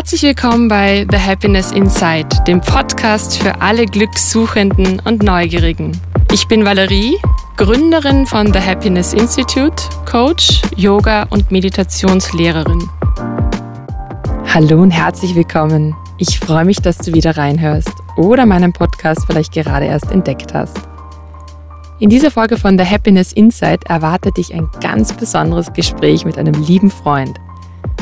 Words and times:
Herzlich 0.00 0.22
willkommen 0.22 0.66
bei 0.66 1.06
The 1.10 1.18
Happiness 1.18 1.72
Inside, 1.72 2.28
dem 2.46 2.62
Podcast 2.62 3.36
für 3.36 3.60
alle 3.60 3.84
Glückssuchenden 3.84 4.98
und 5.00 5.22
Neugierigen. 5.22 5.92
Ich 6.32 6.48
bin 6.48 6.64
Valerie, 6.64 7.18
Gründerin 7.58 8.24
von 8.24 8.50
The 8.50 8.60
Happiness 8.60 9.12
Institute, 9.12 9.76
Coach, 10.10 10.62
Yoga 10.74 11.24
und 11.24 11.50
Meditationslehrerin. 11.50 12.88
Hallo 14.46 14.80
und 14.80 14.90
herzlich 14.90 15.34
willkommen. 15.34 15.94
Ich 16.16 16.40
freue 16.40 16.64
mich, 16.64 16.78
dass 16.78 16.96
du 16.96 17.12
wieder 17.12 17.36
reinhörst 17.36 17.92
oder 18.16 18.46
meinen 18.46 18.72
Podcast 18.72 19.26
vielleicht 19.26 19.52
gerade 19.52 19.84
erst 19.84 20.10
entdeckt 20.10 20.54
hast. 20.54 20.80
In 21.98 22.08
dieser 22.08 22.30
Folge 22.30 22.56
von 22.56 22.78
The 22.78 22.86
Happiness 22.86 23.34
Inside 23.34 23.80
erwartet 23.86 24.38
dich 24.38 24.54
ein 24.54 24.66
ganz 24.80 25.12
besonderes 25.12 25.70
Gespräch 25.74 26.24
mit 26.24 26.38
einem 26.38 26.54
lieben 26.54 26.90
Freund. 26.90 27.38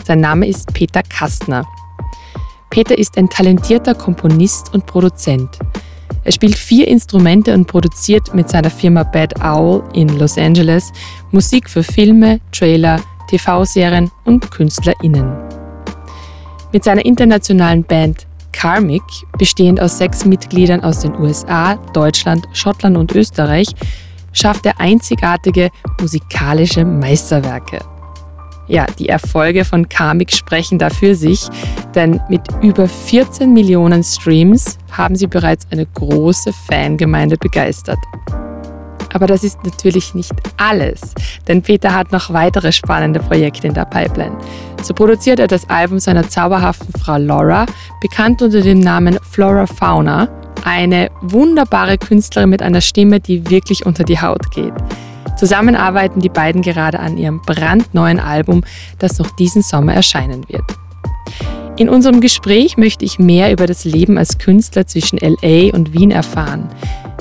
Sein 0.07 0.21
Name 0.21 0.47
ist 0.47 0.73
Peter 0.73 1.03
Kastner. 1.03 1.67
Peter 2.71 2.97
ist 2.97 3.17
ein 3.17 3.29
talentierter 3.29 3.95
Komponist 3.95 4.75
und 4.75 4.87
Produzent. 4.87 5.59
Er 6.25 6.33
spielt 6.33 6.57
vier 6.57 6.89
Instrumente 6.89 7.55
und 7.55 7.67
produziert 7.67 8.35
mit 8.35 8.49
seiner 8.49 8.71
Firma 8.71 9.03
Bad 9.03 9.43
Owl 9.43 9.83
in 9.95 10.09
Los 10.19 10.37
Angeles 10.37 10.93
Musik 11.31 11.71
für 11.71 11.83
Filme, 11.83 12.41
Trailer, 12.53 13.01
TV-Serien 13.31 14.11
und 14.25 14.51
KünstlerInnen. 14.51 15.37
Mit 16.73 16.85
seiner 16.85 17.05
internationalen 17.05 17.83
Band 17.83 18.27
Karmic, 18.53 19.03
bestehend 19.39 19.81
aus 19.81 19.99
sechs 19.99 20.25
Mitgliedern 20.25 20.83
aus 20.83 21.01
den 21.01 21.19
USA, 21.19 21.77
Deutschland, 21.95 22.47
Schottland 22.53 22.97
und 22.97 23.15
Österreich, 23.15 23.69
schafft 24.33 24.67
er 24.67 24.81
einzigartige 24.81 25.71
musikalische 26.01 26.85
Meisterwerke. 26.85 27.79
Ja, 28.69 28.85
die 28.99 29.09
Erfolge 29.09 29.65
von 29.65 29.89
Karmic 29.89 30.31
sprechen 30.31 30.79
da 30.79 30.91
für 30.91 31.15
sich, 31.15 31.49
denn 31.95 32.21
mit 32.29 32.43
über 32.63 32.87
14 32.87 33.53
Millionen 33.53 34.05
Streams 34.05 34.77
haben 34.93 35.17
sie 35.17 35.27
bereits 35.27 35.67
eine 35.71 35.87
große 35.87 36.53
Fangemeinde 36.53 37.39
begeistert. 37.39 37.99
Aber 39.15 39.27
das 39.27 39.43
ist 39.43 39.59
natürlich 39.65 40.15
nicht 40.15 40.35
alles, 40.59 41.15
denn 41.49 41.63
Peter 41.63 41.95
hat 41.95 42.13
noch 42.13 42.31
weitere 42.31 42.71
spannende 42.73 43.21
Projekte 43.21 43.67
in 43.67 43.73
der 43.73 43.87
Pipeline. 43.87 44.37
So 44.83 44.93
produziert 44.93 45.41
er 45.41 45.47
das 45.47 45.69
Album 45.71 45.99
seiner 45.99 46.29
zauberhaften 46.29 46.93
Frau 47.01 47.17
Laura, 47.17 47.65
bekannt 48.03 48.43
unter 48.43 48.61
dem 48.61 48.81
Namen 48.81 49.19
Flora 49.31 49.67
Fauna, 49.67 50.29
eine 50.65 51.11
wunderbare 51.23 51.97
Künstlerin 51.97 52.51
mit 52.51 52.61
einer 52.61 52.83
Stimme, 52.83 53.19
die 53.19 53.49
wirklich 53.49 53.87
unter 53.87 54.05
die 54.05 54.21
Haut 54.21 54.51
geht. 54.51 54.75
Zusammen 55.39 55.77
arbeiten 55.77 56.19
die 56.19 56.29
beiden 56.29 56.63
gerade 56.63 56.99
an 56.99 57.17
ihrem 57.17 57.41
brandneuen 57.41 58.19
Album, 58.19 58.65
das 58.99 59.21
noch 59.21 59.31
diesen 59.31 59.63
Sommer 59.63 59.95
erscheinen 59.95 60.49
wird. 60.49 60.65
In 61.77 61.89
unserem 61.89 62.21
Gespräch 62.21 62.77
möchte 62.77 63.05
ich 63.05 63.21
mehr 63.21 63.53
über 63.53 63.69
das 63.69 63.85
Leben 63.85 64.19
als 64.19 64.39
Künstler 64.39 64.89
zwischen 64.89 65.17
LA 65.17 65.73
und 65.73 65.93
Wien 65.93 66.11
erfahren, 66.11 66.69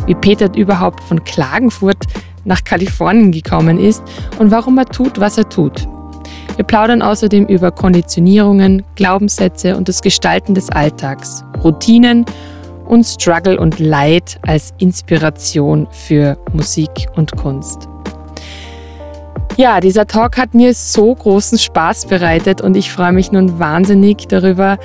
wie 0.08 0.16
Peter 0.16 0.52
überhaupt 0.56 1.04
von 1.04 1.24
Klagenfurt 1.26 2.06
nach 2.44 2.64
Kalifornien 2.64 3.32
gekommen 3.32 3.80
ist 3.80 4.02
und 4.40 4.50
warum 4.50 4.80
er 4.80 4.86
tut, 4.86 5.20
was 5.20 5.38
er 5.38 5.48
tut. 5.48 5.88
Wir 6.56 6.66
plaudern 6.66 7.04
außerdem 7.04 7.46
über 7.46 7.70
Konditionierungen, 7.70 8.82
Glaubenssätze 8.96 9.78
und 9.78 9.90
das 9.90 10.02
Gestalten 10.02 10.56
des 10.56 10.72
Alltags, 10.72 11.44
Routinen 11.64 12.26
und 12.88 13.04
Struggle 13.04 13.60
und 13.60 13.80
Leid 13.80 14.40
als 14.46 14.74
Inspiration 14.80 15.88
für 15.92 16.38
Musik 16.54 17.08
und 17.16 17.36
Kunst. 17.38 17.88
Ja, 19.58 19.80
dieser 19.80 20.06
Talk 20.06 20.38
hat 20.38 20.54
mir 20.54 20.74
so 20.74 21.16
großen 21.16 21.58
Spaß 21.58 22.06
bereitet 22.06 22.62
und 22.62 22.78
ich 22.78 22.92
freue 22.92 23.12
mich 23.12 23.32
nun 23.32 23.58
wahnsinnig 23.58 24.28
darüber, 24.28 24.78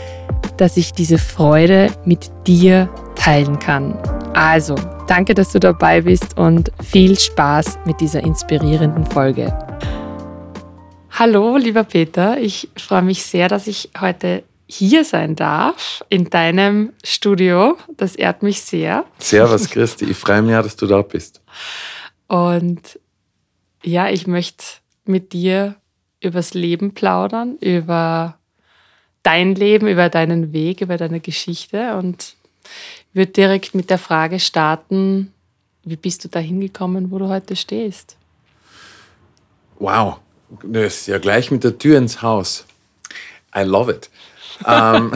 dass 0.57 0.77
ich 0.77 0.93
diese 0.93 1.19
Freude 1.19 1.91
mit 2.05 2.31
dir 2.47 2.89
teilen 3.15 3.59
kann. 3.59 3.99
Also, 4.35 4.75
danke, 5.07 5.35
dass 5.35 5.53
du 5.53 5.61
dabei 5.61 6.01
bist 6.01 6.39
und 6.39 6.73
viel 6.83 7.19
Spaß 7.19 7.81
mit 7.85 8.01
dieser 8.01 8.25
inspirierenden 8.25 9.05
Folge. 9.05 9.53
Hallo, 11.11 11.59
lieber 11.59 11.85
Peter, 11.85 12.39
ich 12.41 12.71
freue 12.77 13.03
mich 13.03 13.23
sehr, 13.23 13.49
dass 13.49 13.67
ich 13.67 13.91
heute 14.01 14.43
hier 14.73 15.05
sein 15.05 15.37
darf 15.37 16.03
in 16.09 16.31
deinem 16.31 16.93
Studio. 17.05 17.77
Das 17.97 18.17
ehrt 18.17 18.43
mich 18.43 18.63
sehr. 18.63 19.05
Servus, 19.19 19.69
Christi. 19.69 20.07
Ich 20.07 20.17
freue 20.17 20.41
mich, 20.41 20.55
dass 20.55 20.77
du 20.77 20.87
da 20.87 21.03
bist. 21.03 21.43
Und 22.27 22.99
ja, 23.83 24.09
ich 24.09 24.27
möchte 24.27 24.65
mit 25.05 25.35
dir 25.35 25.75
übers 26.21 26.55
Leben 26.55 26.95
plaudern, 26.95 27.59
über 27.61 28.39
dein 29.23 29.55
Leben, 29.55 29.89
über 29.89 30.09
deinen 30.09 30.53
Weg, 30.53 30.81
über 30.81 30.97
deine 30.97 31.21
Geschichte 31.21 31.97
und 31.97 32.35
würde 33.13 33.33
direkt 33.33 33.75
mit 33.75 33.91
der 33.91 33.99
Frage 33.99 34.41
starten, 34.41 35.35
wie 35.85 35.97
bist 35.97 36.25
du 36.25 36.29
da 36.29 36.39
hingekommen, 36.39 37.11
wo 37.11 37.19
du 37.19 37.29
heute 37.29 37.57
stehst? 37.57 38.17
Wow, 39.79 40.19
das 40.63 41.01
ist 41.01 41.07
ja 41.09 41.19
gleich 41.19 41.51
mit 41.51 41.63
der 41.65 41.77
Tür 41.77 41.99
ins 41.99 42.23
Haus. 42.23 42.65
I 43.55 43.63
love 43.65 43.93
it. 43.93 44.09
Ähm, 44.67 45.13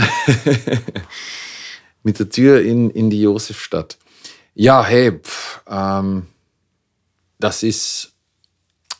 mit 2.03 2.19
der 2.19 2.29
Tür 2.29 2.63
in, 2.63 2.91
in 2.91 3.11
die 3.11 3.23
Josefstadt. 3.23 3.99
Ja, 4.55 4.85
hey, 4.85 5.13
pff, 5.13 5.61
ähm, 5.69 6.27
das 7.39 7.63
ist 7.63 8.17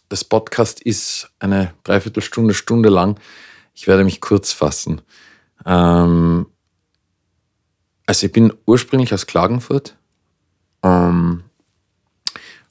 das 0.09 0.25
Podcast 0.25 0.81
ist 0.81 1.31
eine 1.39 1.75
Dreiviertelstunde, 1.85 2.55
Stunde 2.55 2.89
lang. 2.89 3.19
Ich 3.75 3.87
werde 3.87 4.05
mich 4.05 4.21
kurz 4.21 4.53
fassen. 4.53 5.03
Ähm, 5.65 6.47
also 8.07 8.27
ich 8.27 8.33
bin 8.33 8.53
ursprünglich 8.67 9.13
aus 9.13 9.27
Klagenfurt, 9.27 9.97
ähm, 10.83 11.43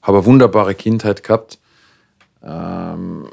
habe 0.00 0.18
eine 0.18 0.26
wunderbare 0.26 0.74
Kindheit 0.74 1.22
gehabt. 1.22 1.58
Ähm, 2.42 3.28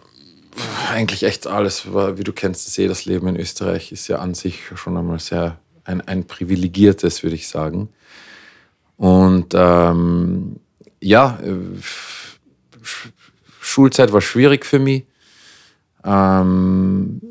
eigentlich 0.92 1.24
echt 1.24 1.48
alles, 1.48 1.88
wie 1.88 2.24
du 2.24 2.34
kennst, 2.34 2.68
das, 2.68 2.76
das 2.76 3.06
Leben 3.06 3.28
in 3.28 3.40
Österreich 3.40 3.92
ist 3.92 4.08
ja 4.08 4.20
an 4.20 4.34
sich 4.34 4.62
schon 4.76 4.98
einmal 4.98 5.20
sehr 5.20 5.60
ein, 5.84 6.02
ein 6.02 6.26
privilegiertes, 6.26 7.24
würde 7.24 7.36
ich 7.36 7.48
sagen. 7.48 7.90
Und 8.98 9.54
ähm, 9.54 10.60
ja, 11.02 11.40
äh, 11.44 11.58
Schulzeit 13.60 14.14
war 14.14 14.22
schwierig 14.22 14.66
für 14.66 14.80
mich. 14.80 15.06
Ähm, 16.04 17.22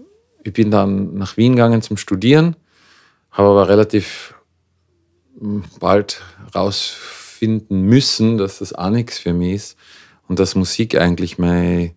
ich 0.44 0.53
bin 0.53 0.71
dann 0.71 1.15
nach 1.15 1.37
Wien 1.37 1.53
gegangen 1.53 1.82
zum 1.82 1.97
Studieren, 1.97 2.56
habe 3.31 3.49
aber 3.49 3.69
relativ 3.69 4.34
hm, 5.38 5.65
bald 5.78 6.21
rausfinden 6.55 7.82
müssen, 7.82 8.38
dass 8.38 8.59
das 8.59 8.72
auch 8.72 8.91
nichts 8.91 9.19
für 9.19 9.32
mich 9.32 9.55
ist 9.55 9.77
und 10.28 10.38
dass 10.38 10.55
Musik 10.55 10.97
eigentlich 10.97 11.38
mein, 11.38 11.94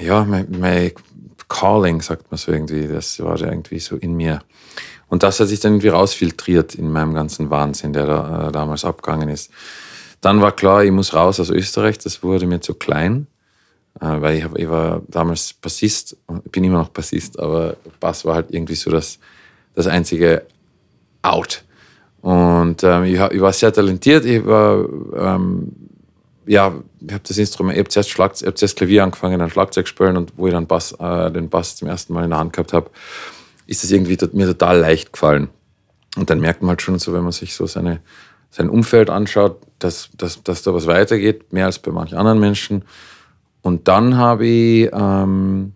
ja, 0.00 0.24
mein, 0.24 0.92
Calling, 1.48 2.00
sagt 2.00 2.30
man 2.30 2.38
so 2.38 2.52
irgendwie, 2.52 2.88
das 2.88 3.20
war 3.20 3.40
irgendwie 3.40 3.78
so 3.78 3.96
in 3.96 4.14
mir. 4.14 4.40
Und 5.08 5.22
das 5.22 5.38
hat 5.38 5.48
sich 5.48 5.60
dann 5.60 5.74
irgendwie 5.74 5.88
rausfiltriert 5.88 6.74
in 6.74 6.90
meinem 6.90 7.14
ganzen 7.14 7.50
Wahnsinn, 7.50 7.92
der 7.92 8.06
da, 8.06 8.48
äh, 8.48 8.52
damals 8.52 8.84
abgegangen 8.84 9.28
ist. 9.28 9.50
Dann 10.20 10.40
war 10.40 10.52
klar, 10.52 10.82
ich 10.84 10.90
muss 10.90 11.14
raus 11.14 11.38
aus 11.38 11.50
Österreich. 11.50 11.98
Das 11.98 12.22
wurde 12.22 12.46
mir 12.46 12.60
zu 12.60 12.74
klein, 12.74 13.26
äh, 14.00 14.20
weil 14.20 14.38
ich, 14.38 14.46
ich 14.56 14.68
war 14.68 15.02
damals 15.08 15.52
Bassist, 15.52 16.16
bin 16.50 16.64
immer 16.64 16.78
noch 16.78 16.88
Bassist, 16.88 17.38
aber 17.38 17.76
Bass 18.00 18.24
war 18.24 18.36
halt 18.36 18.50
irgendwie 18.50 18.74
so 18.74 18.90
das, 18.90 19.18
das 19.74 19.86
einzige 19.86 20.46
Out. 21.22 21.64
Und 22.22 22.82
ähm, 22.82 23.04
ich, 23.04 23.20
ich, 23.20 23.40
war 23.40 23.52
sehr 23.52 23.72
talentiert. 23.72 24.24
Ich 24.24 24.44
war, 24.46 24.86
ähm, 25.14 25.72
ja, 26.46 26.74
ich 27.00 27.12
habe 27.12 27.24
das 27.26 27.38
Instrument, 27.38 27.76
ich 27.76 27.80
habe 27.80 27.88
zuerst, 27.88 28.18
hab 28.18 28.58
zuerst 28.58 28.76
Klavier 28.76 29.04
angefangen, 29.04 29.38
dann 29.38 29.50
Schlagzeug 29.50 29.88
spielen 29.88 30.16
und 30.16 30.32
wo 30.36 30.46
ich 30.46 30.52
dann 30.52 30.66
Bass, 30.66 30.92
äh, 30.92 31.30
den 31.30 31.48
Bass 31.48 31.76
zum 31.76 31.88
ersten 31.88 32.12
Mal 32.12 32.24
in 32.24 32.30
der 32.30 32.38
Hand 32.38 32.52
gehabt 32.52 32.72
habe, 32.72 32.90
ist 33.66 33.82
das 33.82 33.90
irgendwie 33.90 34.18
mir 34.32 34.46
total 34.46 34.78
leicht 34.78 35.12
gefallen. 35.12 35.48
Und 36.16 36.30
dann 36.30 36.40
merkt 36.40 36.62
man 36.62 36.70
halt 36.70 36.82
schon 36.82 36.98
so, 36.98 37.12
wenn 37.12 37.22
man 37.22 37.32
sich 37.32 37.54
so 37.54 37.66
seine 37.66 38.00
sein 38.50 38.70
Umfeld 38.70 39.10
anschaut, 39.10 39.56
dass, 39.80 40.10
dass, 40.16 40.40
dass 40.44 40.62
da 40.62 40.72
was 40.72 40.86
weitergeht, 40.86 41.52
mehr 41.52 41.66
als 41.66 41.80
bei 41.80 41.90
manchen 41.90 42.16
anderen 42.16 42.38
Menschen. 42.38 42.84
Und 43.62 43.88
dann 43.88 44.16
habe 44.16 44.46
ich 44.46 44.90
ähm, 44.92 45.72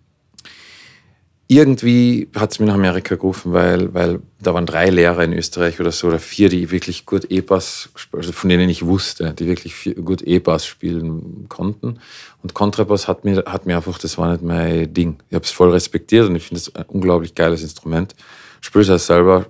irgendwie 1.50 2.28
hat 2.36 2.52
es 2.52 2.58
mich 2.60 2.66
nach 2.66 2.74
Amerika 2.74 3.14
gerufen, 3.14 3.54
weil, 3.54 3.92
weil 3.94 4.20
da 4.38 4.52
waren 4.52 4.66
drei 4.66 4.90
Lehrer 4.90 5.24
in 5.24 5.32
Österreich 5.32 5.80
oder 5.80 5.90
so, 5.92 6.08
oder 6.08 6.18
vier, 6.18 6.50
die 6.50 6.70
wirklich 6.70 7.06
gut 7.06 7.24
E-Bass, 7.30 7.88
also 8.12 8.32
von 8.32 8.50
denen 8.50 8.68
ich 8.68 8.84
wusste, 8.84 9.32
die 9.32 9.46
wirklich 9.46 9.94
gut 10.04 10.20
E-Bass 10.20 10.66
spielen 10.66 11.46
konnten. 11.48 12.00
Und 12.42 12.52
Kontrabass 12.52 13.08
hat 13.08 13.24
mir, 13.24 13.44
hat 13.46 13.64
mir 13.64 13.76
einfach, 13.76 13.98
das 13.98 14.18
war 14.18 14.30
nicht 14.30 14.42
mein 14.42 14.92
Ding. 14.92 15.16
Ich 15.30 15.34
habe 15.34 15.44
es 15.44 15.50
voll 15.50 15.70
respektiert 15.70 16.28
und 16.28 16.36
ich 16.36 16.42
finde 16.42 16.60
es 16.60 16.74
ein 16.76 16.84
unglaublich 16.86 17.34
geiles 17.34 17.62
Instrument. 17.62 18.14
Spiele 18.60 18.92
es 18.92 19.06
selber 19.06 19.46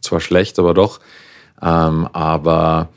zwar 0.00 0.20
schlecht, 0.20 0.58
aber 0.58 0.72
doch. 0.72 1.00
Ähm, 1.60 2.08
aber 2.14 2.88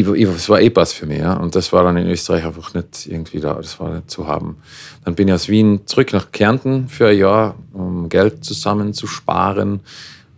ich, 0.00 0.08
ich, 0.08 0.28
es 0.28 0.48
war 0.48 0.60
eh 0.60 0.70
was 0.74 0.92
für 0.92 1.06
mich. 1.06 1.18
Ja? 1.18 1.34
Und 1.34 1.54
das 1.54 1.72
war 1.72 1.84
dann 1.84 1.96
in 1.96 2.06
Österreich 2.06 2.44
einfach 2.44 2.74
nicht 2.74 3.06
irgendwie 3.06 3.40
da, 3.40 3.54
das 3.54 3.78
war 3.80 3.94
nicht 3.94 4.10
zu 4.10 4.26
haben. 4.26 4.56
Dann 5.04 5.14
bin 5.14 5.28
ich 5.28 5.34
aus 5.34 5.48
Wien 5.48 5.80
zurück 5.86 6.12
nach 6.12 6.32
Kärnten 6.32 6.88
für 6.88 7.08
ein 7.08 7.18
Jahr, 7.18 7.54
um 7.72 8.08
Geld 8.08 8.44
zusammenzusparen. 8.44 9.80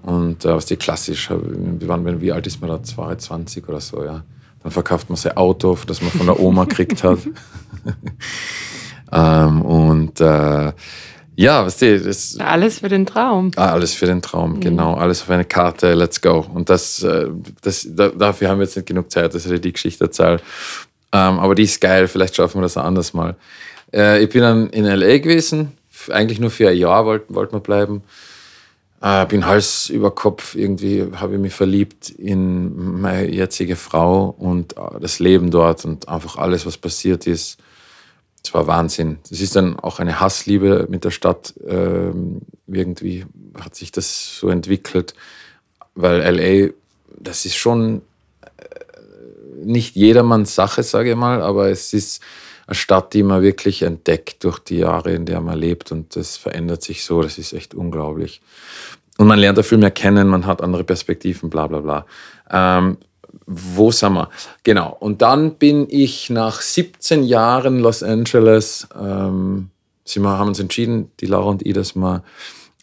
Und 0.02 0.44
äh, 0.44 0.54
was 0.54 0.66
die 0.66 0.76
klassisch, 0.76 1.30
wir 1.30 1.88
waren, 1.88 2.20
wie 2.20 2.32
alt 2.32 2.46
ist 2.46 2.60
man 2.60 2.70
da? 2.70 2.82
22 2.82 3.68
oder 3.68 3.80
so, 3.80 4.04
ja. 4.04 4.22
Dann 4.62 4.72
verkauft 4.72 5.08
man 5.08 5.16
sein 5.16 5.36
Auto, 5.36 5.78
das 5.86 6.02
man 6.02 6.10
von 6.10 6.26
der 6.26 6.40
Oma 6.40 6.64
gekriegt 6.64 7.02
hat. 7.04 7.18
ähm, 9.12 9.62
und 9.62 10.20
äh, 10.20 10.72
ja, 11.36 11.66
was 11.66 11.76
die, 11.76 12.02
das, 12.02 12.38
alles 12.38 12.78
für 12.78 12.88
den 12.88 13.04
Traum. 13.04 13.50
Ah, 13.56 13.72
alles 13.72 13.94
für 13.94 14.06
den 14.06 14.22
Traum, 14.22 14.54
mhm. 14.54 14.60
genau. 14.60 14.94
Alles 14.94 15.22
auf 15.22 15.30
eine 15.30 15.44
Karte, 15.44 15.92
let's 15.92 16.20
go. 16.20 16.46
Und 16.52 16.70
das, 16.70 17.02
äh, 17.02 17.28
das, 17.60 17.86
dafür 17.94 18.48
haben 18.48 18.58
wir 18.58 18.64
jetzt 18.64 18.76
nicht 18.76 18.88
genug 18.88 19.10
Zeit, 19.10 19.34
dass 19.34 19.44
ich 19.44 19.60
die 19.60 19.72
Geschichte 19.72 20.04
erzähle. 20.04 20.40
Aber 21.10 21.54
die 21.54 21.62
ist 21.62 21.80
geil, 21.80 22.08
vielleicht 22.08 22.36
schaffen 22.36 22.58
wir 22.58 22.62
das 22.62 22.76
auch 22.76 22.84
anders 22.84 23.14
mal. 23.14 23.36
Äh, 23.92 24.22
ich 24.22 24.30
bin 24.30 24.42
dann 24.42 24.70
in 24.70 24.84
L.A. 24.84 25.18
gewesen, 25.18 25.72
eigentlich 26.10 26.40
nur 26.40 26.50
für 26.50 26.68
ein 26.68 26.76
Jahr 26.76 27.06
wollten 27.06 27.34
wollt 27.34 27.52
wir 27.52 27.60
bleiben. 27.60 28.02
Äh, 29.00 29.26
bin 29.26 29.46
Hals 29.46 29.88
über 29.88 30.10
Kopf, 30.10 30.54
irgendwie 30.54 31.06
habe 31.16 31.34
ich 31.34 31.40
mich 31.40 31.54
verliebt 31.54 32.10
in 32.10 33.00
meine 33.00 33.30
jetzige 33.30 33.76
Frau 33.76 34.34
und 34.38 34.74
das 35.00 35.18
Leben 35.18 35.50
dort 35.50 35.84
und 35.84 36.08
einfach 36.08 36.36
alles, 36.36 36.66
was 36.66 36.76
passiert 36.76 37.26
ist 37.26 37.58
es 38.42 38.54
war 38.54 38.66
Wahnsinn. 38.66 39.18
Das 39.28 39.40
ist 39.40 39.56
dann 39.56 39.78
auch 39.78 39.98
eine 39.98 40.20
Hassliebe 40.20 40.86
mit 40.88 41.04
der 41.04 41.10
Stadt. 41.10 41.54
Ähm, 41.66 42.42
irgendwie 42.66 43.26
hat 43.60 43.74
sich 43.74 43.92
das 43.92 44.38
so 44.38 44.48
entwickelt, 44.48 45.14
weil 45.94 46.20
LA, 46.20 46.72
das 47.18 47.44
ist 47.44 47.56
schon 47.56 48.02
äh, 48.42 49.64
nicht 49.64 49.96
jedermanns 49.96 50.54
Sache, 50.54 50.82
sage 50.82 51.10
ich 51.10 51.16
mal, 51.16 51.42
aber 51.42 51.70
es 51.70 51.92
ist 51.92 52.22
eine 52.66 52.74
Stadt, 52.74 53.14
die 53.14 53.22
man 53.22 53.42
wirklich 53.42 53.82
entdeckt 53.82 54.44
durch 54.44 54.58
die 54.58 54.78
Jahre, 54.78 55.12
in 55.12 55.24
der 55.24 55.40
man 55.40 55.58
lebt 55.58 55.92
und 55.92 56.16
das 56.16 56.36
verändert 56.36 56.82
sich 56.82 57.04
so, 57.04 57.22
das 57.22 57.38
ist 57.38 57.52
echt 57.52 57.74
unglaublich. 57.74 58.40
Und 59.18 59.28
man 59.28 59.38
lernt 59.38 59.58
da 59.58 59.62
viel 59.62 59.78
mehr 59.78 59.90
kennen, 59.90 60.28
man 60.28 60.46
hat 60.46 60.62
andere 60.62 60.84
Perspektiven, 60.84 61.48
bla 61.48 61.66
bla 61.66 61.80
bla. 61.80 62.06
Ähm, 62.50 62.98
wo 63.46 63.92
sind 63.92 64.14
wir? 64.14 64.28
Genau. 64.64 64.96
Und 64.98 65.22
dann 65.22 65.54
bin 65.54 65.86
ich 65.88 66.30
nach 66.30 66.60
17 66.60 67.22
Jahren 67.22 67.78
Los 67.78 68.02
Angeles, 68.02 68.88
ähm, 69.00 69.70
sie 70.04 70.20
haben 70.20 70.48
uns 70.48 70.60
entschieden, 70.60 71.10
die 71.20 71.26
Laura 71.26 71.50
und 71.50 71.64
ich, 71.64 71.72
dass 71.72 71.94
wir 71.94 72.22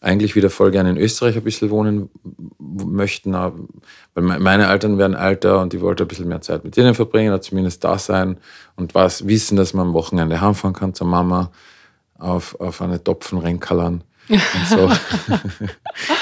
eigentlich 0.03 0.35
wieder 0.35 0.49
voll 0.49 0.71
gerne 0.71 0.89
in 0.89 0.97
Österreich 0.97 1.35
ein 1.37 1.43
bisschen 1.43 1.69
wohnen 1.69 2.09
möchten. 2.59 3.33
Weil 3.33 4.23
meine 4.39 4.67
Eltern 4.67 4.97
werden 4.97 5.15
älter 5.15 5.61
und 5.61 5.71
die 5.71 5.79
wollten 5.79 6.03
ein 6.03 6.07
bisschen 6.07 6.27
mehr 6.27 6.41
Zeit 6.41 6.63
mit 6.65 6.75
denen 6.75 6.93
verbringen, 6.93 7.29
oder 7.29 7.41
zumindest 7.41 7.83
da 7.83 7.97
sein 7.97 8.37
und 8.75 8.95
was 8.95 9.27
wissen, 9.27 9.55
dass 9.55 9.73
man 9.73 9.87
am 9.87 9.93
Wochenende 9.93 10.41
heimfahren 10.41 10.75
kann 10.75 10.93
zur 10.93 11.07
Mama 11.07 11.51
auf, 12.17 12.59
auf 12.59 12.81
eine 12.81 13.01
Topfen 13.01 13.39
reinkallern. 13.39 14.03
Und 14.29 14.67
so. 14.69 14.89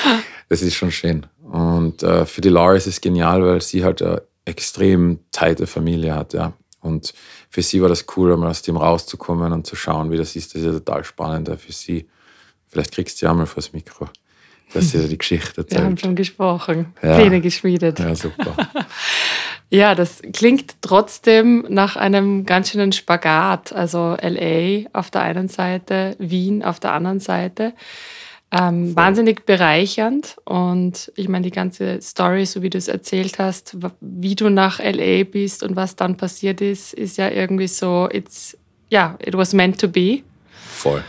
das 0.49 0.61
ist 0.61 0.75
schon 0.75 0.91
schön. 0.91 1.25
Und 1.43 2.03
äh, 2.03 2.25
für 2.25 2.41
die 2.41 2.49
Laura 2.49 2.75
ist 2.75 2.87
es 2.87 3.01
genial, 3.01 3.43
weil 3.43 3.61
sie 3.61 3.83
halt 3.83 4.01
eine 4.01 4.21
extrem 4.51 5.19
teite 5.31 5.65
Familie 5.65 6.15
hat, 6.15 6.33
ja. 6.33 6.53
Und 6.81 7.13
für 7.49 7.61
sie 7.61 7.81
war 7.81 7.89
das 7.89 8.05
cool, 8.15 8.35
mal 8.37 8.49
aus 8.49 8.63
dem 8.63 8.77
rauszukommen 8.77 9.53
und 9.53 9.67
zu 9.67 9.75
schauen, 9.75 10.11
wie 10.11 10.17
das 10.17 10.35
ist. 10.35 10.53
Das 10.53 10.61
ist 10.61 10.65
ja 10.65 10.73
total 10.73 11.03
spannend 11.03 11.49
für 11.59 11.71
sie. 11.71 12.07
Vielleicht 12.67 12.91
kriegst 12.91 13.21
du 13.21 13.25
ja 13.27 13.33
mal 13.33 13.45
vors 13.45 13.71
Mikro, 13.73 14.09
dass 14.73 14.91
sie 14.91 15.07
die 15.07 15.17
Geschichte 15.17 15.61
erzählt. 15.61 15.71
Wir 15.81 15.85
haben 15.85 15.97
schon 15.97 16.15
gesprochen, 16.15 16.93
ja. 17.03 17.17
Pläne 17.17 17.41
geschmiedet. 17.41 17.99
Ja, 17.99 18.15
super. 18.15 18.55
ja, 19.69 19.93
das 19.93 20.21
klingt 20.33 20.75
trotzdem 20.81 21.65
nach 21.69 21.97
einem 21.97 22.45
ganz 22.45 22.71
schönen 22.71 22.93
Spagat. 22.93 23.73
Also 23.73 24.17
LA 24.19 24.89
auf 24.93 25.11
der 25.11 25.21
einen 25.21 25.49
Seite, 25.49 26.15
Wien 26.17 26.63
auf 26.63 26.79
der 26.79 26.93
anderen 26.93 27.19
Seite. 27.19 27.73
Ähm, 28.53 28.93
wahnsinnig 28.97 29.45
bereichernd 29.45 30.35
und 30.43 31.09
ich 31.15 31.29
meine, 31.29 31.43
die 31.43 31.51
ganze 31.51 32.01
Story, 32.01 32.45
so 32.45 32.61
wie 32.61 32.69
du 32.69 32.77
es 32.77 32.89
erzählt 32.89 33.39
hast, 33.39 33.77
wie 34.01 34.35
du 34.35 34.49
nach 34.49 34.79
LA 34.79 35.23
bist 35.23 35.63
und 35.63 35.77
was 35.77 35.95
dann 35.95 36.17
passiert 36.17 36.59
ist, 36.59 36.93
ist 36.93 37.17
ja 37.17 37.29
irgendwie 37.29 37.69
so, 37.69 38.09
it's, 38.11 38.57
ja, 38.89 39.17
it 39.25 39.37
was 39.37 39.53
meant 39.53 39.79
to 39.79 39.87
be. 39.87 40.23
Voll. 40.67 41.01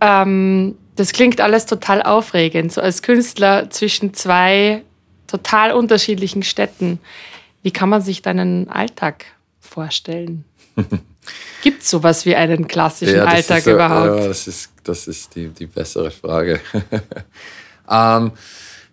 Ähm, 0.00 0.74
das 0.96 1.12
klingt 1.12 1.40
alles 1.40 1.66
total 1.66 2.02
aufregend, 2.02 2.72
so 2.72 2.80
als 2.80 3.02
Künstler 3.02 3.70
zwischen 3.70 4.12
zwei 4.12 4.82
total 5.28 5.70
unterschiedlichen 5.70 6.42
Städten. 6.42 6.98
Wie 7.62 7.70
kann 7.70 7.88
man 7.88 8.02
sich 8.02 8.22
deinen 8.22 8.68
Alltag 8.68 9.26
vorstellen? 9.60 10.44
Gibt 11.62 11.82
es 11.82 11.90
sowas 11.90 12.24
wie 12.24 12.36
einen 12.36 12.68
klassischen 12.68 13.16
ja, 13.16 13.24
Alltag 13.24 13.62
so, 13.62 13.72
überhaupt? 13.72 14.20
Ja, 14.20 14.28
das 14.28 14.46
ist 14.46 14.70
das 14.88 15.06
ist 15.06 15.34
die, 15.34 15.48
die 15.48 15.66
bessere 15.66 16.10
Frage. 16.10 16.60
ähm, 17.90 18.32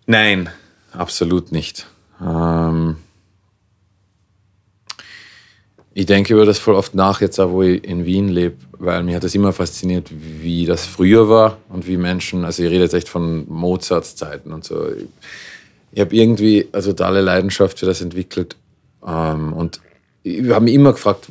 nein, 0.06 0.50
absolut 0.92 1.52
nicht. 1.52 1.86
Ähm, 2.20 2.96
ich 5.94 6.06
denke 6.06 6.34
über 6.34 6.44
das 6.44 6.58
voll 6.58 6.74
oft 6.74 6.94
nach, 6.94 7.22
jetzt 7.22 7.40
auch 7.40 7.50
wo 7.50 7.62
ich 7.62 7.82
in 7.82 8.04
Wien 8.04 8.28
lebe, 8.28 8.56
weil 8.72 9.02
mir 9.02 9.16
hat 9.16 9.24
das 9.24 9.34
immer 9.34 9.52
fasziniert, 9.54 10.10
wie 10.10 10.66
das 10.66 10.84
früher 10.84 11.28
war 11.28 11.56
und 11.70 11.86
wie 11.86 11.96
Menschen, 11.96 12.44
also 12.44 12.62
ich 12.62 12.70
rede 12.70 12.82
jetzt 12.82 12.94
echt 12.94 13.08
von 13.08 13.48
Mozarts 13.48 14.16
Zeiten 14.16 14.52
und 14.52 14.64
so. 14.64 14.86
Ich, 14.92 15.06
ich 15.92 16.00
habe 16.00 16.14
irgendwie 16.14 16.68
eine 16.72 16.82
totale 16.82 17.22
Leidenschaft 17.22 17.78
für 17.78 17.86
das 17.86 18.02
entwickelt 18.02 18.56
ähm, 19.06 19.54
und 19.54 19.80
ich 20.26 20.50
habe 20.50 20.64
mich 20.64 20.74
immer 20.74 20.92
gefragt, 20.92 21.26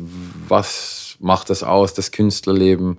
was 0.48 1.18
macht 1.20 1.50
das 1.50 1.64
aus, 1.64 1.94
das 1.94 2.12
Künstlerleben? 2.12 2.98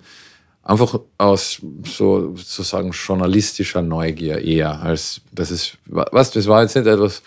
einfach 0.67 0.99
aus 1.17 1.63
so, 1.85 2.35
sozusagen 2.35 2.91
journalistischer 2.91 3.83
Neugier 3.83 4.43
eher, 4.43 4.81
als 4.83 5.21
das 5.31 5.53
ist, 5.53 5.79
was, 5.87 6.33
das 6.33 6.49
war 6.49 6.63
jetzt 6.63 6.75
nicht 6.75 6.89
etwas, 6.89 7.23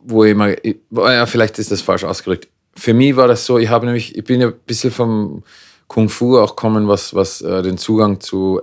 wo 0.00 0.24
ich 0.24 0.34
mal, 0.34 0.56
ja, 0.90 1.26
vielleicht 1.26 1.58
ist 1.60 1.70
das 1.70 1.82
falsch 1.82 2.02
ausgedrückt. 2.02 2.48
Für 2.74 2.94
mich 2.94 3.14
war 3.14 3.28
das 3.28 3.46
so, 3.46 3.58
ich 3.58 3.68
habe 3.68 3.86
nämlich, 3.86 4.16
ich 4.16 4.24
bin 4.24 4.40
ja 4.40 4.48
ein 4.48 4.58
bisschen 4.66 4.90
vom 4.90 5.44
Kung 5.86 6.08
Fu 6.08 6.38
auch 6.38 6.56
kommen, 6.56 6.88
was, 6.88 7.14
was 7.14 7.42
äh, 7.42 7.62
den 7.62 7.78
Zugang 7.78 8.20
zu, 8.20 8.60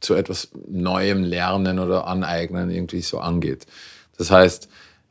zu 0.00 0.14
etwas 0.14 0.50
Neuem 0.68 1.22
lernen 1.22 1.78
oder 1.78 2.08
aneignen 2.08 2.70
irgendwie 2.70 3.02
so 3.02 3.20
angeht. 3.20 3.66
Das 4.18 4.30
heißt, 4.32 4.68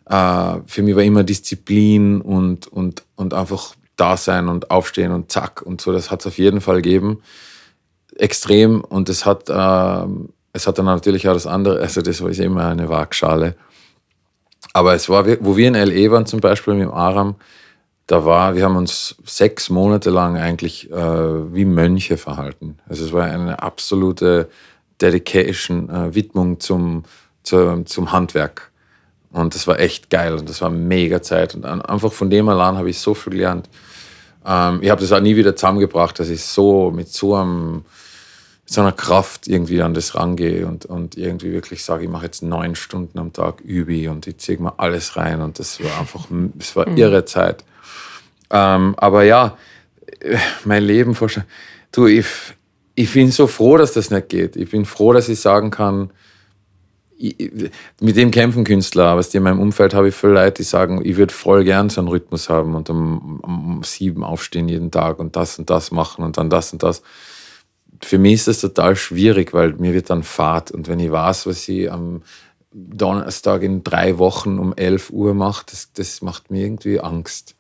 äh, 0.10 0.56
für 0.66 0.82
mich 0.82 0.96
war 0.96 1.04
immer 1.04 1.24
Disziplin 1.24 2.22
und, 2.22 2.68
und, 2.68 3.04
und 3.16 3.34
einfach 3.34 3.76
da 3.96 4.18
sein 4.18 4.48
und 4.48 4.72
aufstehen 4.72 5.12
und 5.12 5.32
zack 5.32 5.62
und 5.62 5.82
so, 5.82 5.92
das 5.92 6.12
hat 6.12 6.22
es 6.22 6.28
auf 6.28 6.38
jeden 6.38 6.62
Fall 6.62 6.78
gegeben 6.78 7.22
extrem 8.18 8.82
und 8.82 9.10
es 9.10 9.26
hat, 9.26 9.50
äh, 9.50 10.07
es 10.54 10.68
hat 10.68 10.78
dann 10.78 10.86
natürlich 10.86 11.28
auch 11.28 11.33
das 11.33 11.48
andere, 11.48 11.80
also 11.80 12.02
das 12.02 12.22
ist 12.22 12.40
immer 12.40 12.68
eine 12.68 12.90
Waagschale. 12.90 13.56
Aber 14.74 14.94
es 14.94 15.10
war, 15.10 15.26
wo 15.42 15.57
wir 15.57 15.68
in 15.68 15.76
LE 15.76 16.12
waren 16.12 16.26
zum 16.26 16.40
Beispiel 16.40 16.74
mit 16.74 16.83
dem 16.83 16.92
Aram, 16.92 17.36
da 18.07 18.26
war, 18.26 18.56
wir 18.56 18.64
haben 18.64 18.76
uns 18.76 19.16
sechs 19.26 19.69
Monate 19.69 20.10
lang 20.10 20.38
eigentlich 20.38 20.92
äh, 20.92 21.54
wie 21.54 21.66
Mönche 21.66 22.18
verhalten. 22.18 22.78
Also 22.88 23.06
es 23.06 23.14
war 23.14 23.24
eine 23.24 23.62
absolute 23.62 24.50
Dedication, 25.02 25.90
äh, 25.90 26.14
Widmung 26.14 26.60
zum, 26.60 27.04
zu, 27.44 27.83
zum 27.86 28.12
Handwerk. 28.12 28.72
Und 29.33 29.56
das 29.56 29.68
war 29.68 29.80
echt 29.80 30.09
geil 30.09 30.35
und 30.35 30.47
das 30.47 30.61
war 30.61 30.69
mega 30.69 31.21
Zeit. 31.21 31.56
Und 31.56 31.66
einfach 31.66 32.13
von 32.13 32.30
dem 32.30 32.47
allein 32.47 32.78
habe 32.78 32.90
ich 32.90 32.99
so 32.99 33.13
viel 33.13 33.33
gelernt. 33.33 33.68
Ähm, 34.45 34.80
ich 34.81 34.90
habe 34.90 35.02
das 35.02 35.11
auch 35.11 35.19
nie 35.19 35.35
wieder 35.35 35.56
zusammengebracht, 35.56 36.19
dass 36.19 36.30
ich 36.30 36.44
so 36.44 36.92
mit 36.92 37.09
so 37.09 37.35
einem 37.35 37.83
mit 38.66 38.73
so 38.73 38.80
einer 38.80 38.94
Kraft 38.94 39.47
irgendwie 39.47 39.81
an 39.81 39.94
das 39.94 40.16
rangehe 40.16 40.66
und, 40.66 40.85
und 40.85 41.18
irgendwie 41.18 41.52
wirklich 41.52 41.83
sage, 41.83 42.06
ich 42.06 42.09
mache 42.09 42.25
jetzt 42.25 42.44
neun 42.44 42.75
Stunden 42.75 43.19
am 43.19 43.33
Tag 43.33 43.59
Übi 43.59 44.07
und 44.07 44.25
ich 44.25 44.37
ziehe 44.37 44.57
mal 44.57 44.73
alles 44.78 45.18
rein 45.18 45.42
und 45.42 45.59
das 45.59 45.83
war 45.83 45.99
einfach, 45.99 46.28
es 46.59 46.73
war 46.78 46.87
mhm. 46.87 46.95
irre 46.95 47.25
Zeit. 47.25 47.66
Ähm, 48.49 48.94
aber 48.97 49.23
ja, 49.23 49.57
mein 50.63 50.83
Leben. 50.83 51.18
Du, 51.92 52.07
ich, 52.07 52.25
ich 52.95 53.11
bin 53.11 53.31
so 53.31 53.47
froh, 53.47 53.78
dass 53.78 53.94
das 53.94 54.11
nicht 54.11 54.30
geht. 54.30 54.56
Ich 54.56 54.69
bin 54.71 54.85
froh, 54.85 55.11
dass 55.11 55.28
ich 55.28 55.40
sagen 55.40 55.69
kann, 55.69 56.11
ich, 57.23 57.71
mit 58.01 58.15
dem 58.15 58.31
kämpfen 58.31 58.63
Künstler, 58.63 59.06
aber 59.06 59.23
in 59.31 59.44
meinem 59.44 59.59
Umfeld 59.59 59.94
habe 59.94 60.09
ich 60.09 60.15
viele 60.15 60.33
Leute, 60.33 60.61
die 60.61 60.63
sagen, 60.63 61.01
ich 61.03 61.18
würde 61.18 61.33
voll 61.33 61.63
gern 61.63 61.89
so 61.89 62.01
einen 62.01 62.09
Rhythmus 62.09 62.49
haben 62.49 62.75
und 62.75 62.89
um, 62.89 63.39
um 63.42 63.81
sieben 63.83 64.23
aufstehen 64.23 64.68
jeden 64.68 64.92
Tag 64.92 65.19
und 65.19 65.35
das 65.35 65.57
und 65.57 65.69
das 65.69 65.92
machen 65.92 66.23
und 66.23 66.37
dann 66.37 66.49
das 66.49 66.73
und 66.73 66.83
das 66.83 67.01
für 68.06 68.18
mich 68.18 68.33
ist 68.33 68.47
das 68.47 68.61
total 68.61 68.95
schwierig, 68.95 69.53
weil 69.53 69.73
mir 69.73 69.94
wird 69.94 70.09
dann 70.09 70.23
Fahrt. 70.23 70.71
Und 70.71 70.87
wenn 70.87 70.99
ich 70.99 71.11
weiß, 71.11 71.47
was 71.47 71.68
ich 71.68 71.92
am 71.92 72.21
Donnerstag 72.71 73.63
in 73.63 73.83
drei 73.83 74.18
Wochen 74.18 74.59
um 74.59 74.73
11 74.75 75.11
Uhr 75.11 75.33
mache, 75.33 75.65
das, 75.69 75.92
das 75.94 76.21
macht 76.21 76.51
mir 76.51 76.65
irgendwie 76.65 76.99
Angst. 76.99 77.56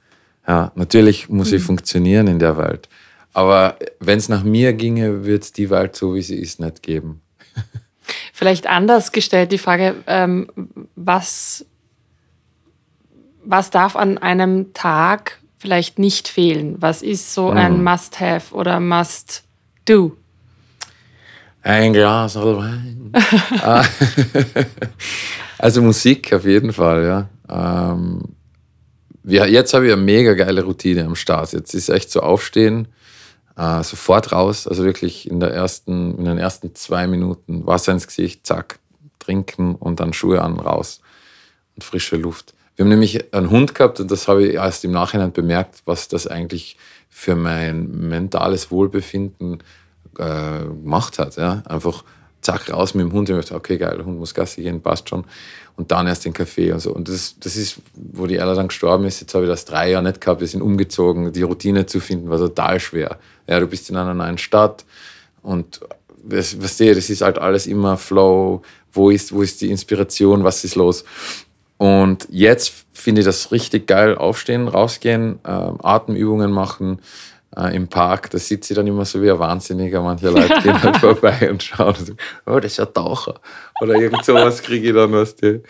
Ja, 0.47 0.71
natürlich 0.75 1.29
muss 1.29 1.51
mhm. 1.51 1.57
ich 1.57 1.63
funktionieren 1.63 2.27
in 2.27 2.39
der 2.39 2.57
Welt. 2.57 2.89
Aber 3.33 3.77
wenn 3.99 4.17
es 4.17 4.29
nach 4.29 4.43
mir 4.43 4.73
ginge, 4.73 5.25
würde 5.25 5.43
es 5.43 5.53
die 5.53 5.69
Welt 5.69 5.95
so, 5.95 6.13
wie 6.15 6.21
sie 6.21 6.35
ist, 6.35 6.59
nicht 6.59 6.83
geben. 6.83 7.21
Vielleicht 8.35 8.65
anders 8.65 9.11
gestellt 9.11 9.51
die 9.51 9.59
Frage, 9.59 9.95
ähm, 10.07 10.47
was 10.95 11.65
was 13.45 13.69
darf 13.69 13.95
an 13.95 14.17
einem 14.17 14.73
Tag 14.73 15.39
vielleicht 15.59 15.99
nicht 15.99 16.27
fehlen? 16.27 16.77
Was 16.79 17.03
ist 17.03 17.33
so 17.33 17.51
ein 17.51 17.77
Mhm. 17.77 17.83
Must-Have 17.83 18.55
oder 18.55 18.79
Must-Do? 18.79 20.17
Ein 21.61 21.93
Glas 21.93 22.35
Wein. 22.35 23.11
Also 25.59 25.81
Musik 25.81 26.33
auf 26.33 26.45
jeden 26.45 26.73
Fall, 26.73 27.05
ja. 27.05 27.29
Ähm, 27.93 28.21
wir, 29.23 29.47
jetzt 29.47 29.73
habe 29.73 29.85
ich 29.87 29.93
eine 29.93 30.01
mega 30.01 30.33
geile 30.33 30.63
Routine 30.63 31.05
am 31.05 31.15
Start. 31.15 31.53
Jetzt 31.53 31.73
ist 31.73 31.87
echt 31.87 32.11
so 32.11 32.19
aufstehen, 32.19 32.87
äh, 33.57 33.83
sofort 33.83 34.31
raus, 34.31 34.67
also 34.67 34.83
wirklich 34.83 35.29
in, 35.29 35.39
der 35.39 35.53
ersten, 35.53 36.17
in 36.17 36.25
den 36.25 36.37
ersten 36.37 36.73
zwei 36.75 37.07
Minuten 37.07 37.65
Wasser 37.65 37.91
ins 37.91 38.07
Gesicht, 38.07 38.45
zack, 38.45 38.79
trinken 39.19 39.75
und 39.75 39.99
dann 39.99 40.13
Schuhe 40.13 40.41
an, 40.41 40.59
raus 40.59 41.01
und 41.75 41.83
frische 41.83 42.15
Luft. 42.15 42.53
Wir 42.75 42.85
haben 42.85 42.89
nämlich 42.89 43.33
einen 43.33 43.51
Hund 43.51 43.75
gehabt 43.75 43.99
und 43.99 44.09
das 44.09 44.27
habe 44.27 44.47
ich 44.47 44.55
erst 44.55 44.83
im 44.83 44.91
Nachhinein 44.91 45.31
bemerkt, 45.31 45.83
was 45.85 46.07
das 46.07 46.25
eigentlich 46.25 46.77
für 47.09 47.35
mein 47.35 48.07
mentales 48.09 48.71
Wohlbefinden 48.71 49.61
äh, 50.17 50.63
gemacht 50.65 51.19
hat. 51.19 51.35
Ja? 51.35 51.61
Einfach 51.65 52.03
zack, 52.41 52.73
raus 52.73 52.95
mit 52.95 53.05
dem 53.05 53.13
Hund. 53.13 53.29
Ich 53.29 53.35
dachte, 53.35 53.55
okay, 53.55 53.77
geil, 53.77 53.97
der 53.97 54.05
Hund 54.05 54.17
muss 54.17 54.33
Gassi 54.33 54.63
gehen, 54.63 54.81
passt 54.81 55.09
schon. 55.09 55.23
Und 55.75 55.91
dann 55.91 56.07
erst 56.07 56.25
den 56.25 56.33
Kaffee 56.33 56.71
und 56.71 56.79
so. 56.79 56.93
Und 56.93 57.07
das, 57.07 57.35
das 57.39 57.55
ist, 57.55 57.77
wo 57.93 58.27
die 58.27 58.37
Ella 58.37 58.53
dann 58.53 58.67
gestorben 58.67 59.05
ist, 59.05 59.21
jetzt 59.21 59.33
habe 59.33 59.45
ich 59.45 59.49
das 59.49 59.65
drei 59.65 59.91
Jahre 59.91 60.03
nicht 60.03 60.21
gehabt, 60.21 60.41
wir 60.41 60.47
sind 60.47 60.61
umgezogen. 60.61 61.31
Die 61.31 61.41
Routine 61.43 61.85
zu 61.85 61.99
finden 61.99 62.29
war 62.29 62.37
total 62.37 62.79
schwer. 62.79 63.17
Ja, 63.47 63.59
du 63.59 63.67
bist 63.67 63.89
in 63.89 63.97
einer 63.97 64.13
neuen 64.13 64.37
Stadt 64.37 64.85
und 65.41 65.81
was, 66.23 66.61
was 66.61 66.77
du, 66.77 66.95
das 66.95 67.09
ist 67.09 67.21
halt 67.21 67.37
alles 67.37 67.67
immer 67.67 67.97
Flow. 67.97 68.61
Wo 68.91 69.09
ist, 69.09 69.33
wo 69.33 69.41
ist 69.41 69.61
die 69.61 69.69
Inspiration? 69.69 70.43
Was 70.43 70.63
ist 70.63 70.75
los? 70.75 71.03
Und 71.77 72.27
jetzt 72.29 72.85
finde 72.93 73.21
ich 73.21 73.25
das 73.25 73.51
richtig 73.51 73.87
geil. 73.87 74.15
Aufstehen, 74.15 74.67
rausgehen, 74.67 75.39
äh, 75.43 75.49
Atemübungen 75.49 76.51
machen 76.51 76.99
äh, 77.57 77.75
im 77.75 77.87
Park. 77.87 78.29
Da 78.29 78.37
sitze 78.37 78.73
ich 78.73 78.77
dann 78.77 78.87
immer 78.87 79.05
so 79.05 79.21
wie 79.21 79.31
ein 79.31 79.39
Wahnsinniger. 79.39 80.01
Manche 80.01 80.29
Leute 80.29 80.53
gehen 80.63 80.81
halt 80.81 80.97
vorbei 80.97 81.49
und 81.49 81.61
schauen, 81.61 81.95
so, 81.95 82.13
oh, 82.45 82.59
das 82.59 82.73
ist 82.73 82.77
ja 82.77 82.85
Taucher. 82.85 83.35
Oder 83.81 83.95
irgend 83.95 84.23
sowas 84.23 84.61
kriege 84.61 84.89
ich 84.89 84.93
dann, 84.93 85.11
was 85.11 85.35
die. 85.35 85.61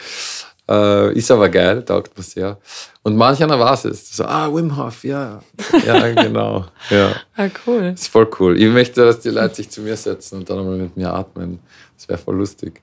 Äh, 0.69 1.13
ist 1.17 1.29
aber 1.29 1.49
geil, 1.49 1.83
taugt 1.83 2.17
mir 2.17 2.23
sehr. 2.23 2.57
Und 3.01 3.17
manch 3.17 3.43
einer 3.43 3.59
weiß 3.59 3.85
es. 3.85 4.15
So, 4.15 4.23
ah, 4.23 4.53
Wim 4.53 4.77
Hof, 4.77 5.03
ja. 5.03 5.41
Ja, 5.85 6.11
genau. 6.13 6.65
Ja. 6.89 7.15
Ah, 7.35 7.49
cool. 7.67 7.93
Ist 7.93 8.07
voll 8.07 8.29
cool. 8.39 8.59
Ich 8.59 8.69
möchte, 8.71 9.03
dass 9.03 9.19
die 9.19 9.29
Leute 9.29 9.55
sich 9.55 9.69
zu 9.69 9.81
mir 9.81 9.97
setzen 9.97 10.39
und 10.39 10.49
dann 10.49 10.59
einmal 10.59 10.77
mit 10.77 10.95
mir 10.95 11.13
atmen. 11.13 11.59
Das 11.97 12.07
wäre 12.07 12.17
voll 12.17 12.37
lustig. 12.37 12.81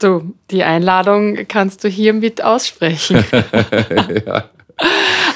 Du, 0.00 0.34
die 0.50 0.64
Einladung 0.64 1.46
kannst 1.46 1.84
du 1.84 1.88
hiermit 1.88 2.42
aussprechen. 2.42 3.24
ja. 4.26 4.50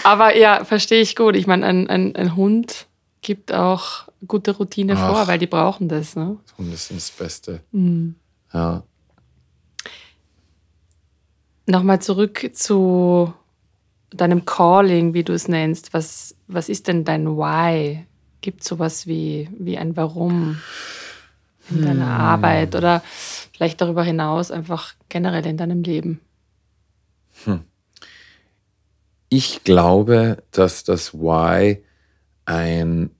Aber 0.02 0.36
ja, 0.36 0.64
verstehe 0.64 1.00
ich 1.00 1.14
gut. 1.14 1.36
Ich 1.36 1.46
meine, 1.46 1.64
ein, 1.64 1.88
ein, 1.88 2.16
ein 2.16 2.34
Hund 2.34 2.86
gibt 3.20 3.52
auch 3.52 4.08
gute 4.26 4.50
Routine 4.50 4.94
Ach. 4.96 5.10
vor, 5.10 5.28
weil 5.28 5.38
die 5.38 5.46
brauchen 5.46 5.88
das. 5.88 6.16
Ne? 6.16 6.38
Hunde 6.56 6.76
sind 6.76 6.98
das 6.98 7.10
Beste. 7.10 7.60
Mhm. 7.70 8.16
Ja. 8.52 8.82
Nochmal 11.68 12.00
zurück 12.00 12.48
zu 12.54 13.34
deinem 14.08 14.46
Calling, 14.46 15.12
wie 15.12 15.22
du 15.22 15.34
es 15.34 15.48
nennst. 15.48 15.92
Was, 15.92 16.34
was 16.46 16.70
ist 16.70 16.88
denn 16.88 17.04
dein 17.04 17.26
Why? 17.26 18.06
Gibt 18.40 18.62
es 18.62 18.68
sowas 18.68 19.06
wie, 19.06 19.50
wie 19.58 19.76
ein 19.76 19.94
Warum 19.94 20.58
in 21.68 21.82
deiner 21.82 22.06
Hm. 22.06 22.20
Arbeit 22.20 22.74
oder 22.74 23.02
vielleicht 23.52 23.82
darüber 23.82 24.02
hinaus 24.02 24.50
einfach 24.50 24.94
generell 25.10 25.44
in 25.44 25.58
deinem 25.58 25.82
Leben? 25.82 26.22
Ich 29.28 29.62
glaube, 29.62 30.42
dass 30.52 30.84
das 30.84 31.12
Why 31.12 31.84
ein 32.46 33.10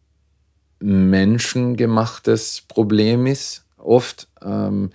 menschengemachtes 0.81 2.63
Problem 2.67 3.27
ist. 3.27 3.67
Oft, 3.77 4.27
ähm, 4.41 4.89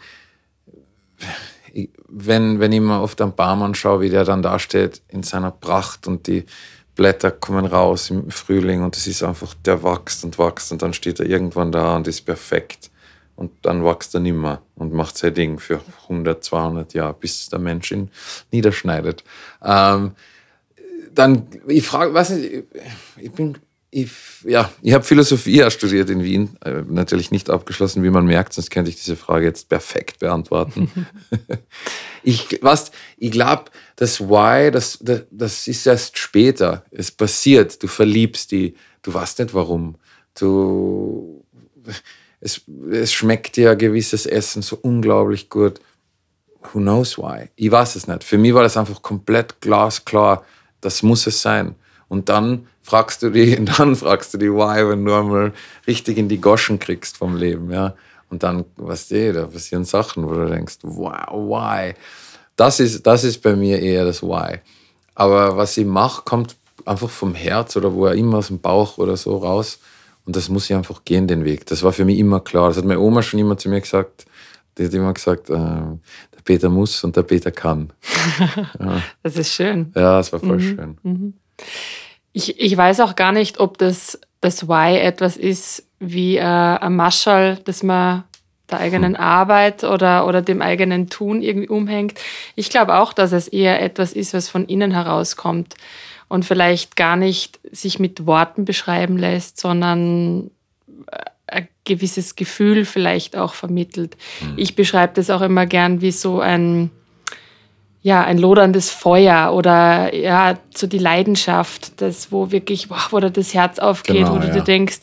wenn, 2.07 2.59
wenn 2.59 2.71
ich 2.71 2.81
mir 2.81 3.01
oft 3.01 3.19
am 3.21 3.35
Baum 3.35 3.63
anschaue, 3.63 4.01
wie 4.01 4.09
der 4.09 4.25
dann 4.25 4.41
da 4.41 4.59
steht 4.59 5.01
in 5.07 5.23
seiner 5.23 5.51
Pracht 5.51 6.07
und 6.07 6.27
die 6.27 6.45
Blätter 6.95 7.31
kommen 7.31 7.65
raus 7.65 8.11
im 8.11 8.29
Frühling 8.29 8.83
und 8.83 8.95
es 8.95 9.07
ist 9.07 9.23
einfach, 9.23 9.53
der 9.65 9.83
wächst 9.83 10.23
und 10.23 10.37
wächst 10.37 10.71
und 10.71 10.81
dann 10.81 10.93
steht 10.93 11.19
er 11.19 11.25
irgendwann 11.25 11.71
da 11.71 11.95
und 11.95 12.07
ist 12.07 12.21
perfekt. 12.21 12.91
Und 13.35 13.51
dann 13.63 13.83
wächst 13.83 14.13
er 14.13 14.19
nimmer 14.19 14.61
und 14.75 14.93
macht 14.93 15.17
sein 15.17 15.33
Ding 15.33 15.57
für 15.57 15.81
100, 16.03 16.43
200 16.43 16.93
Jahre, 16.93 17.15
bis 17.19 17.49
der 17.49 17.57
Mensch 17.57 17.91
ihn 17.91 18.11
niederschneidet. 18.51 19.23
Ähm, 19.63 20.11
dann, 21.15 21.47
ich 21.67 21.85
frage, 21.85 22.19
ich, 22.35 22.63
ich 23.17 23.31
bin, 23.31 23.57
ich, 23.93 24.11
ja, 24.43 24.71
ich 24.81 24.93
habe 24.93 25.03
Philosophie 25.03 25.57
ja 25.57 25.69
studiert 25.69 26.09
in 26.09 26.23
Wien, 26.23 26.57
äh, 26.65 26.81
natürlich 26.87 27.29
nicht 27.29 27.49
abgeschlossen, 27.49 28.03
wie 28.03 28.09
man 28.09 28.25
merkt, 28.25 28.53
sonst 28.53 28.71
könnte 28.71 28.89
ich 28.89 28.95
diese 28.97 29.15
Frage 29.15 29.45
jetzt 29.45 29.69
perfekt 29.69 30.19
beantworten. 30.19 30.89
ich, 32.23 32.59
was, 32.61 32.91
ich 33.17 33.31
glaube, 33.31 33.65
das 33.95 34.19
Why, 34.19 34.71
das, 34.71 34.97
das, 35.01 35.23
das 35.29 35.67
ist 35.67 35.85
erst 35.85 36.17
später. 36.17 36.83
Es 36.91 37.11
passiert, 37.11 37.81
du 37.83 37.87
verliebst 37.87 38.51
die, 38.51 38.75
du 39.03 39.13
weißt 39.13 39.39
nicht 39.39 39.53
warum. 39.53 39.95
Du, 40.39 41.45
es, 42.39 42.61
es 42.91 43.13
schmeckt 43.13 43.55
dir 43.57 43.75
gewisses 43.75 44.25
Essen 44.25 44.63
so 44.63 44.79
unglaublich 44.81 45.49
gut. 45.49 45.79
Who 46.71 46.79
knows 46.79 47.17
why? 47.17 47.49
Ich 47.55 47.69
weiß 47.69 47.95
es 47.95 48.07
nicht. 48.07 48.23
Für 48.23 48.39
mich 48.39 48.53
war 48.53 48.63
das 48.63 48.77
einfach 48.77 49.01
komplett 49.03 49.61
glasklar. 49.61 50.43
Das 50.81 51.03
muss 51.03 51.27
es 51.27 51.41
sein. 51.41 51.75
Und 52.07 52.29
dann 52.29 52.67
fragst 52.83 53.23
du 53.23 53.29
die, 53.29 53.63
dann 53.77 53.95
fragst 53.95 54.33
du 54.33 54.37
die 54.37 54.51
why, 54.51 54.87
wenn 54.87 55.03
du 55.03 55.13
einmal 55.15 55.53
richtig 55.87 56.17
in 56.17 56.27
die 56.27 56.39
Goschen 56.39 56.77
kriegst 56.77 57.17
vom 57.17 57.35
Leben, 57.35 57.71
ja. 57.71 57.95
Und 58.29 58.43
dann, 58.43 58.65
weißt 58.77 59.11
du, 59.11 59.33
da 59.33 59.45
passieren 59.45 59.85
Sachen, 59.85 60.27
wo 60.27 60.33
du 60.33 60.49
denkst, 60.49 60.79
wow, 60.81 61.29
why? 61.31 61.93
Das 62.55 62.79
ist, 62.79 63.05
das 63.05 63.23
ist 63.23 63.41
bei 63.41 63.55
mir 63.55 63.79
eher 63.79 64.05
das 64.05 64.21
Why. 64.21 64.59
Aber 65.15 65.57
was 65.57 65.77
ich 65.77 65.85
mache, 65.85 66.23
kommt 66.23 66.55
einfach 66.85 67.09
vom 67.09 67.35
Herz 67.35 67.75
oder 67.75 67.93
wo 67.93 68.05
er 68.05 68.15
immer 68.15 68.37
aus 68.37 68.47
dem 68.47 68.59
Bauch 68.59 68.97
oder 68.97 69.17
so 69.17 69.37
raus. 69.37 69.79
Und 70.25 70.35
das 70.35 70.49
muss 70.49 70.69
ich 70.69 70.75
einfach 70.75 71.03
gehen, 71.03 71.27
den 71.27 71.45
Weg. 71.45 71.65
Das 71.65 71.83
war 71.83 71.91
für 71.91 72.05
mich 72.05 72.17
immer 72.17 72.39
klar. 72.39 72.69
Das 72.69 72.77
hat 72.77 72.85
meine 72.85 72.99
Oma 72.99 73.21
schon 73.21 73.39
immer 73.39 73.57
zu 73.57 73.69
mir 73.69 73.81
gesagt. 73.81 74.25
Die 74.77 74.85
hat 74.85 74.93
immer 74.93 75.13
gesagt, 75.13 75.49
äh, 75.49 75.53
der 75.53 76.41
Peter 76.43 76.69
muss 76.69 77.03
und 77.03 77.15
der 77.15 77.23
Peter 77.23 77.51
kann. 77.51 77.91
Das 79.21 79.35
ist 79.35 79.53
schön. 79.53 79.91
Ja, 79.95 80.17
das 80.17 80.33
war 80.33 80.39
voll 80.39 80.59
schön. 80.59 80.97
Ich, 82.33 82.59
ich 82.59 82.75
weiß 82.75 82.99
auch 82.99 83.15
gar 83.15 83.31
nicht, 83.31 83.59
ob 83.59 83.77
das, 83.77 84.19
das 84.41 84.67
Why 84.67 84.97
etwas 84.97 85.37
ist 85.37 85.87
wie 85.99 86.37
äh, 86.37 86.41
ein 86.43 86.95
Maschall, 86.95 87.59
das 87.63 87.83
man 87.83 88.23
der 88.69 88.79
eigenen 88.79 89.15
Arbeit 89.15 89.83
oder, 89.83 90.25
oder 90.27 90.41
dem 90.41 90.61
eigenen 90.61 91.09
Tun 91.09 91.41
irgendwie 91.41 91.69
umhängt. 91.69 92.19
Ich 92.55 92.69
glaube 92.69 92.95
auch, 92.95 93.13
dass 93.13 93.31
es 93.31 93.47
eher 93.47 93.81
etwas 93.81 94.13
ist, 94.13 94.33
was 94.33 94.49
von 94.49 94.65
innen 94.65 94.91
herauskommt 94.91 95.75
und 96.27 96.45
vielleicht 96.45 96.95
gar 96.95 97.15
nicht 97.15 97.59
sich 97.71 97.99
mit 97.99 98.25
Worten 98.25 98.65
beschreiben 98.65 99.17
lässt, 99.17 99.59
sondern 99.59 100.49
äh, 101.11 101.19
ein 101.45 101.67
gewisses 101.83 102.35
Gefühl 102.35 102.85
vielleicht 102.85 103.35
auch 103.35 103.53
vermittelt. 103.53 104.17
Ich 104.57 104.75
beschreibe 104.75 105.13
das 105.13 105.29
auch 105.29 105.41
immer 105.41 105.65
gern 105.65 106.01
wie 106.01 106.11
so 106.11 106.39
ein, 106.39 106.89
ja, 108.03 108.21
ein 108.23 108.37
loderndes 108.37 108.91
Feuer 108.91 109.53
oder 109.53 110.13
ja, 110.13 110.59
so 110.75 110.85
die 110.87 110.97
Leidenschaft, 110.99 112.01
das, 112.01 112.31
wo 112.31 112.51
wirklich, 112.51 112.89
wow, 112.89 113.07
wo 113.11 113.19
da 113.19 113.29
das 113.29 113.53
Herz 113.53 113.79
aufgeht, 113.79 114.17
Genau, 114.17 114.35
wo 114.35 114.39
du 114.39 114.47
ja. 114.47 114.53
dir 114.53 114.61
denkst, 114.61 114.99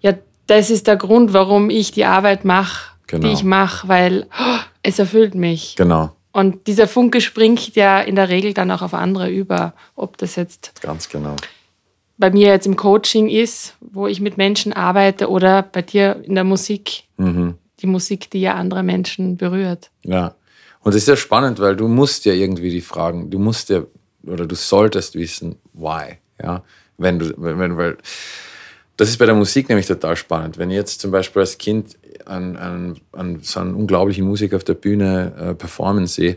ja, 0.00 0.12
das 0.46 0.68
ist 0.70 0.86
der 0.86 0.96
Grund, 0.96 1.32
warum 1.32 1.70
ich 1.70 1.90
die 1.90 2.04
Arbeit 2.04 2.44
mache, 2.44 2.92
Genau. 3.06 3.26
die 3.26 3.32
ich 3.34 3.44
mache, 3.44 3.88
weil 3.88 4.26
oh, 4.38 4.58
es 4.82 4.98
erfüllt 4.98 5.34
mich. 5.34 5.74
Genau, 5.76 6.10
Und 6.32 6.66
dieser 6.66 6.86
Funke 6.86 7.20
springt 7.22 7.74
ja 7.76 8.00
in 8.00 8.14
der 8.16 8.28
Regel 8.28 8.52
dann 8.54 8.70
auch 8.70 8.82
auf 8.82 8.92
andere 8.94 9.30
über, 9.30 9.72
ob 9.96 10.18
das 10.18 10.36
jetzt 10.36 10.80
ganz 10.82 11.08
genau. 11.08 11.36
bei 12.18 12.30
mir 12.30 12.48
jetzt 12.48 12.66
im 12.66 12.76
Coaching 12.76 13.28
ist, 13.28 13.74
wo 13.80 14.06
ich 14.06 14.20
mit 14.20 14.36
Menschen 14.36 14.72
arbeite 14.74 15.30
oder 15.30 15.62
bei 15.62 15.80
dir 15.82 16.20
in 16.24 16.34
der 16.34 16.44
Musik, 16.44 17.04
Mhm. 17.16 17.54
die 17.80 17.86
Musik, 17.86 18.28
die 18.30 18.40
ja 18.40 18.54
andere 18.54 18.82
Menschen 18.82 19.36
berührt. 19.38 19.90
Ja. 20.02 20.34
Und 20.84 20.94
das 20.94 21.02
ist 21.02 21.08
ja 21.08 21.16
spannend, 21.16 21.58
weil 21.60 21.76
du 21.76 21.88
musst 21.88 22.26
ja 22.26 22.34
irgendwie 22.34 22.70
die 22.70 22.82
Fragen, 22.82 23.30
du 23.30 23.38
musst 23.38 23.70
ja, 23.70 23.82
oder 24.26 24.46
du 24.46 24.54
solltest 24.54 25.14
wissen, 25.14 25.56
why. 25.72 26.18
Ja. 26.42 26.62
Wenn 26.98 27.18
du, 27.18 27.34
wenn, 27.38 27.76
weil, 27.76 27.96
das 28.96 29.08
ist 29.08 29.16
bei 29.16 29.26
der 29.26 29.34
Musik 29.34 29.68
nämlich 29.68 29.86
total 29.86 30.14
spannend. 30.14 30.58
Wenn 30.58 30.70
ich 30.70 30.76
jetzt 30.76 31.00
zum 31.00 31.10
Beispiel 31.10 31.40
als 31.40 31.58
Kind 31.58 31.96
einen, 32.26 32.56
einen, 32.56 33.00
einen, 33.12 33.42
so 33.42 33.60
einen 33.60 33.74
unglaublichen 33.74 34.24
Musiker 34.26 34.56
auf 34.56 34.64
der 34.64 34.74
Bühne 34.74 35.32
äh, 35.36 35.54
performen 35.54 36.06
sehe, 36.06 36.36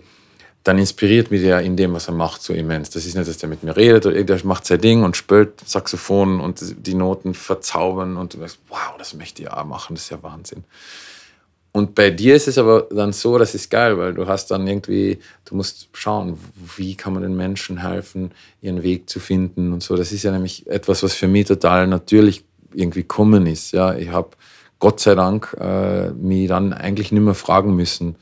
dann 0.63 0.79
inspiriert 0.79 1.29
mich 1.29 1.41
der 1.41 1.61
in 1.61 1.77
dem, 1.77 1.93
was 1.93 2.07
er 2.07 2.13
macht, 2.13 2.41
so 2.41 2.53
immens. 2.53 2.89
Das 2.89 3.05
ist 3.05 3.15
nicht, 3.15 3.27
dass 3.27 3.37
der 3.37 3.49
mit 3.49 3.63
mir 3.63 3.75
redet, 3.75 4.05
oder 4.05 4.21
der 4.21 4.45
macht 4.45 4.65
sein 4.65 4.81
Ding 4.81 5.03
und 5.03 5.15
spielt 5.15 5.61
Saxophon 5.67 6.39
und 6.39 6.75
die 6.85 6.93
Noten 6.93 7.33
verzaubern 7.33 8.17
und 8.17 8.33
du 8.33 8.37
denkst, 8.39 8.59
wow, 8.69 8.95
das 8.97 9.13
möchte 9.13 9.41
ich 9.41 9.51
auch 9.51 9.65
machen, 9.65 9.95
das 9.95 10.05
ist 10.05 10.09
ja 10.09 10.23
Wahnsinn. 10.23 10.63
Und 11.71 11.93
bei 11.93 12.09
dir 12.09 12.35
ist 12.35 12.47
es 12.47 12.57
aber 12.57 12.87
dann 12.89 13.13
so, 13.13 13.37
das 13.37 13.53
ist 13.53 13.69
geil, 13.69 13.97
weil 13.97 14.13
du 14.13 14.27
hast 14.27 14.49
dann 14.49 14.65
irgendwie, 14.65 15.19
du 15.45 15.55
musst 15.55 15.89
schauen, 15.93 16.37
wie 16.75 16.95
kann 16.95 17.13
man 17.13 17.21
den 17.21 17.35
Menschen 17.35 17.77
helfen, 17.77 18.31
ihren 18.61 18.81
Weg 18.81 19.09
zu 19.09 19.19
finden 19.19 19.73
und 19.73 19.83
so. 19.83 19.95
Das 19.95 20.11
ist 20.11 20.23
ja 20.23 20.31
nämlich 20.31 20.65
etwas, 20.67 21.03
was 21.03 21.13
für 21.13 21.27
mich 21.27 21.45
total 21.45 21.87
natürlich 21.87 22.43
irgendwie 22.73 23.03
kommen 23.03 23.45
ist. 23.45 23.73
Ja, 23.73 23.95
ich 23.95 24.09
habe 24.09 24.29
Gott 24.79 24.99
sei 24.99 25.15
Dank 25.15 25.55
äh, 25.59 26.09
mich 26.11 26.47
dann 26.47 26.73
eigentlich 26.73 27.11
nicht 27.11 27.21
mehr 27.21 27.33
fragen 27.33 27.75
müssen. 27.75 28.15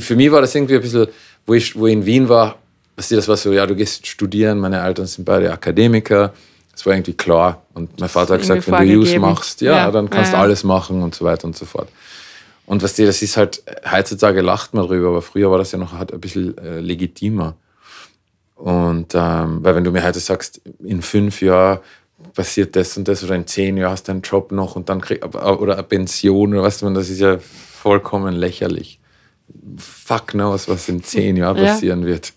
Für 0.00 0.16
mich 0.16 0.30
war 0.30 0.40
das 0.40 0.54
irgendwie 0.54 0.76
ein 0.76 0.82
bisschen, 0.82 1.06
wo 1.46 1.54
ich, 1.54 1.76
wo 1.76 1.86
ich 1.86 1.92
in 1.92 2.06
Wien 2.06 2.28
war, 2.28 2.58
das 2.96 3.28
war 3.28 3.36
so, 3.36 3.52
ja, 3.52 3.66
du 3.66 3.76
gehst 3.76 4.06
studieren, 4.06 4.58
meine 4.58 4.82
Eltern 4.82 5.06
sind 5.06 5.24
beide 5.24 5.52
Akademiker. 5.52 6.32
Das 6.76 6.84
war 6.84 6.92
irgendwie 6.92 7.14
klar. 7.14 7.62
Und 7.72 7.98
mein 7.98 8.10
Vater 8.10 8.34
hat 8.34 8.42
gesagt, 8.42 8.70
wenn 8.70 8.86
du 8.86 8.98
Use 8.98 9.18
machst, 9.18 9.62
ja, 9.62 9.76
ja, 9.76 9.90
dann 9.90 10.10
kannst 10.10 10.32
du 10.32 10.34
ja, 10.34 10.40
ja. 10.40 10.44
alles 10.44 10.62
machen 10.62 11.02
und 11.02 11.14
so 11.14 11.24
weiter 11.24 11.46
und 11.46 11.56
so 11.56 11.64
fort. 11.64 11.88
Und 12.66 12.82
was 12.82 12.92
dir, 12.94 13.06
das 13.06 13.22
ist 13.22 13.38
halt, 13.38 13.62
heutzutage 13.90 14.42
lacht 14.42 14.74
man 14.74 14.86
drüber, 14.86 15.08
aber 15.08 15.22
früher 15.22 15.50
war 15.50 15.56
das 15.56 15.72
ja 15.72 15.78
noch 15.78 15.92
halt 15.92 16.12
ein 16.12 16.20
bisschen 16.20 16.56
äh, 16.58 16.80
legitimer. 16.80 17.54
Und 18.56 19.14
ähm, 19.14 19.64
weil 19.64 19.74
wenn 19.74 19.84
du 19.84 19.90
mir 19.90 20.04
heute 20.04 20.20
sagst, 20.20 20.60
in 20.84 21.00
fünf 21.00 21.40
Jahren 21.40 21.78
passiert 22.34 22.76
das 22.76 22.96
und 22.98 23.08
das 23.08 23.24
oder 23.24 23.36
in 23.36 23.46
zehn 23.46 23.78
Jahren 23.78 23.92
hast 23.92 24.08
du 24.08 24.12
einen 24.12 24.22
Job 24.22 24.52
noch 24.52 24.76
und 24.76 24.90
dann 24.90 25.00
krieg, 25.00 25.24
oder 25.24 25.74
eine 25.74 25.82
Pension 25.82 26.52
oder 26.52 26.62
was, 26.62 26.78
das 26.78 27.08
ist 27.08 27.20
ja 27.20 27.38
vollkommen 27.38 28.34
lächerlich. 28.34 29.00
Fuck 29.78 30.28
knows, 30.28 30.68
was 30.68 30.88
in 30.90 31.02
zehn 31.02 31.36
Jahren 31.36 31.56
passieren 31.56 32.04
wird. 32.04 32.34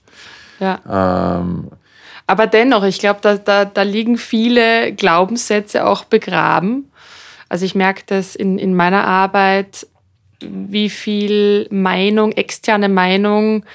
Ja. 0.60 1.42
Ähm, 1.42 1.72
aber 2.30 2.46
dennoch, 2.46 2.84
ich 2.84 3.00
glaube, 3.00 3.22
da, 3.24 3.38
da, 3.38 3.66
da 3.66 3.82
liegen 3.82 4.20
viele 4.20 4.94
Glaubenssätze 4.94 5.88
auch 5.88 6.04
begraben. 6.04 6.92
Also 7.50 7.66
ich 7.66 7.74
merke 7.74 8.04
das 8.06 8.36
in, 8.36 8.60
in 8.60 8.76
meiner 8.76 9.04
Arbeit, 9.04 9.88
wie 10.40 10.92
viel 10.92 11.68
Meinung, 11.72 12.32
externe 12.34 12.88
Meinung 12.88 13.66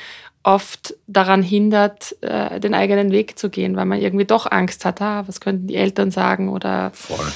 oft 0.44 0.94
daran 1.08 1.42
hindert, 1.42 2.14
äh, 2.20 2.60
den 2.60 2.74
eigenen 2.74 3.10
Weg 3.10 3.36
zu 3.40 3.50
gehen, 3.50 3.74
weil 3.74 3.86
man 3.86 4.00
irgendwie 4.00 4.24
doch 4.24 4.48
Angst 4.48 4.84
hat, 4.84 5.02
ah, 5.02 5.24
was 5.26 5.40
könnten 5.40 5.66
die 5.66 5.74
Eltern 5.74 6.12
sagen 6.12 6.48
oder 6.48 6.92
Voll. 6.94 7.26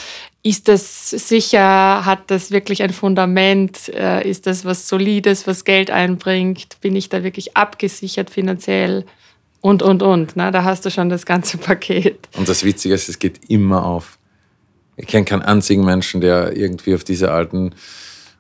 ist 0.45 0.69
das 0.69 1.11
sicher, 1.11 2.05
hat 2.05 2.31
das 2.31 2.53
wirklich 2.53 2.81
ein 2.85 2.93
Fundament, 2.93 3.89
äh, 3.89 4.25
ist 4.29 4.47
das 4.47 4.65
was 4.65 4.87
Solides, 4.87 5.49
was 5.49 5.65
Geld 5.65 5.91
einbringt, 5.91 6.81
bin 6.81 6.95
ich 6.95 7.09
da 7.09 7.25
wirklich 7.25 7.57
abgesichert 7.57 8.31
finanziell 8.31 9.05
und, 9.61 9.83
und, 9.83 10.03
und. 10.03 10.37
Ne? 10.37 10.51
Da 10.51 10.65
hast 10.65 10.85
du 10.85 10.91
schon 10.91 11.09
das 11.09 11.27
ganze 11.27 11.59
Paket. 11.59 12.29
Und 12.37 12.49
das 12.49 12.65
Witzige 12.65 12.95
ist, 12.95 13.09
es 13.09 13.19
geht 13.19 13.41
immer 13.49 13.85
auf. 13.85 14.19
Ich 14.97 15.07
kenne 15.07 15.25
keinen 15.25 15.43
einzigen 15.43 15.85
Menschen, 15.85 16.21
der 16.21 16.57
irgendwie 16.57 16.95
auf 16.95 17.05
diese 17.05 17.31
alten 17.31 17.75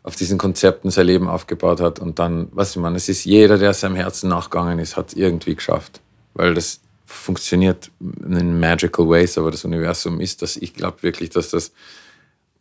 auf 0.08 0.16
diesen 0.16 0.38
Konzepten 0.38 0.90
sein 0.90 1.04
Leben 1.04 1.28
aufgebaut 1.28 1.82
hat 1.82 1.98
und 1.98 2.18
dann, 2.18 2.48
was 2.52 2.70
ich 2.70 2.76
meine, 2.78 2.96
es 2.96 3.10
ist 3.10 3.26
jeder, 3.26 3.58
der 3.58 3.74
seinem 3.74 3.96
Herzen 3.96 4.30
nachgegangen 4.30 4.78
ist, 4.78 4.96
hat 4.96 5.08
es 5.08 5.14
irgendwie 5.14 5.54
geschafft, 5.54 6.00
weil 6.32 6.54
das 6.54 6.80
funktioniert 7.04 7.90
in 8.00 8.58
magical 8.58 9.06
ways, 9.06 9.36
aber 9.36 9.50
das 9.50 9.66
Universum 9.66 10.20
ist 10.20 10.40
das. 10.40 10.56
Ich 10.56 10.72
glaube 10.72 11.02
wirklich, 11.02 11.28
dass 11.30 11.50
das, 11.50 11.72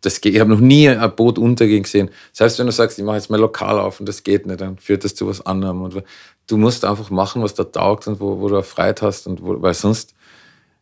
das 0.01 0.21
geht. 0.21 0.33
Ich 0.35 0.39
habe 0.39 0.49
noch 0.49 0.59
nie 0.59 0.89
ein 0.89 1.15
Boot 1.15 1.39
untergehen 1.39 1.83
gesehen. 1.83 2.09
Selbst 2.33 2.59
wenn 2.59 2.67
du 2.67 2.71
sagst, 2.71 2.97
ich 2.99 3.05
mache 3.05 3.17
jetzt 3.17 3.29
mein 3.29 3.39
Lokal 3.39 3.79
auf 3.79 3.99
und 3.99 4.07
das 4.07 4.23
geht 4.23 4.45
nicht, 4.45 4.61
dann 4.61 4.77
führt 4.77 5.03
das 5.03 5.15
zu 5.15 5.27
was 5.27 5.45
anderem. 5.45 5.81
Und 5.81 6.03
du 6.47 6.57
musst 6.57 6.85
einfach 6.85 7.09
machen, 7.09 7.41
was 7.41 7.53
da 7.53 7.63
taugt 7.63 8.07
und 8.07 8.19
wo, 8.19 8.39
wo 8.39 8.47
du 8.47 8.61
Freiheit 8.63 9.01
hast 9.01 9.27
und 9.27 9.41
wo, 9.41 9.61
weil 9.61 9.73
sonst, 9.73 10.13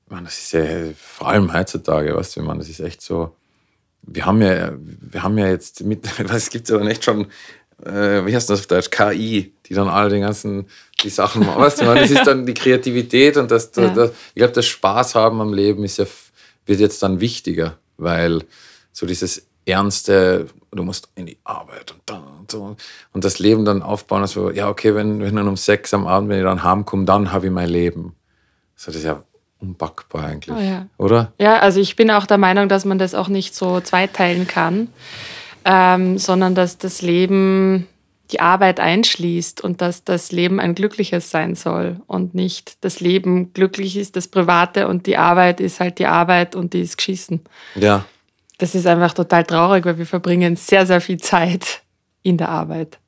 ich 0.05 0.11
meine, 0.11 0.25
das 0.25 0.37
ist 0.37 0.51
ja 0.51 0.63
vor 0.97 1.29
allem 1.29 1.53
heutzutage, 1.53 2.15
weißt 2.15 2.35
du, 2.35 2.41
ich 2.41 2.45
meine, 2.45 2.59
das 2.59 2.69
ist 2.69 2.79
echt 2.79 3.01
so 3.01 3.31
wir 4.07 4.25
haben 4.25 4.41
ja, 4.41 4.73
wir 4.77 5.23
haben 5.23 5.37
ja 5.37 5.47
jetzt 5.47 5.83
mit, 5.83 6.07
es 6.33 6.49
gibt 6.49 6.69
ja 6.69 6.77
dann 6.77 6.87
echt 6.87 7.03
schon, 7.03 7.27
äh, 7.83 8.25
wie 8.25 8.35
heißt 8.35 8.49
das 8.49 8.61
auf 8.61 8.67
Deutsch, 8.67 8.89
KI, 8.89 9.53
die 9.65 9.73
dann 9.73 9.87
alle 9.87 10.09
den 10.09 10.21
ganzen, 10.21 10.67
die 11.03 11.09
Sachen 11.09 11.45
machen. 11.45 11.61
Weißt 11.61 11.81
du, 11.81 11.85
das 11.85 12.11
ist 12.11 12.25
dann 12.25 12.45
die 12.45 12.53
Kreativität 12.53 13.37
und 13.37 13.51
das, 13.51 13.71
ja. 13.75 13.89
das 13.89 14.11
ich 14.29 14.35
glaube, 14.35 14.53
das 14.53 14.65
Spaß 14.65 15.15
haben 15.15 15.41
am 15.41 15.53
Leben 15.53 15.83
ist 15.83 15.97
ja, 15.97 16.05
wird 16.65 16.79
jetzt 16.79 17.01
dann 17.03 17.19
wichtiger, 17.19 17.77
weil 17.97 18.43
so 18.95 19.05
dieses 19.05 19.45
ernste, 19.65 20.47
du 20.71 20.83
musst 20.83 21.09
in 21.15 21.25
die 21.25 21.37
Arbeit 21.43 21.91
und 21.91 22.01
dann 22.05 22.23
und 22.39 22.49
so. 22.49 22.77
Und 23.11 23.25
das 23.25 23.39
Leben 23.39 23.65
dann 23.65 23.81
aufbauen, 23.81 24.21
also, 24.21 24.51
ja, 24.51 24.69
okay, 24.69 24.95
wenn, 24.95 25.19
wenn 25.19 25.35
dann 25.35 25.49
um 25.49 25.57
sechs 25.57 25.93
am 25.93 26.07
Abend, 26.07 26.29
wenn 26.29 26.39
ich 26.39 26.45
dann 26.45 26.63
heimkomme, 26.63 27.03
dann 27.03 27.33
habe 27.33 27.47
ich 27.47 27.51
mein 27.51 27.69
Leben. 27.69 28.15
So, 28.75 28.91
das 28.91 28.97
ist 28.97 29.03
ja 29.03 29.21
unpackbar 29.59 30.23
eigentlich, 30.23 30.55
oh 30.55 30.61
ja. 30.61 30.85
oder? 30.97 31.33
Ja, 31.39 31.59
also 31.59 31.81
ich 31.81 31.97
bin 31.97 32.09
auch 32.09 32.25
der 32.25 32.37
Meinung, 32.37 32.69
dass 32.69 32.85
man 32.85 32.97
das 32.97 33.15
auch 33.15 33.27
nicht 33.27 33.53
so 33.53 33.81
zweiteilen 33.81 34.47
kann, 34.47 34.87
ähm, 35.65 36.17
sondern 36.17 36.55
dass 36.55 36.77
das 36.77 37.01
Leben 37.01 37.87
die 38.31 38.39
Arbeit 38.39 38.79
einschließt 38.79 39.61
und 39.61 39.81
dass 39.81 40.05
das 40.05 40.31
Leben 40.31 40.59
ein 40.59 40.73
glückliches 40.73 41.31
sein 41.31 41.55
soll 41.55 42.01
und 42.07 42.33
nicht 42.33 42.77
das 42.81 43.01
Leben 43.01 43.51
glücklich 43.53 43.97
ist, 43.97 44.15
das 44.15 44.29
Private 44.29 44.87
und 44.87 45.05
die 45.05 45.17
Arbeit 45.17 45.59
ist 45.59 45.79
halt 45.79 45.99
die 45.99 46.07
Arbeit 46.07 46.55
und 46.55 46.73
die 46.73 46.81
ist 46.81 46.97
geschissen. 46.97 47.41
Ja. 47.75 48.05
Das 48.57 48.75
ist 48.75 48.87
einfach 48.87 49.13
total 49.13 49.43
traurig, 49.43 49.85
weil 49.85 49.97
wir 49.97 50.05
verbringen 50.05 50.55
sehr, 50.55 50.85
sehr 50.85 51.01
viel 51.01 51.17
Zeit 51.17 51.81
in 52.21 52.37
der 52.37 52.49
Arbeit. 52.49 52.99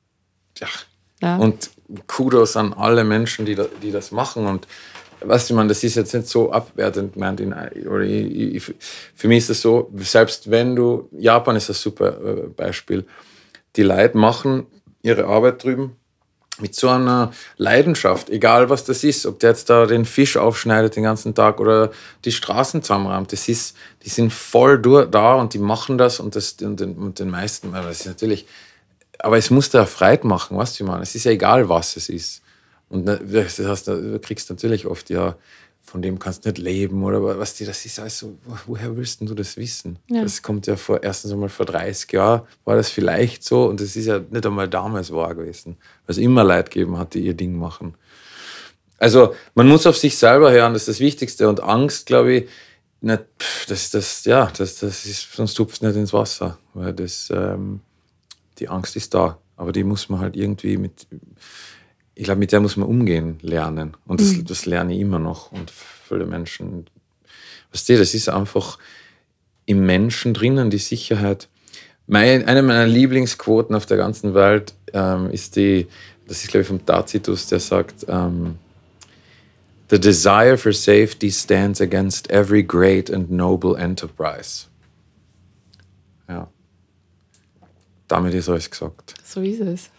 Ja. 0.58 0.68
ja. 1.20 1.36
Und 1.36 1.70
Kudos 2.06 2.56
an 2.56 2.74
alle 2.74 3.04
Menschen, 3.04 3.46
die, 3.46 3.54
da, 3.54 3.66
die 3.82 3.90
das 3.90 4.10
machen 4.12 4.46
und 4.46 4.66
weißt 5.20 5.50
du, 5.50 5.54
man, 5.54 5.68
das 5.68 5.82
ist 5.82 5.96
jetzt 5.96 6.14
nicht 6.14 6.28
so 6.28 6.52
abwertend 6.52 7.14
gemeint. 7.14 7.40
für 7.40 9.28
mich 9.28 9.38
ist 9.38 9.50
es 9.50 9.62
so, 9.62 9.90
selbst 9.96 10.50
wenn 10.50 10.76
du, 10.76 11.08
Japan 11.12 11.56
ist 11.56 11.70
ein 11.70 11.74
super 11.74 12.20
äh, 12.20 12.46
Beispiel, 12.48 13.04
die 13.76 13.82
Leute 13.82 14.16
machen 14.16 14.66
ihre 15.02 15.24
Arbeit 15.24 15.62
drüben 15.64 15.97
mit 16.60 16.74
so 16.74 16.88
einer 16.88 17.32
Leidenschaft, 17.56 18.30
egal 18.30 18.70
was 18.70 18.84
das 18.84 19.04
ist, 19.04 19.26
ob 19.26 19.38
der 19.38 19.50
jetzt 19.50 19.70
da 19.70 19.86
den 19.86 20.04
Fisch 20.04 20.36
aufschneidet 20.36 20.96
den 20.96 21.02
ganzen 21.02 21.34
Tag 21.34 21.60
oder 21.60 21.90
die 22.24 22.32
Straßen 22.32 22.82
zusammenräumt, 22.82 23.32
das 23.32 23.48
ist, 23.48 23.76
die 24.04 24.08
sind 24.08 24.32
voll 24.32 24.80
da 24.80 25.34
und 25.34 25.54
die 25.54 25.58
machen 25.58 25.98
das 25.98 26.20
und, 26.20 26.36
das, 26.36 26.52
und, 26.60 26.80
den, 26.80 26.96
und 26.96 27.18
den 27.18 27.30
meisten, 27.30 27.72
das 27.72 28.00
ist 28.00 28.06
natürlich, 28.06 28.46
aber 29.18 29.38
es 29.38 29.50
muss 29.50 29.70
da 29.70 29.86
Freit 29.86 30.24
machen, 30.24 30.56
weißt 30.56 30.80
du, 30.80 30.84
man, 30.84 31.02
es 31.02 31.14
ist 31.14 31.24
ja 31.24 31.32
egal, 31.32 31.68
was 31.68 31.96
es 31.96 32.08
ist. 32.08 32.42
Und 32.88 33.04
das 33.06 33.58
heißt, 33.58 33.88
du 33.88 34.18
kriegst 34.18 34.48
natürlich 34.48 34.86
oft, 34.86 35.10
ja, 35.10 35.36
von 35.88 36.02
dem 36.02 36.18
kannst 36.18 36.44
du 36.44 36.50
nicht 36.50 36.58
leben 36.58 37.02
oder 37.02 37.38
was 37.38 37.54
die, 37.54 37.64
das 37.64 37.84
ist 37.86 37.98
also, 37.98 38.36
woher 38.66 38.94
willst 38.96 39.22
du 39.22 39.34
das 39.34 39.56
wissen? 39.56 39.98
Ja. 40.08 40.22
Das 40.22 40.42
kommt 40.42 40.66
ja 40.66 40.76
vor, 40.76 41.02
erstens 41.02 41.32
einmal 41.32 41.48
vor 41.48 41.64
30 41.64 42.12
Jahren 42.12 42.42
war 42.64 42.76
das 42.76 42.90
vielleicht 42.90 43.42
so 43.42 43.64
und 43.64 43.80
das 43.80 43.96
ist 43.96 44.06
ja 44.06 44.18
nicht 44.18 44.44
einmal 44.44 44.68
damals 44.68 45.10
wahr 45.12 45.34
gewesen, 45.34 45.78
weil 46.06 46.12
es 46.12 46.18
immer 46.18 46.44
Leute 46.44 46.70
gegeben 46.70 46.98
hat, 46.98 47.14
die 47.14 47.20
ihr 47.20 47.34
Ding 47.34 47.58
machen. 47.58 47.94
Also 48.98 49.34
man 49.54 49.66
muss 49.66 49.86
auf 49.86 49.96
sich 49.96 50.18
selber 50.18 50.52
hören, 50.52 50.74
das 50.74 50.82
ist 50.82 50.88
das 50.88 51.00
Wichtigste 51.00 51.48
und 51.48 51.62
Angst, 51.62 52.06
glaube 52.06 52.34
ich, 52.34 52.48
nicht, 53.00 53.22
das, 53.68 53.90
das, 53.90 54.24
ja, 54.24 54.50
das, 54.56 54.80
das 54.80 55.06
ist, 55.06 55.32
sonst 55.32 55.54
tupft 55.54 55.82
nicht 55.82 55.96
ins 55.96 56.12
Wasser, 56.12 56.58
weil 56.74 56.92
das, 56.92 57.30
ähm, 57.32 57.80
die 58.58 58.68
Angst 58.68 58.96
ist 58.96 59.14
da, 59.14 59.38
aber 59.56 59.72
die 59.72 59.84
muss 59.84 60.08
man 60.08 60.20
halt 60.20 60.36
irgendwie 60.36 60.76
mit, 60.76 61.06
ich 62.18 62.24
glaube, 62.24 62.40
mit 62.40 62.50
der 62.50 62.58
muss 62.58 62.76
man 62.76 62.88
umgehen 62.88 63.38
lernen. 63.42 63.96
Und 64.04 64.20
das, 64.20 64.32
mhm. 64.32 64.44
das 64.44 64.66
lerne 64.66 64.92
ich 64.92 65.00
immer 65.00 65.20
noch. 65.20 65.52
Und 65.52 65.70
viele 65.70 66.26
Menschen, 66.26 66.86
weißt 67.72 67.90
du, 67.90 67.96
das 67.96 68.12
ist 68.12 68.28
einfach 68.28 68.76
im 69.66 69.86
Menschen 69.86 70.34
drinnen, 70.34 70.68
die 70.68 70.78
Sicherheit. 70.78 71.48
Meine, 72.08 72.44
eine 72.48 72.62
meiner 72.62 72.88
Lieblingsquoten 72.88 73.76
auf 73.76 73.86
der 73.86 73.98
ganzen 73.98 74.34
Welt 74.34 74.74
ähm, 74.92 75.30
ist 75.30 75.54
die, 75.54 75.86
das 76.26 76.42
ist 76.42 76.48
glaube 76.48 76.62
ich 76.62 76.66
vom 76.66 76.84
Tacitus, 76.84 77.46
der 77.46 77.60
sagt, 77.60 78.04
ähm, 78.08 78.56
The 79.88 80.00
desire 80.00 80.58
for 80.58 80.72
safety 80.72 81.30
stands 81.30 81.80
against 81.80 82.30
every 82.30 82.64
great 82.64 83.10
and 83.10 83.30
noble 83.30 83.76
enterprise. 83.78 84.66
Ja. 86.28 86.48
Damit 88.08 88.34
ist 88.34 88.48
alles 88.48 88.68
gesagt. 88.68 89.14
So 89.24 89.40
ist 89.40 89.60
es. 89.60 89.90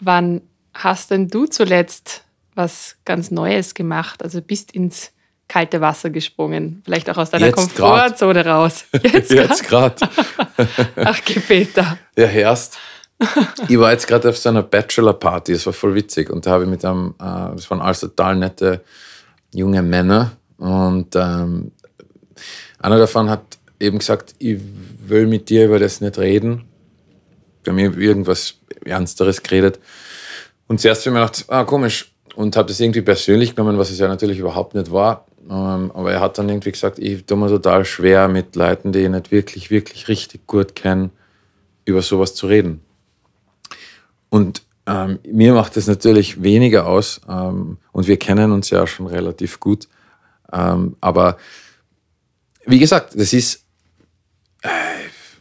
Wann 0.00 0.42
hast 0.76 1.10
denn 1.10 1.28
du 1.28 1.46
zuletzt 1.46 2.22
was 2.54 2.96
ganz 3.04 3.30
Neues 3.30 3.74
gemacht? 3.74 4.22
Also 4.22 4.40
bist 4.40 4.72
ins 4.72 5.12
kalte 5.48 5.80
Wasser 5.80 6.10
gesprungen, 6.10 6.82
vielleicht 6.84 7.08
auch 7.08 7.18
aus 7.18 7.30
deiner 7.30 7.46
Jetzt 7.46 7.56
Komfortzone 7.56 8.42
grad. 8.42 8.46
raus. 8.46 8.84
Jetzt 9.02 9.64
gerade. 9.68 9.96
Ach, 10.96 11.24
Gebeter. 11.24 11.98
Ja, 12.16 12.26
erst. 12.26 12.78
Ich 13.68 13.78
war 13.78 13.92
jetzt 13.92 14.06
gerade 14.06 14.28
auf 14.28 14.36
so 14.36 14.48
einer 14.48 14.62
Bachelor-Party, 14.62 15.52
das 15.52 15.64
war 15.64 15.72
voll 15.72 15.94
witzig. 15.94 16.28
Und 16.30 16.44
da 16.46 16.50
habe 16.52 16.64
ich 16.64 16.70
mit 16.70 16.84
einem, 16.84 17.14
äh, 17.18 17.54
das 17.54 17.70
waren 17.70 17.80
alles 17.80 18.00
total 18.00 18.36
nette 18.36 18.82
junge 19.54 19.82
Männer. 19.82 20.32
Und 20.58 21.14
ähm, 21.16 21.72
einer 22.78 22.98
davon 22.98 23.30
hat 23.30 23.58
eben 23.80 23.98
gesagt, 23.98 24.34
ich 24.38 24.58
will 25.06 25.26
mit 25.26 25.48
dir 25.48 25.66
über 25.66 25.78
das 25.78 26.00
nicht 26.00 26.18
reden. 26.18 26.64
Wir 27.64 27.72
haben 27.72 27.78
irgendwas 27.78 28.54
Ernsteres 28.84 29.42
geredet. 29.42 29.78
Und 30.68 30.80
zuerst 30.80 31.02
habe 31.02 31.10
ich 31.10 31.14
mir 31.14 31.26
gedacht, 31.26 31.44
ah, 31.48 31.64
komisch. 31.64 32.12
Und 32.34 32.56
habe 32.56 32.68
das 32.68 32.80
irgendwie 32.80 33.02
persönlich 33.02 33.54
genommen, 33.54 33.78
was 33.78 33.90
es 33.90 33.98
ja 33.98 34.08
natürlich 34.08 34.38
überhaupt 34.38 34.74
nicht 34.74 34.92
war. 34.92 35.26
Ähm, 35.48 35.92
aber 35.94 36.12
er 36.12 36.20
hat 36.20 36.38
dann 36.38 36.48
irgendwie 36.48 36.72
gesagt, 36.72 36.98
ich 36.98 37.24
tue 37.24 37.36
mir 37.36 37.48
total 37.48 37.84
schwer 37.84 38.28
mit 38.28 38.56
Leuten, 38.56 38.92
die 38.92 39.00
ich 39.00 39.08
nicht 39.08 39.30
wirklich, 39.30 39.70
wirklich 39.70 40.08
richtig 40.08 40.46
gut 40.46 40.74
kenne, 40.74 41.10
über 41.84 42.02
sowas 42.02 42.34
zu 42.34 42.46
reden. 42.46 42.82
Und 44.28 44.62
ähm, 44.86 45.18
mir 45.24 45.54
macht 45.54 45.76
das 45.76 45.86
natürlich 45.86 46.42
weniger 46.42 46.86
aus 46.86 47.20
ähm, 47.28 47.78
und 47.92 48.06
wir 48.06 48.18
kennen 48.18 48.52
uns 48.52 48.70
ja 48.70 48.86
schon 48.86 49.06
relativ 49.06 49.60
gut. 49.60 49.88
Ähm, 50.52 50.96
aber 51.00 51.38
wie 52.66 52.78
gesagt, 52.78 53.18
das 53.18 53.32
ist, 53.32 53.64
äh, 54.62 54.68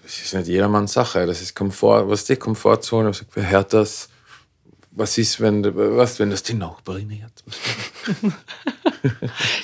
das 0.03 0.21
ist 0.21 0.33
nicht 0.33 0.47
jedermanns 0.47 0.93
Sache. 0.93 1.25
Das 1.25 1.41
ist 1.41 1.55
Komfort, 1.55 2.07
was 2.07 2.25
die 2.25 2.35
Komfortzone? 2.35 3.11
wer 3.33 3.49
hört 3.49 3.73
das? 3.73 4.09
Was 4.97 5.17
ist, 5.17 5.41
wenn, 5.41 5.75
was, 5.75 6.19
wenn 6.19 6.29
das 6.29 6.43
die 6.43 6.53
Nachbarin 6.53 7.12
hört? 7.19 7.43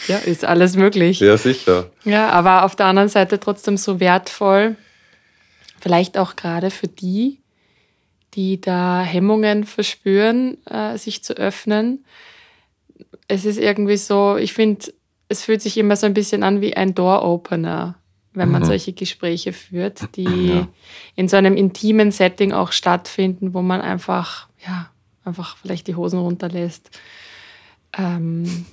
ja, 0.08 0.18
ist 0.18 0.44
alles 0.44 0.76
möglich. 0.76 1.22
Ja, 1.22 1.38
sicher. 1.38 1.90
Ja, 2.04 2.30
aber 2.30 2.66
auf 2.66 2.76
der 2.76 2.88
anderen 2.88 3.08
Seite 3.08 3.40
trotzdem 3.40 3.78
so 3.78 4.02
wertvoll, 4.02 4.76
vielleicht 5.80 6.18
auch 6.18 6.36
gerade 6.36 6.70
für 6.70 6.90
die, 6.90 7.40
die 8.34 8.60
da 8.60 9.02
Hemmungen 9.02 9.64
verspüren, 9.64 10.58
äh, 10.66 10.98
sich 10.98 11.24
zu 11.24 11.34
öffnen. 11.34 12.06
Es 13.30 13.46
ist 13.46 13.58
irgendwie 13.58 13.98
so, 13.98 14.36
ich 14.36 14.54
finde, 14.54 14.94
es 15.30 15.44
fühlt 15.44 15.62
sich 15.62 15.78
immer 15.78 15.96
so 15.96 16.06
ein 16.06 16.14
bisschen 16.14 16.44
an 16.44 16.60
wie 16.60 16.76
ein 16.76 16.94
Door-Opener, 16.94 17.96
wenn 18.34 18.52
man 18.52 18.64
mhm. 18.64 18.68
solche 18.68 18.92
Gespräche 18.94 19.54
führt, 19.54 20.16
die 20.18 20.50
ja. 20.50 20.68
in 21.16 21.30
so 21.30 21.38
einem 21.38 21.56
intimen 21.56 22.12
Setting 22.12 22.52
auch 22.52 22.74
stattfinden, 22.74 23.54
wo 23.54 23.62
man 23.62 23.80
einfach, 23.80 24.50
ja, 24.66 24.91
einfach 25.24 25.58
vielleicht 25.58 25.88
die 25.88 25.96
Hosen 25.96 26.20
runterlässt. 26.20 26.90
Ähm, 27.98 28.66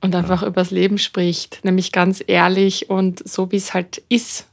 und 0.00 0.14
einfach 0.14 0.42
ja. 0.42 0.48
übers 0.48 0.70
Leben 0.70 0.98
spricht, 0.98 1.64
nämlich 1.64 1.92
ganz 1.92 2.22
ehrlich 2.26 2.88
und 2.88 3.26
so, 3.28 3.50
wie 3.50 3.56
es 3.56 3.74
halt 3.74 4.02
ist. 4.08 4.46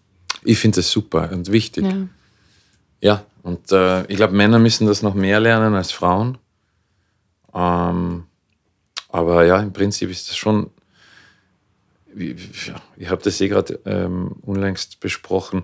Ich 0.44 0.58
finde 0.58 0.78
das 0.78 0.90
super 0.90 1.30
und 1.32 1.52
wichtig. 1.52 1.86
Ja, 1.86 2.08
ja 3.02 3.26
und 3.44 3.72
äh, 3.72 4.06
ich 4.08 4.16
glaube, 4.16 4.34
Männer 4.34 4.60
müssen 4.60 4.88
das 4.88 5.04
noch 5.04 5.14
mehr 5.14 5.40
lernen 5.40 5.76
als 5.76 5.92
Frauen. 5.92 6.38
Ähm, 7.54 8.24
aber 9.10 9.46
ja, 9.46 9.60
im 9.60 9.72
Prinzip 9.72 10.10
ist 10.10 10.30
das 10.30 10.36
schon, 10.36 10.72
ich 12.16 13.10
habe 13.10 13.22
das 13.22 13.40
eh 13.40 13.48
gerade 13.48 13.80
ähm, 13.86 14.36
unlängst 14.42 15.00
besprochen, 15.00 15.64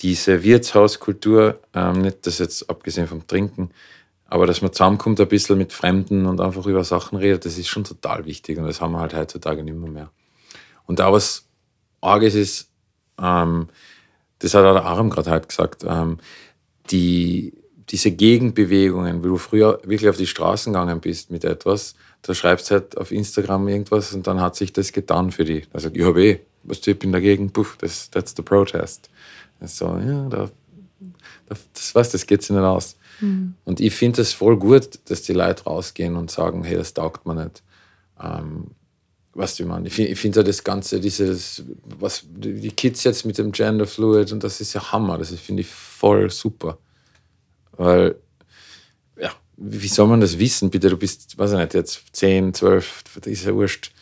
diese 0.00 0.42
Wirtshauskultur, 0.42 1.60
ähm, 1.74 2.02
nicht 2.02 2.26
das 2.26 2.38
jetzt 2.38 2.68
abgesehen 2.68 3.06
vom 3.06 3.26
Trinken, 3.26 3.70
aber 4.32 4.46
dass 4.46 4.62
man 4.62 4.72
zusammenkommt 4.72 5.20
ein 5.20 5.28
bisschen 5.28 5.58
mit 5.58 5.74
Fremden 5.74 6.24
und 6.24 6.40
einfach 6.40 6.64
über 6.64 6.84
Sachen 6.84 7.18
redet, 7.18 7.44
das 7.44 7.58
ist 7.58 7.68
schon 7.68 7.84
total 7.84 8.24
wichtig 8.24 8.56
und 8.56 8.64
das 8.64 8.80
haben 8.80 8.92
wir 8.92 9.00
halt 9.00 9.14
heutzutage 9.14 9.62
nicht 9.62 9.76
mehr. 9.76 9.90
mehr. 9.90 10.10
Und 10.86 11.00
da 11.00 11.12
was 11.12 11.44
Arges 12.00 12.34
ist, 12.34 12.70
ähm, 13.20 13.68
das 14.38 14.54
hat 14.54 14.64
auch 14.64 14.72
der 14.72 14.86
Aram 14.86 15.10
gerade 15.10 15.30
halt 15.30 15.50
gesagt, 15.50 15.84
ähm, 15.86 16.16
die, 16.90 17.52
diese 17.90 18.10
Gegenbewegungen, 18.10 19.22
wie 19.22 19.28
du 19.28 19.36
früher 19.36 19.78
wirklich 19.84 20.08
auf 20.08 20.16
die 20.16 20.26
Straßen 20.26 20.72
gegangen 20.72 21.00
bist 21.00 21.30
mit 21.30 21.44
etwas, 21.44 21.94
da 22.22 22.32
schreibst 22.32 22.70
du 22.70 22.76
halt 22.76 22.96
auf 22.96 23.12
Instagram 23.12 23.68
irgendwas 23.68 24.14
und 24.14 24.26
dann 24.26 24.40
hat 24.40 24.56
sich 24.56 24.72
das 24.72 24.94
getan 24.94 25.30
für 25.30 25.44
dich. 25.44 25.68
Da 25.68 25.78
sagt, 25.78 25.94
ich 25.94 26.04
habe 26.04 26.24
eh, 26.24 26.40
was 26.62 26.86
ich 26.86 26.98
bin 26.98 27.12
dagegen, 27.12 27.52
puff, 27.52 27.76
das, 27.76 28.10
that's 28.10 28.32
the 28.34 28.40
protest. 28.40 29.10
So, 29.60 29.88
ja, 29.98 30.26
da, 30.30 30.48
das, 31.74 31.94
was, 31.94 32.08
das 32.08 32.26
geht 32.26 32.40
sich 32.40 32.56
nicht 32.56 32.60
aus. 32.60 32.96
Mhm. 33.20 33.54
Und 33.64 33.80
ich 33.80 33.94
finde 33.94 34.22
es 34.22 34.32
voll 34.32 34.56
gut, 34.56 35.00
dass 35.06 35.22
die 35.22 35.32
Leute 35.32 35.64
rausgehen 35.64 36.16
und 36.16 36.30
sagen, 36.30 36.64
hey, 36.64 36.76
das 36.76 36.94
taugt 36.94 37.26
mir 37.26 37.34
nicht. 37.34 37.62
Ähm, 38.22 38.72
was 39.34 39.56
du 39.56 39.64
meinst. 39.64 39.98
Ich 39.98 40.18
finde 40.18 40.40
ja 40.40 40.42
das 40.44 40.62
Ganze, 40.62 41.00
dieses, 41.00 41.64
was 41.98 42.24
die 42.26 42.70
Kids 42.70 43.04
jetzt 43.04 43.24
mit 43.24 43.38
dem 43.38 43.52
Gender 43.52 43.86
Fluid 43.86 44.30
und 44.32 44.44
das 44.44 44.60
ist 44.60 44.74
ja 44.74 44.92
Hammer. 44.92 45.18
Das 45.18 45.30
finde 45.32 45.62
ich 45.62 45.68
voll 45.68 46.30
super. 46.30 46.78
Weil, 47.72 48.16
ja, 49.18 49.30
wie 49.56 49.88
soll 49.88 50.08
man 50.08 50.20
das 50.20 50.38
wissen? 50.38 50.70
Bitte, 50.70 50.90
du 50.90 50.96
bist, 50.98 51.38
weiß 51.38 51.52
ich 51.52 51.58
nicht, 51.58 51.74
jetzt 51.74 52.02
10, 52.12 52.52
12, 52.52 53.04
das 53.14 53.26
ist 53.26 53.44
ja 53.46 53.54
wurscht, 53.54 53.92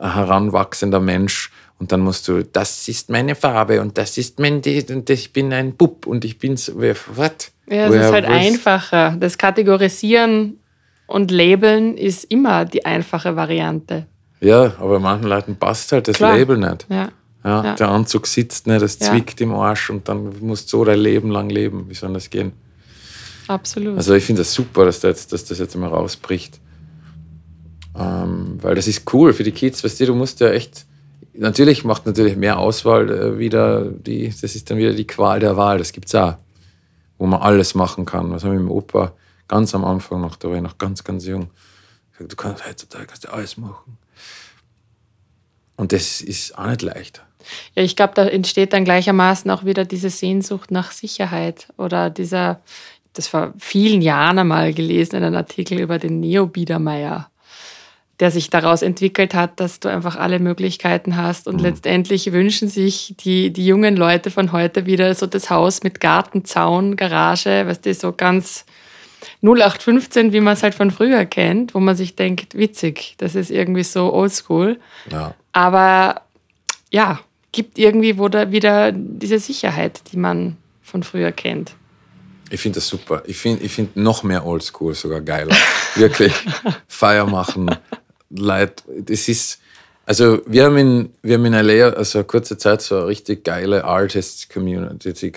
ein 0.00 0.14
heranwachsender 0.14 1.00
Mensch 1.00 1.49
und 1.80 1.90
dann 1.90 2.00
musst 2.00 2.28
du, 2.28 2.44
das 2.44 2.86
ist 2.88 3.10
meine 3.10 3.34
Farbe 3.34 3.80
und 3.80 3.96
das 3.98 4.18
ist 4.18 4.38
mein, 4.38 4.62
und 4.90 5.10
ich 5.10 5.32
bin 5.32 5.52
ein 5.52 5.74
Bub 5.74 6.06
und 6.06 6.24
ich 6.24 6.38
bin 6.38 6.56
so, 6.56 6.74
was? 6.76 7.52
Ja, 7.68 7.88
es 7.88 7.94
ist 7.94 8.12
halt 8.12 8.26
einfacher. 8.26 9.16
Das 9.18 9.38
Kategorisieren 9.38 10.58
und 11.06 11.30
Labeln 11.30 11.96
ist 11.96 12.24
immer 12.24 12.64
die 12.66 12.84
einfache 12.84 13.34
Variante. 13.34 14.06
Ja, 14.40 14.74
aber 14.78 15.00
manchen 15.00 15.28
Leuten 15.28 15.56
passt 15.56 15.90
halt 15.92 16.06
das 16.08 16.16
Klar. 16.16 16.36
Label 16.36 16.58
nicht. 16.58 16.86
Ja. 16.88 17.08
Ja, 17.42 17.64
ja. 17.64 17.74
Der 17.74 17.88
Anzug 17.88 18.26
sitzt 18.26 18.66
nicht, 18.66 18.82
das 18.82 18.98
zwickt 18.98 19.40
im 19.40 19.54
Arsch 19.54 19.88
und 19.88 20.06
dann 20.08 20.34
musst 20.40 20.70
du 20.72 20.78
so 20.78 20.84
dein 20.84 20.98
Leben 20.98 21.30
lang 21.30 21.48
leben. 21.48 21.86
Wie 21.88 21.94
soll 21.94 22.12
das 22.12 22.28
gehen? 22.28 22.52
Absolut. 23.48 23.96
Also 23.96 24.14
ich 24.14 24.24
finde 24.24 24.42
das 24.42 24.52
super, 24.52 24.84
dass, 24.84 25.00
das 25.00 25.08
jetzt, 25.08 25.32
dass 25.32 25.44
das 25.46 25.58
jetzt 25.58 25.74
mal 25.74 25.88
rausbricht. 25.88 26.60
Ähm, 27.98 28.58
weil 28.60 28.74
das 28.74 28.86
ist 28.86 29.12
cool 29.14 29.32
für 29.32 29.42
die 29.42 29.52
Kids, 29.52 29.82
weißt 29.82 30.00
du, 30.00 30.06
du 30.06 30.14
musst 30.14 30.40
ja 30.40 30.50
echt, 30.50 30.84
natürlich 31.40 31.84
macht 31.84 32.06
natürlich 32.06 32.36
mehr 32.36 32.58
Auswahl 32.58 33.10
äh, 33.10 33.38
wieder, 33.38 33.84
die, 33.84 34.28
das 34.28 34.54
ist 34.54 34.70
dann 34.70 34.78
wieder 34.78 34.92
die 34.92 35.06
Qual 35.06 35.40
der 35.40 35.56
Wahl, 35.56 35.78
das 35.78 35.92
gibt 35.92 36.08
es 36.08 36.14
auch 36.14 36.36
wo 37.20 37.26
man 37.26 37.42
alles 37.42 37.74
machen 37.74 38.06
kann. 38.06 38.32
Was 38.32 38.44
haben 38.44 38.52
wir 38.52 38.60
mit 38.60 38.70
dem 38.70 38.74
Opa 38.74 39.12
ganz 39.46 39.74
am 39.74 39.84
Anfang 39.84 40.22
noch, 40.22 40.36
da 40.36 40.48
war 40.48 40.56
ich 40.56 40.62
noch 40.62 40.78
ganz, 40.78 41.04
ganz 41.04 41.26
jung. 41.26 41.50
Du 42.18 42.34
kannst 42.34 42.66
heutzutage 42.66 43.06
kannst 43.06 43.24
du 43.24 43.32
alles 43.32 43.58
machen. 43.58 43.98
Und 45.76 45.92
das 45.92 46.22
ist 46.22 46.56
auch 46.58 46.66
nicht 46.66 46.80
leicht. 46.80 47.22
Ja, 47.74 47.82
ich 47.82 47.94
glaube, 47.94 48.14
da 48.14 48.26
entsteht 48.26 48.72
dann 48.72 48.86
gleichermaßen 48.86 49.50
auch 49.50 49.66
wieder 49.66 49.84
diese 49.84 50.08
Sehnsucht 50.08 50.70
nach 50.70 50.92
Sicherheit 50.92 51.68
oder 51.76 52.08
dieser, 52.08 52.60
das 53.12 53.28
vor 53.28 53.52
vielen 53.58 54.00
Jahren 54.00 54.38
einmal 54.38 54.72
gelesen 54.72 55.16
in 55.16 55.24
einem 55.24 55.36
Artikel 55.36 55.78
über 55.78 55.98
den 55.98 56.20
Neo 56.20 56.46
Biedermeier 56.46 57.29
der 58.20 58.30
sich 58.30 58.50
daraus 58.50 58.82
entwickelt 58.82 59.34
hat, 59.34 59.58
dass 59.58 59.80
du 59.80 59.88
einfach 59.88 60.16
alle 60.16 60.38
Möglichkeiten 60.38 61.16
hast. 61.16 61.48
Und 61.48 61.56
mhm. 61.56 61.62
letztendlich 61.62 62.30
wünschen 62.32 62.68
sich 62.68 63.14
die, 63.18 63.50
die 63.50 63.66
jungen 63.66 63.96
Leute 63.96 64.30
von 64.30 64.52
heute 64.52 64.86
wieder 64.86 65.14
so 65.14 65.26
das 65.26 65.50
Haus 65.50 65.82
mit 65.82 66.00
Garten, 66.00 66.44
Zaun, 66.44 66.96
Garage, 66.96 67.66
weißt 67.66 67.86
du, 67.86 67.94
so 67.94 68.12
ganz 68.12 68.66
0815, 69.42 70.32
wie 70.32 70.40
man 70.40 70.54
es 70.54 70.62
halt 70.62 70.74
von 70.74 70.90
früher 70.90 71.24
kennt, 71.24 71.74
wo 71.74 71.80
man 71.80 71.96
sich 71.96 72.14
denkt, 72.14 72.54
witzig, 72.54 73.14
das 73.18 73.34
ist 73.34 73.50
irgendwie 73.50 73.84
so 73.84 74.12
oldschool. 74.12 74.78
Ja. 75.10 75.34
Aber 75.52 76.22
ja, 76.90 77.20
gibt 77.52 77.78
irgendwie 77.78 78.18
wo 78.18 78.28
da 78.28 78.52
wieder 78.52 78.92
diese 78.92 79.38
Sicherheit, 79.38 80.02
die 80.12 80.16
man 80.16 80.56
von 80.82 81.02
früher 81.02 81.32
kennt. 81.32 81.74
Ich 82.50 82.60
finde 82.60 82.76
das 82.76 82.88
super. 82.88 83.22
Ich 83.26 83.36
finde 83.36 83.62
ich 83.62 83.72
find 83.72 83.96
noch 83.96 84.24
mehr 84.24 84.44
oldschool 84.44 84.94
sogar 84.94 85.20
geiler. 85.20 85.56
Wirklich. 85.94 86.34
Feier 86.88 87.26
machen, 87.26 87.70
Leute, 88.30 88.82
das 89.02 89.28
ist, 89.28 89.60
also 90.06 90.40
wir 90.46 90.64
haben 90.64 90.76
in, 90.78 91.12
wir 91.22 91.34
haben 91.34 91.44
in 91.44 91.52
LA 91.52 91.90
also 91.90 92.24
kurze 92.24 92.56
Zeit 92.56 92.82
so 92.82 92.96
eine 92.96 93.06
richtig 93.06 93.44
geile 93.44 93.84
Artists 93.84 94.48
Community, 94.48 95.30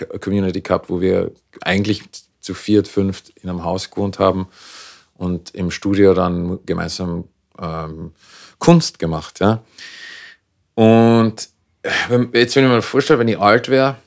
gehabt, 0.62 0.90
wo 0.90 1.02
wir 1.02 1.32
eigentlich 1.62 2.04
zu 2.40 2.54
viert, 2.54 2.88
fünft 2.88 3.34
in 3.42 3.50
einem 3.50 3.64
Haus 3.64 3.90
gewohnt 3.90 4.20
haben 4.20 4.48
und 5.16 5.56
im 5.56 5.72
Studio 5.72 6.14
dann 6.14 6.60
gemeinsam 6.66 7.26
ähm, 7.60 8.12
Kunst 8.60 9.00
gemacht. 9.00 9.40
Ja. 9.40 9.64
Und 10.76 11.50
jetzt, 12.34 12.56
wenn 12.56 12.66
ich 12.66 12.72
mir 12.72 12.82
vorstelle, 12.82 13.20
wenn 13.20 13.28
ich 13.28 13.40
alt 13.40 13.70
wäre, 13.70 13.98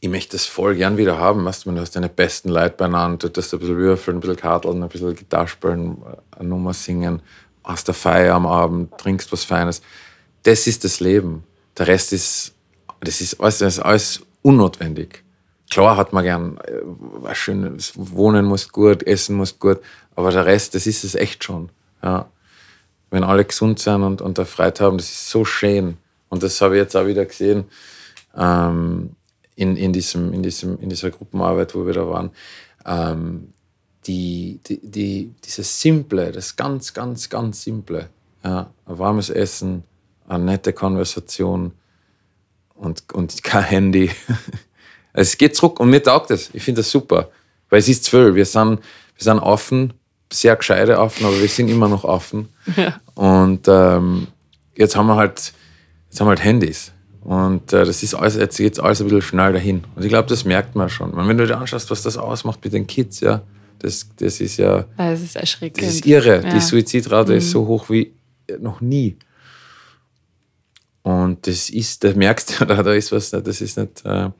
ich 0.00 0.08
möchte 0.08 0.32
das 0.32 0.46
voll 0.46 0.76
gern 0.76 0.96
wieder 0.96 1.18
haben. 1.18 1.44
Weißt 1.44 1.66
du, 1.66 1.72
du 1.72 1.80
hast 1.80 1.94
deine 1.94 2.08
besten 2.08 2.48
Leute 2.48 2.76
beieinander, 2.76 3.28
du 3.28 3.40
hast 3.40 3.52
ein 3.52 3.60
bisschen 3.60 3.76
würfeln, 3.76 4.16
ein 4.16 4.20
bisschen 4.20 4.36
karteln, 4.36 4.82
ein 4.82 4.88
bisschen 4.88 5.14
Gitarre 5.14 5.48
spielen, 5.48 5.98
eine 6.38 6.48
Nummer 6.48 6.72
singen 6.72 7.20
hast 7.70 7.88
eine 7.88 7.94
Feier 7.94 8.34
am 8.34 8.46
Abend, 8.46 8.96
trinkst 8.98 9.32
was 9.32 9.44
Feines. 9.44 9.82
Das 10.42 10.66
ist 10.66 10.84
das 10.84 11.00
Leben. 11.00 11.44
Der 11.78 11.86
Rest 11.86 12.12
ist, 12.12 12.54
das 13.00 13.20
ist 13.20 13.40
alles, 13.40 13.58
das 13.58 13.74
ist 13.74 13.80
alles 13.80 14.20
unnotwendig. 14.42 15.24
Klar 15.70 15.96
hat 15.96 16.12
man 16.12 16.24
gern, 16.24 16.58
was 17.20 17.32
äh, 17.32 17.34
schön, 17.34 17.78
Wohnen 17.94 18.44
muss 18.44 18.70
gut, 18.70 19.04
Essen 19.04 19.36
muss 19.36 19.58
gut, 19.58 19.78
aber 20.16 20.32
der 20.32 20.44
Rest, 20.44 20.74
das 20.74 20.86
ist 20.86 21.04
es 21.04 21.14
echt 21.14 21.44
schon. 21.44 21.70
Ja. 22.02 22.28
Wenn 23.10 23.24
alle 23.24 23.44
gesund 23.44 23.78
sind 23.78 24.02
und, 24.02 24.20
und 24.20 24.38
Freude 24.38 24.84
haben, 24.84 24.98
das 24.98 25.10
ist 25.10 25.30
so 25.30 25.44
schön. 25.44 25.96
Und 26.28 26.42
das 26.42 26.60
habe 26.60 26.76
ich 26.76 26.82
jetzt 26.82 26.96
auch 26.96 27.06
wieder 27.06 27.24
gesehen 27.24 27.64
ähm, 28.36 29.16
in, 29.56 29.76
in, 29.76 29.92
diesem, 29.92 30.32
in, 30.32 30.42
diesem, 30.42 30.78
in 30.80 30.88
dieser 30.88 31.10
Gruppenarbeit, 31.10 31.74
wo 31.74 31.86
wir 31.86 31.92
da 31.92 32.08
waren. 32.08 32.30
Ähm, 32.86 33.52
die, 34.06 34.60
die, 34.66 34.80
die, 34.82 35.34
dieses 35.44 35.80
Simple, 35.80 36.32
das 36.32 36.56
ganz, 36.56 36.92
ganz, 36.94 37.28
ganz 37.28 37.62
Simple. 37.62 38.08
Ja, 38.42 38.70
ein 38.86 38.98
warmes 38.98 39.30
Essen, 39.30 39.84
eine 40.26 40.44
nette 40.44 40.72
Konversation 40.72 41.72
und, 42.74 43.04
und 43.12 43.42
kein 43.42 43.64
Handy. 43.64 44.10
es 45.12 45.36
geht 45.36 45.56
zurück 45.56 45.80
und 45.80 45.90
mir 45.90 46.02
taugt 46.02 46.30
es. 46.30 46.50
Ich 46.54 46.62
finde 46.62 46.80
das 46.80 46.90
super. 46.90 47.30
Weil 47.68 47.80
es 47.80 47.88
ist 47.88 48.04
zwölf. 48.04 48.34
Wir 48.34 48.46
sind, 48.46 48.80
wir 48.80 49.22
sind 49.22 49.38
offen, 49.38 49.92
sehr 50.32 50.56
gescheite 50.56 50.98
offen, 50.98 51.26
aber 51.26 51.38
wir 51.38 51.48
sind 51.48 51.68
immer 51.68 51.88
noch 51.88 52.04
offen. 52.04 52.48
Ja. 52.76 53.00
Und 53.14 53.66
ähm, 53.68 54.28
jetzt 54.76 54.96
haben 54.96 55.08
wir 55.08 55.16
halt, 55.16 55.52
jetzt 56.08 56.20
haben 56.20 56.26
wir 56.26 56.30
halt 56.30 56.44
Handys. 56.44 56.92
Und 57.20 57.72
äh, 57.72 57.84
das 57.84 58.02
ist 58.02 58.14
alles, 58.14 58.36
jetzt 58.36 58.56
geht 58.56 58.80
alles 58.80 59.00
ein 59.00 59.04
bisschen 59.08 59.22
schnell 59.22 59.52
dahin. 59.52 59.84
Und 59.94 60.04
ich 60.04 60.08
glaube, 60.08 60.28
das 60.28 60.44
merkt 60.44 60.74
man 60.74 60.88
schon. 60.88 61.14
wenn 61.14 61.36
du 61.36 61.46
dir 61.46 61.58
anschaust, 61.58 61.90
was 61.90 62.02
das 62.02 62.16
ausmacht 62.16 62.64
mit 62.64 62.72
den 62.72 62.86
Kids, 62.86 63.20
ja, 63.20 63.42
das, 63.80 64.08
das 64.16 64.40
ist 64.40 64.58
ja. 64.58 64.84
Das 64.96 65.20
ist 65.20 65.36
erschreckend. 65.36 65.82
Das 65.82 65.94
ist 65.94 66.06
irre. 66.06 66.42
Ja. 66.42 66.54
Die 66.54 66.60
Suizidrate 66.60 67.32
mhm. 67.32 67.38
ist 67.38 67.50
so 67.50 67.66
hoch 67.66 67.90
wie 67.90 68.12
noch 68.58 68.80
nie. 68.80 69.16
Und 71.02 71.46
das 71.46 71.70
ist, 71.70 72.04
da 72.04 72.12
merkst 72.12 72.60
du, 72.60 72.64
da 72.66 72.92
ist 72.92 73.10
was, 73.12 73.30
das 73.30 73.60
ist 73.60 73.76
nicht. 73.76 74.04
Äh, 74.04 74.30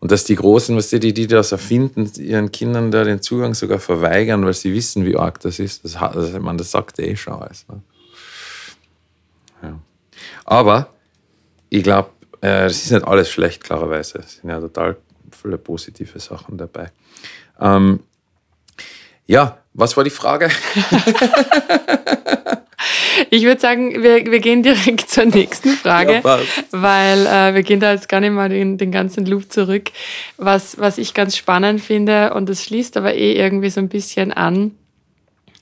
und 0.00 0.10
dass 0.10 0.24
die 0.24 0.34
Großen, 0.34 0.74
was 0.76 0.88
die, 0.88 1.12
die 1.12 1.26
das 1.26 1.52
erfinden, 1.52 2.10
ihren 2.16 2.50
Kindern 2.50 2.90
da 2.90 3.04
den 3.04 3.20
Zugang 3.20 3.54
sogar 3.54 3.78
verweigern, 3.78 4.44
weil 4.44 4.54
sie 4.54 4.72
wissen, 4.72 5.04
wie 5.04 5.16
arg 5.16 5.40
das 5.40 5.58
ist. 5.58 5.84
Das, 5.84 5.92
das, 5.92 6.32
man, 6.40 6.56
das 6.56 6.70
sagt 6.70 6.98
eh 6.98 7.14
schon 7.16 7.34
alles. 7.34 7.66
Ne? 7.68 7.82
Ja. 9.62 9.78
Aber 10.46 10.94
ich 11.68 11.82
glaube, 11.82 12.10
äh, 12.42 12.64
es 12.64 12.82
ist 12.84 12.92
nicht 12.92 13.06
alles 13.06 13.30
schlecht, 13.30 13.62
klarerweise. 13.62 14.18
Es 14.18 14.36
sind 14.36 14.48
ja 14.48 14.58
total 14.58 14.96
viele 15.30 15.58
positive 15.58 16.18
Sachen 16.18 16.56
dabei. 16.56 16.90
Ähm, 17.60 18.00
ja, 19.30 19.58
was 19.74 19.96
war 19.96 20.04
die 20.04 20.10
Frage? 20.10 20.50
Ich 23.32 23.44
würde 23.44 23.60
sagen, 23.60 24.02
wir, 24.02 24.24
wir 24.26 24.40
gehen 24.40 24.62
direkt 24.62 25.08
zur 25.08 25.26
nächsten 25.26 25.70
Frage, 25.70 26.22
ja, 26.24 26.40
weil 26.72 27.26
äh, 27.26 27.54
wir 27.54 27.62
gehen 27.62 27.78
da 27.78 27.92
jetzt 27.92 28.08
gar 28.08 28.20
nicht 28.20 28.32
mal 28.32 28.48
den, 28.48 28.78
den 28.78 28.90
ganzen 28.90 29.24
Loop 29.26 29.52
zurück. 29.52 29.90
Was, 30.36 30.78
was 30.78 30.98
ich 30.98 31.14
ganz 31.14 31.36
spannend 31.36 31.80
finde, 31.80 32.34
und 32.34 32.48
das 32.48 32.64
schließt 32.64 32.96
aber 32.96 33.14
eh 33.14 33.34
irgendwie 33.34 33.70
so 33.70 33.80
ein 33.80 33.88
bisschen 33.88 34.32
an, 34.32 34.72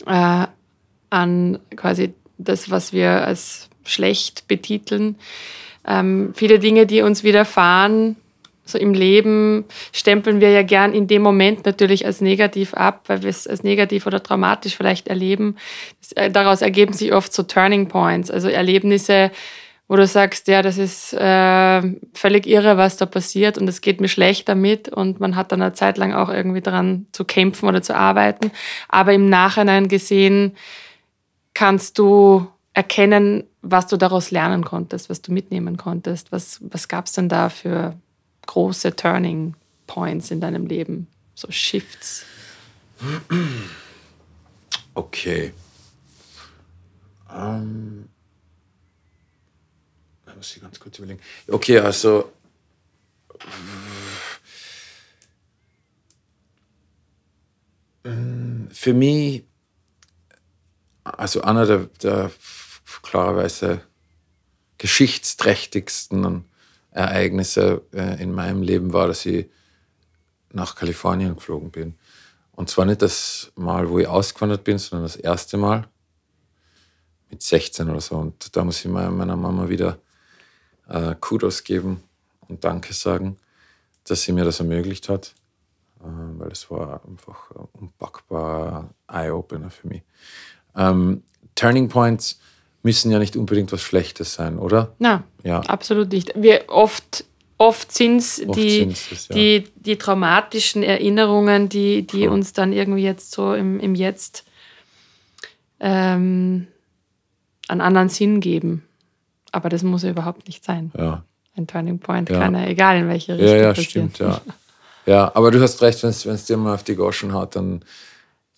äh, 0.06 0.46
an 1.10 1.58
quasi 1.76 2.14
das, 2.38 2.70
was 2.70 2.92
wir 2.92 3.26
als 3.26 3.68
schlecht 3.84 4.48
betiteln. 4.48 5.16
Ähm, 5.86 6.32
viele 6.34 6.60
Dinge, 6.60 6.86
die 6.86 7.02
uns 7.02 7.22
widerfahren, 7.24 8.16
so 8.68 8.78
im 8.78 8.94
Leben 8.94 9.64
stempeln 9.92 10.40
wir 10.40 10.50
ja 10.50 10.62
gern 10.62 10.92
in 10.92 11.06
dem 11.06 11.22
Moment 11.22 11.64
natürlich 11.64 12.04
als 12.04 12.20
negativ 12.20 12.74
ab, 12.74 13.04
weil 13.06 13.22
wir 13.22 13.30
es 13.30 13.46
als 13.46 13.62
negativ 13.62 14.06
oder 14.06 14.22
traumatisch 14.22 14.76
vielleicht 14.76 15.08
erleben. 15.08 15.56
Äh, 16.14 16.30
daraus 16.30 16.62
ergeben 16.62 16.92
sich 16.92 17.12
oft 17.12 17.32
so 17.32 17.42
Turning 17.42 17.88
Points, 17.88 18.30
also 18.30 18.48
Erlebnisse, 18.48 19.30
wo 19.88 19.96
du 19.96 20.06
sagst, 20.06 20.48
ja, 20.48 20.60
das 20.60 20.76
ist 20.76 21.14
äh, 21.14 21.82
völlig 22.12 22.46
irre, 22.46 22.76
was 22.76 22.98
da 22.98 23.06
passiert 23.06 23.56
und 23.56 23.66
es 23.68 23.80
geht 23.80 24.02
mir 24.02 24.08
schlecht 24.08 24.48
damit 24.48 24.90
und 24.90 25.18
man 25.18 25.34
hat 25.34 25.50
dann 25.50 25.62
eine 25.62 25.72
Zeit 25.72 25.96
lang 25.96 26.12
auch 26.12 26.28
irgendwie 26.28 26.60
daran 26.60 27.06
zu 27.12 27.24
kämpfen 27.24 27.68
oder 27.68 27.80
zu 27.80 27.96
arbeiten. 27.96 28.50
Aber 28.88 29.14
im 29.14 29.30
Nachhinein 29.30 29.88
gesehen 29.88 30.54
kannst 31.54 31.98
du 31.98 32.46
erkennen, 32.74 33.44
was 33.62 33.86
du 33.86 33.96
daraus 33.96 34.30
lernen 34.30 34.64
konntest, 34.64 35.10
was 35.10 35.22
du 35.22 35.32
mitnehmen 35.32 35.76
konntest. 35.76 36.30
Was, 36.32 36.60
was 36.62 36.86
gab 36.88 37.06
es 37.06 37.12
denn 37.12 37.28
da 37.28 37.48
für 37.48 37.94
große 38.48 38.96
Turning 38.96 39.54
Points 39.86 40.32
in 40.32 40.40
deinem 40.40 40.66
Leben, 40.66 41.06
so 41.34 41.50
Shifts? 41.50 42.24
Okay. 44.94 45.52
Ähm, 47.30 48.08
da 50.26 50.34
muss 50.34 50.56
ich 50.56 50.62
ganz 50.62 50.80
kurz 50.80 50.98
überlegen. 50.98 51.20
Okay, 51.46 51.78
also 51.78 52.32
für 58.72 58.94
mich, 58.94 59.44
also 61.04 61.42
einer 61.42 61.66
der, 61.66 61.88
der 62.02 62.30
klarerweise 63.02 63.82
geschichtsträchtigsten 64.78 66.47
Ereignisse 66.98 67.82
äh, 67.92 68.20
in 68.22 68.32
meinem 68.32 68.62
Leben 68.62 68.92
war, 68.92 69.06
dass 69.06 69.24
ich 69.24 69.46
nach 70.52 70.74
Kalifornien 70.74 71.34
geflogen 71.36 71.70
bin. 71.70 71.94
Und 72.52 72.68
zwar 72.68 72.86
nicht 72.86 73.02
das 73.02 73.52
Mal, 73.54 73.88
wo 73.88 73.98
ich 73.98 74.08
ausgewandert 74.08 74.64
bin, 74.64 74.78
sondern 74.78 75.04
das 75.04 75.16
erste 75.16 75.56
Mal 75.56 75.86
mit 77.30 77.42
16 77.42 77.88
oder 77.88 78.00
so. 78.00 78.16
Und 78.16 78.56
da 78.56 78.64
muss 78.64 78.84
ich 78.84 78.90
meiner 78.90 79.36
Mama 79.36 79.68
wieder 79.68 79.98
äh, 80.88 81.14
Kudos 81.20 81.62
geben 81.62 82.02
und 82.48 82.64
Danke 82.64 82.92
sagen, 82.94 83.38
dass 84.04 84.22
sie 84.22 84.32
mir 84.32 84.44
das 84.44 84.58
ermöglicht 84.58 85.08
hat, 85.08 85.34
äh, 86.00 86.04
weil 86.04 86.50
es 86.50 86.68
war 86.70 87.02
einfach 87.06 87.50
unpackbar 87.72 88.92
Eye-Opener 89.06 89.70
für 89.70 89.86
mich. 89.86 90.02
Ähm, 90.74 91.22
Turning 91.54 91.88
Points 91.88 92.40
müssen 92.82 93.10
ja 93.10 93.18
nicht 93.18 93.36
unbedingt 93.36 93.72
was 93.72 93.82
Schlechtes 93.82 94.34
sein, 94.34 94.58
oder? 94.58 94.94
Na, 94.98 95.24
ja. 95.42 95.60
absolut 95.60 96.12
nicht. 96.12 96.32
Wir 96.36 96.64
oft 96.68 97.24
oft 97.58 97.92
sind 97.92 98.18
es 98.18 98.36
die, 98.54 98.88
ja. 98.88 99.34
die, 99.34 99.64
die 99.74 99.96
traumatischen 99.96 100.82
Erinnerungen, 100.82 101.68
die, 101.68 102.06
die 102.06 102.26
cool. 102.26 102.34
uns 102.34 102.52
dann 102.52 102.72
irgendwie 102.72 103.02
jetzt 103.02 103.32
so 103.32 103.52
im, 103.52 103.80
im 103.80 103.94
Jetzt 103.94 104.44
ähm, 105.80 106.68
einen 107.66 107.80
anderen 107.80 108.08
Sinn 108.08 108.40
geben. 108.40 108.84
Aber 109.50 109.68
das 109.68 109.82
muss 109.82 110.04
ja 110.04 110.10
überhaupt 110.10 110.46
nicht 110.46 110.64
sein. 110.64 110.92
Ja. 110.96 111.24
Ein 111.56 111.66
Turning 111.66 111.98
Point 111.98 112.30
ja. 112.30 112.38
kann 112.38 112.54
ja, 112.54 112.66
egal 112.66 112.98
in 112.98 113.08
welche 113.08 113.32
Richtung. 113.32 113.48
Ja, 113.48 113.56
ja, 113.56 113.68
passieren. 113.72 114.10
stimmt, 114.10 114.18
ja. 114.18 114.40
Ja, 115.06 115.32
aber 115.34 115.50
du 115.50 115.60
hast 115.60 115.80
recht, 115.80 116.02
wenn 116.02 116.10
es 116.10 116.44
dir 116.44 116.56
mal 116.58 116.74
auf 116.74 116.84
die 116.84 116.94
Goschen 116.94 117.32
haut, 117.32 117.56
dann 117.56 117.82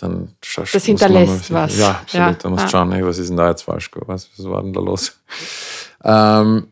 dann 0.01 0.33
schaust 0.43 0.75
Das 0.75 0.85
hinterlässt 0.85 1.51
mal, 1.51 1.65
was. 1.65 1.79
Ja, 1.79 1.91
absolut. 1.91 2.27
Ja. 2.27 2.33
Da 2.33 2.49
musst 2.49 2.65
du 2.65 2.69
schauen, 2.69 2.93
hey, 2.93 3.05
was 3.05 3.19
ist 3.19 3.29
denn 3.29 3.37
da 3.37 3.49
jetzt 3.49 3.63
falsch 3.63 3.91
Was, 4.07 4.29
was 4.37 4.47
war 4.47 4.63
denn 4.63 4.73
da 4.73 4.81
los? 4.81 5.21
Ähm, 6.03 6.69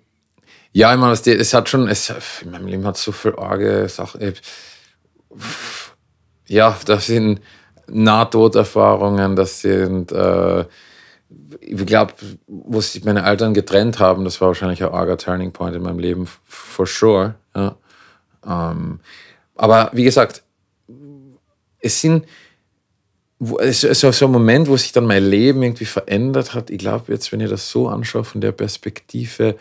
ja, 0.73 0.93
ich 0.93 1.01
meine, 1.01 1.13
es 1.13 1.55
hat 1.55 1.69
schon, 1.69 1.89
es, 1.89 2.13
in 2.43 2.51
meinem 2.51 2.67
Leben 2.67 2.87
hat 2.87 2.97
so 2.97 3.13
viel 3.13 3.35
arge 3.37 3.89
Sachen. 3.89 4.35
Ja, 6.47 6.77
das 6.87 7.07
sind 7.07 7.41
Nahtoderfahrungen, 7.89 9.37
das 9.37 9.61
sind, 9.61 10.13
äh, 10.13 10.65
ich 11.61 11.87
glaube, 11.87 12.15
wo 12.47 12.81
sich 12.81 13.05
meine 13.05 13.25
Eltern 13.25 13.55
getrennt 13.55 13.99
haben, 13.99 14.25
das 14.25 14.41
war 14.41 14.49
wahrscheinlich 14.49 14.83
ein 14.83 14.91
arger 14.91 15.19
Turning 15.19 15.53
Point 15.53 15.77
in 15.77 15.83
meinem 15.83 15.99
Leben, 15.99 16.27
for 16.45 16.87
sure. 16.87 17.35
Ja. 17.55 17.77
Ähm, 18.47 19.01
aber 19.57 19.91
wie 19.93 20.05
gesagt, 20.05 20.43
es 21.81 22.01
sind, 22.01 22.27
es 23.61 23.85
ist 23.85 24.01
so 24.01 24.27
ein 24.27 24.33
Moment, 24.33 24.69
wo 24.69 24.77
sich 24.77 24.93
dann 24.93 25.07
mein 25.07 25.25
Leben 25.25 25.63
irgendwie 25.63 25.85
verändert 25.85 26.55
hat. 26.55 26.71
Ich 26.71 26.79
glaube, 26.79 27.13
jetzt, 27.13 27.31
wenn 27.31 27.41
ich 27.41 27.51
das 27.51 27.71
so 27.71 27.89
anschaue, 27.89 28.25
von 28.25 28.41
der 28.41 28.53
Perspektive, 28.53 29.57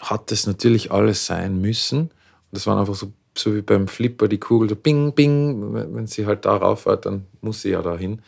hat 0.00 0.30
das 0.30 0.46
natürlich 0.46 0.90
alles 0.92 1.26
sein 1.26 1.60
müssen. 1.60 2.00
Und 2.00 2.12
das 2.52 2.66
war 2.66 2.78
einfach 2.78 2.94
so, 2.94 3.12
so 3.36 3.54
wie 3.54 3.62
beim 3.62 3.86
Flipper, 3.86 4.28
die 4.28 4.40
Kugel, 4.40 4.68
so 4.68 4.76
bing, 4.76 5.12
bing. 5.12 5.74
Wenn 5.94 6.06
sie 6.06 6.26
halt 6.26 6.44
darauf 6.44 6.82
fährt, 6.82 7.06
dann 7.06 7.26
muss 7.42 7.62
sie 7.62 7.70
ja 7.70 7.82
dahin. 7.82 8.22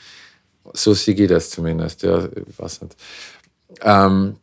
So 0.74 0.92
sehe 0.92 1.14
ich 1.14 1.28
das 1.28 1.50
zumindest. 1.50 2.02
Ja, 2.02 2.26
ich 2.26 2.58
weiß 2.58 2.82
nicht. 2.82 2.96
Ähm, 3.82 4.36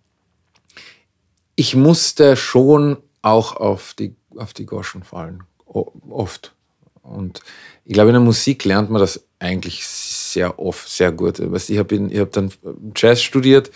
ich 1.56 1.76
musste 1.76 2.36
schon 2.36 2.98
auch 3.22 3.56
auf 3.56 3.94
die, 3.94 4.16
auf 4.36 4.54
die 4.54 4.66
Goschen 4.66 5.04
fallen. 5.04 5.44
Oft. 5.66 6.54
Und 7.02 7.42
ich 7.86 7.94
glaube, 7.94 8.10
in 8.10 8.16
der 8.16 8.22
Musik 8.22 8.66
lernt 8.66 8.90
man 8.90 9.00
das 9.00 9.24
eigentlich 9.40 9.86
sehr 10.36 10.60
oft, 10.60 10.88
sehr 10.88 11.12
gut. 11.12 11.40
Ich 11.40 11.78
habe 11.78 12.10
hab 12.20 12.32
dann 12.34 12.52
Jazz 12.96 13.22
studiert 13.22 13.72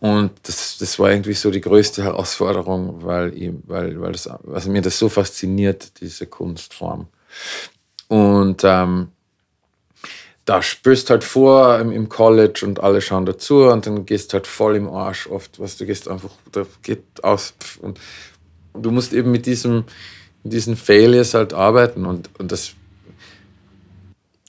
und 0.00 0.32
das, 0.42 0.76
das 0.78 0.98
war 0.98 1.10
irgendwie 1.10 1.34
so 1.34 1.50
die 1.50 1.60
größte 1.60 2.02
Herausforderung, 2.02 3.04
weil, 3.04 3.32
ich, 3.34 3.50
weil, 3.66 4.00
weil 4.00 4.12
das, 4.12 4.26
also 4.26 4.70
mir 4.70 4.82
das 4.82 4.98
so 4.98 5.08
fasziniert, 5.08 6.00
diese 6.00 6.26
Kunstform. 6.26 7.06
Und 8.08 8.62
ähm, 8.64 9.08
da 10.44 10.62
spürst 10.62 11.10
halt 11.10 11.24
vor 11.24 11.78
im, 11.78 12.08
College 12.08 12.62
und 12.64 12.80
alle 12.80 13.00
schauen 13.00 13.24
dazu 13.24 13.64
und 13.64 13.86
dann 13.86 14.04
gehst 14.04 14.34
halt 14.34 14.46
voll 14.46 14.76
im 14.76 14.88
Arsch 14.88 15.28
oft, 15.28 15.58
was 15.58 15.78
du 15.78 15.86
gehst 15.86 16.08
einfach, 16.08 16.30
da 16.52 16.66
geht 16.82 17.02
aus 17.22 17.54
und 17.80 17.98
du 18.74 18.90
musst 18.90 19.12
eben 19.12 19.30
mit 19.30 19.46
diesem, 19.46 19.84
diesen 20.42 20.76
Failures 20.76 21.34
halt 21.34 21.54
arbeiten 21.54 22.04
und, 22.04 22.28
und 22.38 22.52
das 22.52 22.74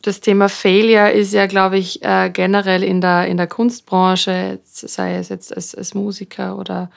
das 0.06 0.20
Thema 0.20 0.50
Failure 0.50 1.12
ist 1.12 1.34
ja, 1.34 1.48
glaube 1.48 1.78
ich, 1.78 2.04
äh, 2.04 2.30
generell 2.32 2.84
in 2.84 3.02
der, 3.02 3.28
in 3.28 3.38
der 3.38 3.48
Kunstbranche, 3.48 4.60
sei 4.64 5.16
es 5.16 5.30
jetzt 5.30 5.56
als, 5.56 5.74
als 5.74 5.94
Musiker 5.96 6.58
oder 6.58 6.92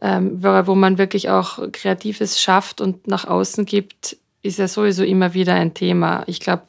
ähm, 0.00 0.42
wo 0.42 0.74
man 0.74 0.98
wirklich 0.98 1.30
auch 1.30 1.60
Kreatives 1.70 2.40
schafft 2.40 2.80
und 2.80 3.06
nach 3.06 3.26
außen 3.26 3.64
gibt, 3.64 4.16
ist 4.42 4.58
ja 4.58 4.66
sowieso 4.66 5.04
immer 5.04 5.32
wieder 5.32 5.54
ein 5.54 5.74
Thema. 5.74 6.24
Ich 6.26 6.40
glaube, 6.40 6.64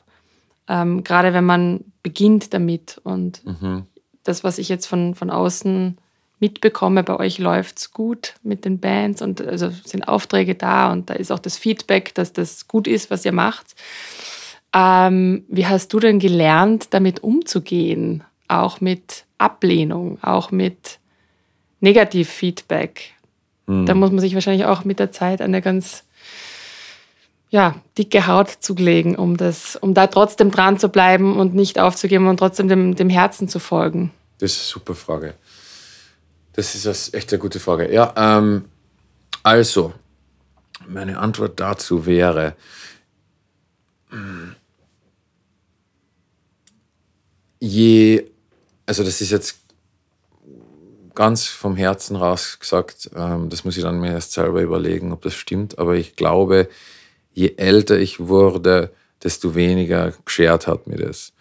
ähm, 0.67 1.03
gerade 1.03 1.33
wenn 1.33 1.45
man 1.45 1.83
beginnt 2.03 2.53
damit 2.53 3.01
und 3.03 3.43
mhm. 3.45 3.87
das, 4.23 4.43
was 4.43 4.59
ich 4.59 4.69
jetzt 4.69 4.85
von, 4.85 5.15
von 5.15 5.31
außen 5.31 5.97
mitbekomme, 6.39 7.03
bei 7.03 7.17
euch 7.17 7.39
läuft 7.39 7.79
es 7.79 7.91
gut 7.91 8.35
mit 8.43 8.65
den 8.65 8.79
Bands 8.79 9.21
und 9.21 9.41
also 9.41 9.71
sind 9.83 10.07
Aufträge 10.07 10.53
da 10.53 10.91
und 10.91 11.09
da 11.09 11.15
ist 11.15 11.31
auch 11.31 11.39
das 11.39 11.57
Feedback, 11.57 12.13
dass 12.13 12.33
das 12.33 12.67
gut 12.67 12.87
ist, 12.87 13.09
was 13.09 13.25
ihr 13.25 13.31
macht. 13.31 13.75
Ähm, 14.75 15.45
wie 15.47 15.65
hast 15.65 15.93
du 15.93 15.99
denn 15.99 16.19
gelernt, 16.19 16.87
damit 16.91 17.23
umzugehen? 17.23 18.23
Auch 18.49 18.81
mit 18.81 19.25
Ablehnung, 19.37 20.21
auch 20.21 20.51
mit 20.51 20.99
Negativfeedback? 21.79 23.13
Da 23.67 23.95
muss 23.95 24.11
man 24.11 24.19
sich 24.19 24.35
wahrscheinlich 24.35 24.65
auch 24.67 24.85
mit 24.85 24.99
der 24.99 25.11
Zeit 25.11 25.41
eine 25.41 25.59
ganz 25.59 26.03
ja, 27.49 27.73
dicke 27.97 28.27
Haut 28.27 28.49
zulegen, 28.49 29.15
um, 29.15 29.37
das, 29.37 29.75
um 29.75 29.93
da 29.93 30.05
trotzdem 30.07 30.51
dran 30.51 30.77
zu 30.77 30.89
bleiben 30.89 31.37
und 31.37 31.55
nicht 31.55 31.79
aufzugeben 31.79 32.27
und 32.27 32.37
trotzdem 32.37 32.67
dem, 32.67 32.95
dem 32.95 33.09
Herzen 33.09 33.47
zu 33.47 33.59
folgen? 33.59 34.11
Das 34.37 34.51
ist 34.51 34.59
eine 34.59 34.67
super 34.67 34.93
Frage. 34.93 35.33
Das 36.53 36.75
ist 36.75 37.13
echt 37.13 37.31
eine 37.31 37.39
gute 37.39 37.59
Frage. 37.59 37.91
Ja, 37.91 38.13
ähm, 38.15 38.65
also, 39.41 39.93
meine 40.87 41.17
Antwort 41.17 41.59
dazu 41.59 42.05
wäre, 42.05 42.55
je, 47.65 48.25
also 48.85 49.03
das 49.03 49.21
ist 49.21 49.31
jetzt 49.31 49.57
ganz 51.15 51.45
vom 51.45 51.75
Herzen 51.75 52.15
raus 52.15 52.57
gesagt, 52.59 53.09
ähm, 53.15 53.49
das 53.49 53.63
muss 53.65 53.77
ich 53.77 53.83
dann 53.83 53.99
mir 53.99 54.11
erst 54.11 54.33
selber 54.33 54.61
überlegen, 54.61 55.11
ob 55.11 55.21
das 55.21 55.33
stimmt, 55.33 55.79
aber 55.79 55.95
ich 55.95 56.15
glaube, 56.15 56.69
je 57.33 57.55
älter 57.57 57.97
ich 57.97 58.19
wurde, 58.27 58.91
desto 59.23 59.55
weniger 59.55 60.13
geschert 60.25 60.67
hat 60.67 60.87
mir 60.87 60.97
das. 60.97 61.33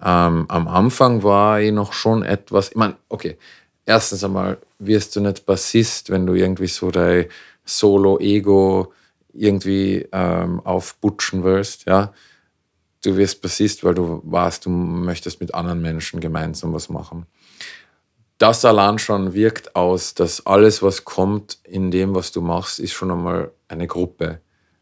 Ähm, 0.00 0.44
am 0.48 0.68
Anfang 0.68 1.22
war 1.22 1.60
ich 1.60 1.72
noch 1.72 1.92
schon 1.92 2.22
etwas, 2.22 2.68
ich 2.68 2.76
meine, 2.76 2.96
okay, 3.08 3.38
erstens 3.86 4.22
einmal 4.22 4.58
wirst 4.78 5.16
du 5.16 5.20
nicht 5.20 5.46
Bassist, 5.46 6.10
wenn 6.10 6.26
du 6.26 6.34
irgendwie 6.34 6.66
so 6.66 6.90
dein 6.90 7.26
Solo-Ego 7.64 8.92
irgendwie 9.32 10.06
ähm, 10.12 10.60
aufbutschen 10.60 11.42
willst, 11.42 11.86
ja. 11.86 12.12
Du 13.06 13.16
wirst 13.16 13.40
Bassist, 13.40 13.84
weil 13.84 13.94
du 13.94 14.20
weißt, 14.24 14.66
du 14.66 14.70
möchtest 14.70 15.40
mit 15.40 15.54
anderen 15.54 15.80
Menschen 15.80 16.18
gemeinsam 16.18 16.72
was 16.72 16.88
machen. 16.88 17.26
Das 18.38 18.64
allein 18.64 18.98
schon 18.98 19.32
wirkt 19.32 19.76
aus, 19.76 20.14
dass 20.14 20.44
alles, 20.44 20.82
was 20.82 21.04
kommt 21.04 21.58
in 21.62 21.92
dem, 21.92 22.16
was 22.16 22.32
du 22.32 22.40
machst, 22.40 22.80
ist 22.80 22.94
schon 22.94 23.12
einmal 23.12 23.52
eine 23.68 23.86
Gruppe. 23.86 24.40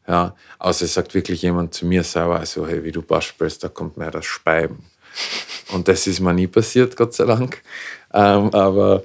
Ja, 0.09 0.35
außer 0.59 0.87
es 0.87 0.95
sagt 0.95 1.15
wirklich 1.15 1.43
jemand 1.43 1.75
zu 1.75 1.85
mir 1.85 2.03
selber, 2.03 2.39
also 2.39 2.67
hey, 2.67 2.83
wie 2.83 2.93
du 2.93 3.03
Bass 3.03 3.25
spielst, 3.25 3.63
da 3.63 3.69
kommt 3.69 3.99
mir 3.99 4.11
das 4.11 4.25
Speiben. 4.25 4.85
Und 5.73 5.87
das 5.89 6.07
ist 6.07 6.21
mir 6.21 6.33
nie 6.33 6.47
passiert, 6.47 6.97
Gott 6.97 7.13
sei 7.13 7.27
Dank. 7.27 7.61
Ähm, 8.15 8.55
aber 8.55 9.03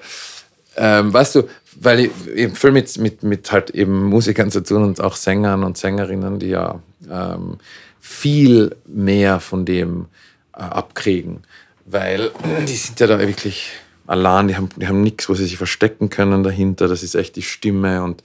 ähm, 0.78 1.14
weißt 1.14 1.36
du, 1.36 1.44
weil 1.76 2.00
ich 2.00 2.28
eben 2.36 2.56
viel 2.56 2.72
mit, 2.72 2.98
mit, 2.98 3.24
mit 3.24 3.52
halt 3.52 3.72
eben 3.72 4.06
Musikern 4.06 4.50
zu 4.50 4.64
tun 4.64 4.84
und 4.84 5.02
auch 5.02 5.18
Sängern 5.18 5.66
und 5.66 5.78
Sängerinnen, 5.78 6.40
die 6.40 6.48
ja 6.48 6.82
ähm, 7.10 7.58
viel 8.00 8.76
mehr 8.86 9.40
von 9.40 9.66
dem 9.66 10.08
äh, 10.54 10.62
abkriegen. 10.62 11.44
Weil 11.86 12.32
die 12.68 12.76
sind 12.76 13.00
ja 13.00 13.08
da 13.08 13.20
wirklich 13.20 13.72
allein, 14.08 14.48
die 14.48 14.56
haben, 14.56 14.70
die 14.76 14.88
haben 14.88 15.02
nichts, 15.02 15.30
wo 15.30 15.34
sie 15.34 15.46
sich 15.46 15.58
verstecken 15.58 16.10
können 16.10 16.44
dahinter. 16.44 16.88
Das 16.88 17.04
ist 17.04 17.16
echt 17.16 17.36
die 17.36 17.42
Stimme 17.42 18.04
und 18.04 18.24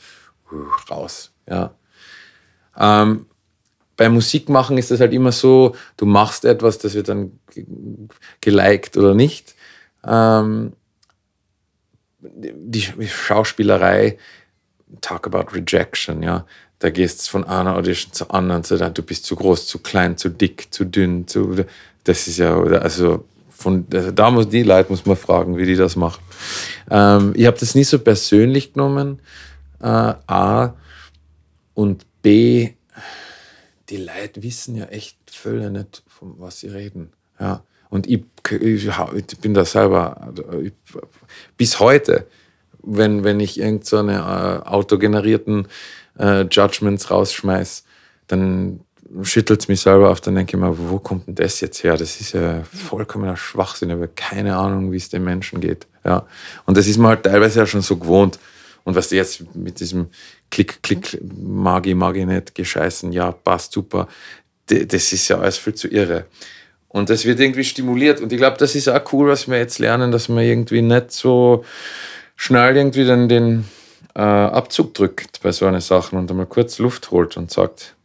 uh, 0.50 0.64
raus. 0.90 1.32
Ja. 1.48 1.74
Ähm, 2.78 3.26
bei 3.96 4.08
Musik 4.08 4.48
machen 4.48 4.78
ist 4.78 4.90
das 4.90 5.00
halt 5.00 5.12
immer 5.12 5.30
so, 5.30 5.76
du 5.96 6.06
machst 6.06 6.44
etwas, 6.44 6.78
das 6.78 6.94
wird 6.94 7.08
dann 7.08 7.38
geliked 8.40 8.96
oder 8.96 9.14
nicht. 9.14 9.54
Ähm, 10.04 10.72
die 12.20 12.82
Schauspielerei, 13.06 14.18
talk 15.00 15.26
about 15.26 15.54
rejection, 15.54 16.22
ja. 16.22 16.46
Da 16.84 16.90
gehst 16.90 17.26
du 17.26 17.30
von 17.30 17.44
einer 17.44 17.76
Audition 17.76 18.12
zur 18.12 18.34
anderen, 18.34 18.62
zu, 18.62 18.76
du 18.76 19.02
bist 19.02 19.24
zu 19.24 19.36
groß, 19.36 19.66
zu 19.66 19.78
klein, 19.78 20.18
zu 20.18 20.28
dick, 20.28 20.66
zu 20.70 20.84
dünn, 20.84 21.26
zu, 21.26 21.64
das 22.04 22.28
ist 22.28 22.36
ja, 22.36 22.54
also 22.60 23.24
von, 23.48 23.86
also 23.90 24.10
da 24.10 24.30
muss 24.30 24.50
die 24.50 24.64
Leute 24.64 24.90
muss 24.90 25.06
man 25.06 25.16
fragen, 25.16 25.56
wie 25.56 25.64
die 25.64 25.76
das 25.76 25.96
machen. 25.96 26.22
Ähm, 26.90 27.32
ich 27.36 27.46
habe 27.46 27.56
das 27.58 27.74
nie 27.74 27.84
so 27.84 27.98
persönlich 27.98 28.74
genommen, 28.74 29.22
äh, 29.80 29.86
A 29.86 30.74
und 31.72 32.04
B, 32.20 32.74
die 33.88 33.96
Leute 33.96 34.42
wissen 34.42 34.76
ja 34.76 34.84
echt 34.84 35.16
völlig 35.30 35.70
nicht, 35.70 36.02
von 36.06 36.34
was 36.36 36.60
sie 36.60 36.68
reden. 36.68 37.14
Ja. 37.40 37.62
Und 37.88 38.06
ich, 38.06 38.24
ich, 38.60 39.38
bin 39.40 39.54
da 39.54 39.64
selber 39.64 40.34
ich, 40.62 40.74
bis 41.56 41.80
heute, 41.80 42.26
wenn, 42.82 43.24
wenn 43.24 43.40
ich 43.40 43.58
irgendeine 43.58 44.18
so 44.18 44.66
äh, 44.66 44.68
autogenerierten 44.68 45.68
äh, 46.18 46.42
Judgments 46.42 47.10
rausschmeiß, 47.10 47.84
dann 48.28 48.80
schüttelt 49.22 49.60
es 49.60 49.68
mich 49.68 49.80
selber 49.80 50.10
auf, 50.10 50.20
dann 50.20 50.34
denke 50.34 50.56
ich 50.56 50.60
mir, 50.60 50.76
wo 50.90 50.98
kommt 50.98 51.26
denn 51.26 51.34
das 51.34 51.60
jetzt 51.60 51.82
her? 51.84 51.96
Das 51.96 52.20
ist 52.20 52.32
ja 52.32 52.62
vollkommener 52.64 53.36
Schwachsinn, 53.36 53.90
habe 53.90 54.08
keine 54.08 54.56
Ahnung, 54.56 54.92
wie 54.92 54.96
es 54.96 55.08
den 55.08 55.24
Menschen 55.24 55.60
geht. 55.60 55.86
Ja. 56.04 56.26
Und 56.66 56.76
das 56.76 56.86
ist 56.86 56.98
mir 56.98 57.08
halt 57.08 57.24
teilweise 57.24 57.60
ja 57.60 57.66
schon 57.66 57.82
so 57.82 57.96
gewohnt. 57.96 58.38
Und 58.84 58.96
was 58.96 59.10
jetzt 59.10 59.54
mit 59.54 59.80
diesem 59.80 60.08
Klick, 60.50 60.82
Klick, 60.82 61.18
Magi, 61.22 61.94
Magi 61.94 62.26
nicht, 62.26 62.54
gescheißen, 62.54 63.12
ja, 63.12 63.32
passt 63.32 63.72
super, 63.72 64.08
das 64.66 65.12
ist 65.12 65.28
ja 65.28 65.38
alles 65.38 65.58
viel 65.58 65.74
zu 65.74 65.88
irre. 65.88 66.26
Und 66.88 67.10
das 67.10 67.24
wird 67.24 67.40
irgendwie 67.40 67.64
stimuliert. 67.64 68.20
Und 68.20 68.32
ich 68.32 68.38
glaube, 68.38 68.56
das 68.58 68.74
ist 68.74 68.88
auch 68.88 69.12
cool, 69.12 69.28
was 69.28 69.48
wir 69.48 69.58
jetzt 69.58 69.78
lernen, 69.78 70.12
dass 70.12 70.28
man 70.28 70.44
irgendwie 70.44 70.82
nicht 70.82 71.10
so 71.10 71.64
schnell 72.36 72.76
irgendwie 72.76 73.04
dann 73.04 73.28
den 73.28 73.64
äh, 74.14 74.20
Abzug 74.20 74.94
drückt 74.94 75.40
bei 75.42 75.52
so 75.52 75.66
einer 75.66 75.80
Sachen 75.80 76.18
und 76.18 76.30
einmal 76.30 76.46
kurz 76.46 76.78
Luft 76.78 77.10
holt 77.10 77.36
und 77.36 77.50
sagt, 77.50 77.96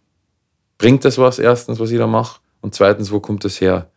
bringt 0.77 1.05
das 1.05 1.17
was 1.17 1.39
erstens, 1.39 1.79
was 1.79 1.91
ich 1.91 1.97
da 1.97 2.07
mache? 2.07 2.39
Und 2.61 2.75
zweitens, 2.75 3.11
wo 3.11 3.19
kommt 3.19 3.45
das 3.45 3.61
her? 3.61 3.89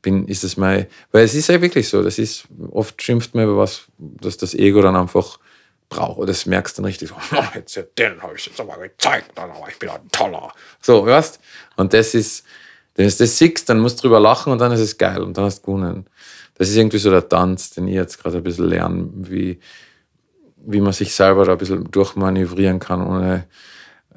Bin, 0.00 0.26
ist 0.26 0.42
es 0.42 0.56
mein, 0.56 0.88
weil 1.12 1.24
es 1.24 1.34
ist 1.34 1.48
ja 1.48 1.62
wirklich 1.62 1.88
so, 1.88 2.02
das 2.02 2.18
ist, 2.18 2.48
oft 2.72 3.00
schimpft 3.00 3.36
man 3.36 3.44
über 3.44 3.56
was, 3.56 3.84
dass 3.98 4.36
das 4.36 4.52
Ego 4.52 4.82
dann 4.82 4.96
einfach 4.96 5.38
braucht. 5.88 6.28
Das 6.28 6.44
merkst 6.44 6.76
du 6.76 6.82
dann 6.82 6.86
richtig 6.86 7.08
so, 7.08 7.14
oh, 7.36 7.44
jetzt 7.54 7.80
den 7.96 8.20
habe 8.20 8.34
ich 8.34 8.44
jetzt 8.44 8.60
aber 8.60 8.76
gezeigt, 8.78 9.38
aber 9.38 9.54
ich 9.68 9.78
bin 9.78 9.90
ein 9.90 10.08
toller. 10.10 10.52
So, 10.80 11.06
weißt 11.06 11.38
Und 11.76 11.94
das 11.94 12.14
ist, 12.14 12.44
wenn 12.96 13.08
du 13.08 13.14
das 13.14 13.38
siehst, 13.38 13.68
dann 13.68 13.78
musst 13.78 13.98
du 13.98 14.02
drüber 14.02 14.18
lachen 14.18 14.52
und 14.52 14.58
dann 14.58 14.72
ist 14.72 14.80
es 14.80 14.98
geil 14.98 15.22
und 15.22 15.36
dann 15.36 15.44
hast 15.44 15.60
du 15.60 15.66
gewonnen. 15.66 16.06
Das 16.54 16.68
ist 16.68 16.76
irgendwie 16.76 16.98
so 16.98 17.10
der 17.10 17.28
Tanz, 17.28 17.70
den 17.70 17.86
ich 17.86 17.94
jetzt 17.94 18.20
gerade 18.20 18.38
ein 18.38 18.42
bisschen 18.42 18.68
lerne, 18.68 19.08
wie, 19.14 19.60
wie 20.64 20.80
man 20.80 20.92
sich 20.92 21.14
selber 21.14 21.44
da 21.44 21.52
ein 21.52 21.58
bisschen 21.58 21.90
durchmanövrieren 21.90 22.78
kann 22.78 23.06
ohne 23.06 23.44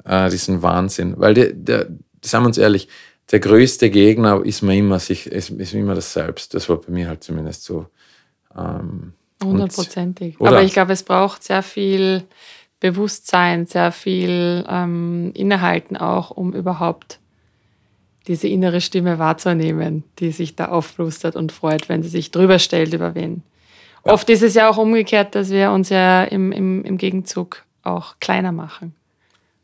äh, 0.04 0.30
diesen 0.30 0.62
Wahnsinn. 0.62 1.14
Weil, 1.16 1.34
der, 1.34 1.52
der, 1.52 1.86
sagen 2.24 2.44
wir 2.44 2.48
uns 2.48 2.58
ehrlich, 2.58 2.88
der 3.30 3.40
größte 3.40 3.90
Gegner 3.90 4.44
ist 4.44 4.62
mir 4.62 4.76
immer, 4.76 4.98
sich, 4.98 5.26
ist, 5.26 5.50
ist 5.50 5.74
immer 5.74 5.94
das 5.94 6.12
Selbst. 6.12 6.54
Das 6.54 6.68
war 6.68 6.76
bei 6.76 6.92
mir 6.92 7.08
halt 7.08 7.24
zumindest 7.24 7.64
so. 7.64 7.86
Ähm, 8.56 9.12
Hundertprozentig. 9.42 10.36
Aber 10.40 10.62
ich 10.62 10.72
glaube, 10.72 10.92
es 10.92 11.02
braucht 11.02 11.42
sehr 11.42 11.62
viel 11.62 12.22
Bewusstsein, 12.80 13.66
sehr 13.66 13.92
viel 13.92 14.64
ähm, 14.68 15.32
Innehalten 15.34 15.96
auch, 15.96 16.30
um 16.30 16.52
überhaupt 16.52 17.18
diese 18.28 18.48
innere 18.48 18.80
Stimme 18.80 19.18
wahrzunehmen, 19.18 20.04
die 20.18 20.32
sich 20.32 20.56
da 20.56 20.66
aufblustert 20.66 21.36
und 21.36 21.52
freut, 21.52 21.88
wenn 21.88 22.02
sie 22.02 22.08
sich 22.08 22.30
drüber 22.30 22.58
stellt 22.58 22.92
über 22.92 23.14
wen. 23.14 23.42
Ja. 24.06 24.12
Oft 24.12 24.30
ist 24.30 24.42
es 24.42 24.54
ja 24.54 24.68
auch 24.68 24.78
umgekehrt, 24.78 25.34
dass 25.34 25.50
wir 25.50 25.72
uns 25.72 25.88
ja 25.88 26.24
im, 26.24 26.52
im, 26.52 26.84
im 26.84 26.96
Gegenzug 26.96 27.64
auch 27.82 28.16
kleiner 28.20 28.52
machen 28.52 28.94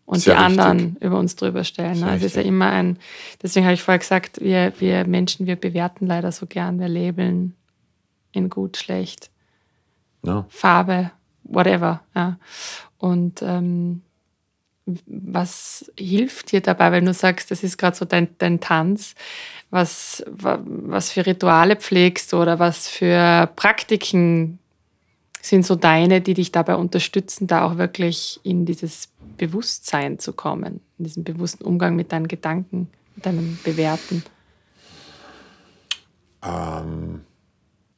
und 0.04 0.20
Sehr 0.20 0.34
die 0.34 0.40
anderen 0.40 0.78
richtig. 0.78 1.02
über 1.02 1.18
uns 1.18 1.36
drüber 1.36 1.64
stellen. 1.64 1.96
Sehr 1.96 2.08
also 2.08 2.26
es 2.26 2.32
ist 2.32 2.36
ja 2.36 2.42
immer 2.42 2.70
ein, 2.70 2.98
deswegen 3.42 3.66
habe 3.66 3.74
ich 3.74 3.82
vorher 3.82 3.98
gesagt, 3.98 4.40
wir, 4.40 4.72
wir 4.78 5.06
Menschen, 5.06 5.46
wir 5.46 5.56
bewerten 5.56 6.06
leider 6.06 6.32
so 6.32 6.46
gern, 6.46 6.80
wir 6.80 6.88
labeln 6.88 7.54
in 8.32 8.50
gut, 8.50 8.76
schlecht, 8.76 9.30
no. 10.22 10.44
Farbe, 10.48 11.12
whatever. 11.44 12.02
Ja. 12.14 12.38
Und 12.98 13.42
ähm, 13.42 14.02
was 14.84 15.90
hilft 15.96 16.52
dir 16.52 16.60
dabei, 16.60 16.92
wenn 16.92 17.04
du 17.04 17.14
sagst, 17.14 17.50
das 17.50 17.62
ist 17.62 17.78
gerade 17.78 17.96
so 17.96 18.04
dein, 18.04 18.28
dein 18.38 18.60
Tanz? 18.60 19.14
Was, 19.72 20.22
was 20.28 21.10
für 21.10 21.24
Rituale 21.24 21.76
pflegst 21.76 22.34
oder 22.34 22.58
was 22.58 22.88
für 22.88 23.48
Praktiken 23.56 24.58
sind 25.40 25.66
so 25.66 25.74
deine, 25.74 26.20
die 26.20 26.34
dich 26.34 26.52
dabei 26.52 26.76
unterstützen, 26.76 27.46
da 27.46 27.64
auch 27.64 27.78
wirklich 27.78 28.38
in 28.44 28.66
dieses 28.66 29.08
Bewusstsein 29.38 30.18
zu 30.18 30.34
kommen, 30.34 30.80
in 30.98 31.06
diesen 31.06 31.24
bewussten 31.24 31.64
Umgang 31.64 31.96
mit 31.96 32.12
deinen 32.12 32.28
Gedanken, 32.28 32.88
mit 33.16 33.26
deinem 33.26 33.58
Bewerten? 33.64 34.22
Ähm, 36.44 37.22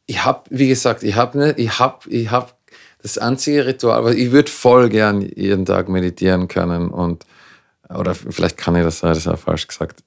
ich 0.06 0.24
habe, 0.24 0.44
wie 0.50 0.68
gesagt, 0.68 1.02
ich 1.02 1.16
habe 1.16 1.38
ne, 1.38 1.54
ich 1.56 1.78
hab, 1.78 2.06
ich 2.06 2.30
hab 2.30 2.56
das 3.02 3.18
einzige 3.18 3.66
Ritual, 3.66 3.98
aber 3.98 4.14
ich 4.14 4.32
würde 4.32 4.50
voll 4.50 4.88
gern 4.88 5.20
jeden 5.20 5.66
Tag 5.66 5.88
meditieren 5.88 6.48
können 6.48 6.88
und, 6.88 7.26
oder 7.90 8.14
vielleicht 8.14 8.56
kann 8.56 8.76
ich 8.76 8.82
das 8.82 9.00
das 9.00 9.18
ist 9.18 9.28
auch 9.28 9.38
falsch 9.38 9.66
gesagt. 9.66 10.02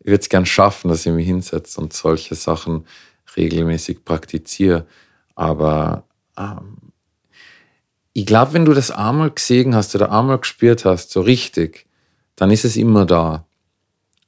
Ich 0.00 0.06
würde 0.06 0.20
es 0.20 0.28
gern 0.28 0.46
schaffen, 0.46 0.88
dass 0.88 1.06
ich 1.06 1.12
mich 1.12 1.26
hinsetze 1.26 1.80
und 1.80 1.92
solche 1.92 2.34
Sachen 2.34 2.86
regelmäßig 3.36 4.04
praktiziere. 4.04 4.86
Aber 5.34 6.04
ähm, 6.36 6.92
ich 8.12 8.26
glaube, 8.26 8.52
wenn 8.54 8.64
du 8.64 8.74
das 8.74 8.90
einmal 8.90 9.30
gesehen 9.30 9.74
hast 9.74 9.94
oder 9.94 10.12
einmal 10.12 10.38
gespürt 10.38 10.84
hast, 10.84 11.10
so 11.10 11.20
richtig, 11.20 11.86
dann 12.36 12.50
ist 12.50 12.64
es 12.64 12.76
immer 12.76 13.06
da. 13.06 13.46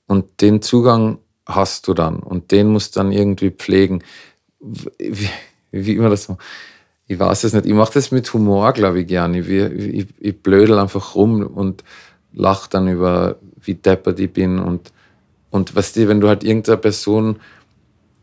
Und 0.07 0.41
den 0.41 0.61
Zugang 0.61 1.19
hast 1.47 1.89
du 1.89 1.95
dann 1.95 2.21
und 2.21 2.51
den 2.51 2.69
musst 2.69 2.95
du 2.95 3.01
dann 3.01 3.13
irgendwie 3.13 3.51
pflegen. 3.51 4.03
Wie, 4.61 5.29
wie 5.71 5.95
immer 5.95 6.11
das 6.11 6.25
so 6.25 6.37
ich 7.11 7.19
weiß 7.19 7.43
es 7.43 7.53
nicht. 7.55 7.67
Ich 7.67 7.73
mache 7.73 7.95
das 7.95 8.13
mit 8.13 8.33
Humor, 8.33 8.73
glaube 8.73 9.01
ich, 9.01 9.09
gerne. 9.09 9.41
Ich, 9.41 9.49
ich, 9.49 10.07
ich 10.21 10.43
blödel 10.45 10.79
einfach 10.79 11.17
rum 11.17 11.45
und 11.45 11.83
lache 12.33 12.71
dann 12.71 12.87
über, 12.87 13.35
wie 13.61 13.75
deppert 13.75 14.21
ich 14.21 14.33
bin. 14.33 14.61
Und, 14.61 14.93
und 15.51 15.75
weißt 15.75 15.97
du, 15.97 16.09
wenn 16.09 16.21
du 16.21 16.29
halt 16.29 16.45
irgendeine 16.45 16.77
Person, 16.77 17.41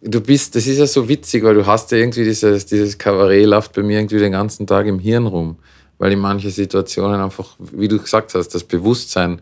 du 0.01 0.21
bist, 0.21 0.55
das 0.55 0.67
ist 0.67 0.77
ja 0.77 0.87
so 0.87 1.07
witzig, 1.09 1.43
weil 1.43 1.55
du 1.55 1.65
hast 1.65 1.91
ja 1.91 1.97
irgendwie 1.97 2.23
dieses, 2.23 2.65
dieses 2.65 2.97
Kabarett 2.97 3.47
läuft 3.47 3.73
bei 3.73 3.83
mir 3.83 3.99
irgendwie 3.99 4.19
den 4.19 4.31
ganzen 4.31 4.65
Tag 4.65 4.85
im 4.87 4.99
Hirn 4.99 5.25
rum. 5.25 5.57
Weil 5.97 6.11
in 6.11 6.19
manchen 6.19 6.51
Situationen 6.51 7.19
einfach, 7.19 7.55
wie 7.59 7.87
du 7.87 7.97
gesagt 7.97 8.35
hast, 8.35 8.49
das 8.49 8.63
Bewusstsein, 8.63 9.41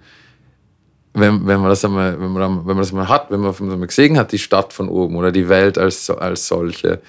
wenn, 1.13 1.45
wenn 1.45 1.59
man 1.59 1.69
das 1.69 1.83
einmal, 1.83 2.19
wenn 2.19 2.31
man, 2.31 2.59
wenn 2.59 2.75
man 2.75 2.77
das 2.77 2.91
mal 2.91 3.07
hat, 3.07 3.29
wenn 3.29 3.41
man, 3.41 3.53
wenn 3.59 3.79
man 3.79 3.88
gesehen 3.88 4.17
hat, 4.17 4.31
die 4.31 4.39
Stadt 4.39 4.73
von 4.73 4.89
oben 4.89 5.15
oder 5.15 5.31
die 5.31 5.49
Welt 5.49 5.77
als, 5.77 6.09
als 6.09 6.47
solche, 6.47 7.01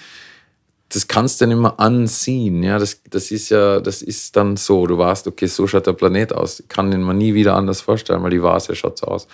das 0.89 1.09
kannst 1.09 1.41
du 1.41 1.47
nicht 1.47 1.59
mehr 1.59 1.79
ansehen. 1.79 2.63
Ja, 2.63 2.79
das, 2.79 3.03
das 3.11 3.31
ist 3.31 3.49
ja, 3.49 3.81
das 3.81 4.03
ist 4.03 4.37
dann 4.37 4.57
so. 4.57 4.87
Du 4.87 4.99
weißt, 4.99 5.27
okay, 5.27 5.47
so 5.47 5.67
schaut 5.67 5.87
der 5.87 5.93
Planet 5.93 6.33
aus. 6.33 6.61
Ich 6.61 6.69
kann 6.69 6.91
den 6.91 7.05
mir 7.05 7.15
nie 7.15 7.35
wieder 7.35 7.57
anders 7.57 7.81
vorstellen, 7.81 8.23
weil 8.23 8.31
die 8.31 8.43
Vase 8.43 8.75
schaut 8.75 8.99
so 8.99 9.07
aus. 9.07 9.27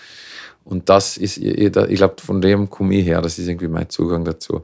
Und 0.65 0.89
das 0.89 1.17
ist, 1.17 1.39
ich 1.39 1.73
glaube, 1.73 2.15
von 2.25 2.41
dem 2.41 2.71
komme 2.71 2.95
ich 2.95 3.07
her. 3.07 3.21
Das 3.21 3.39
ist 3.39 3.49
irgendwie 3.49 3.69
mein 3.69 3.89
Zugang 3.89 4.25
dazu. 4.25 4.63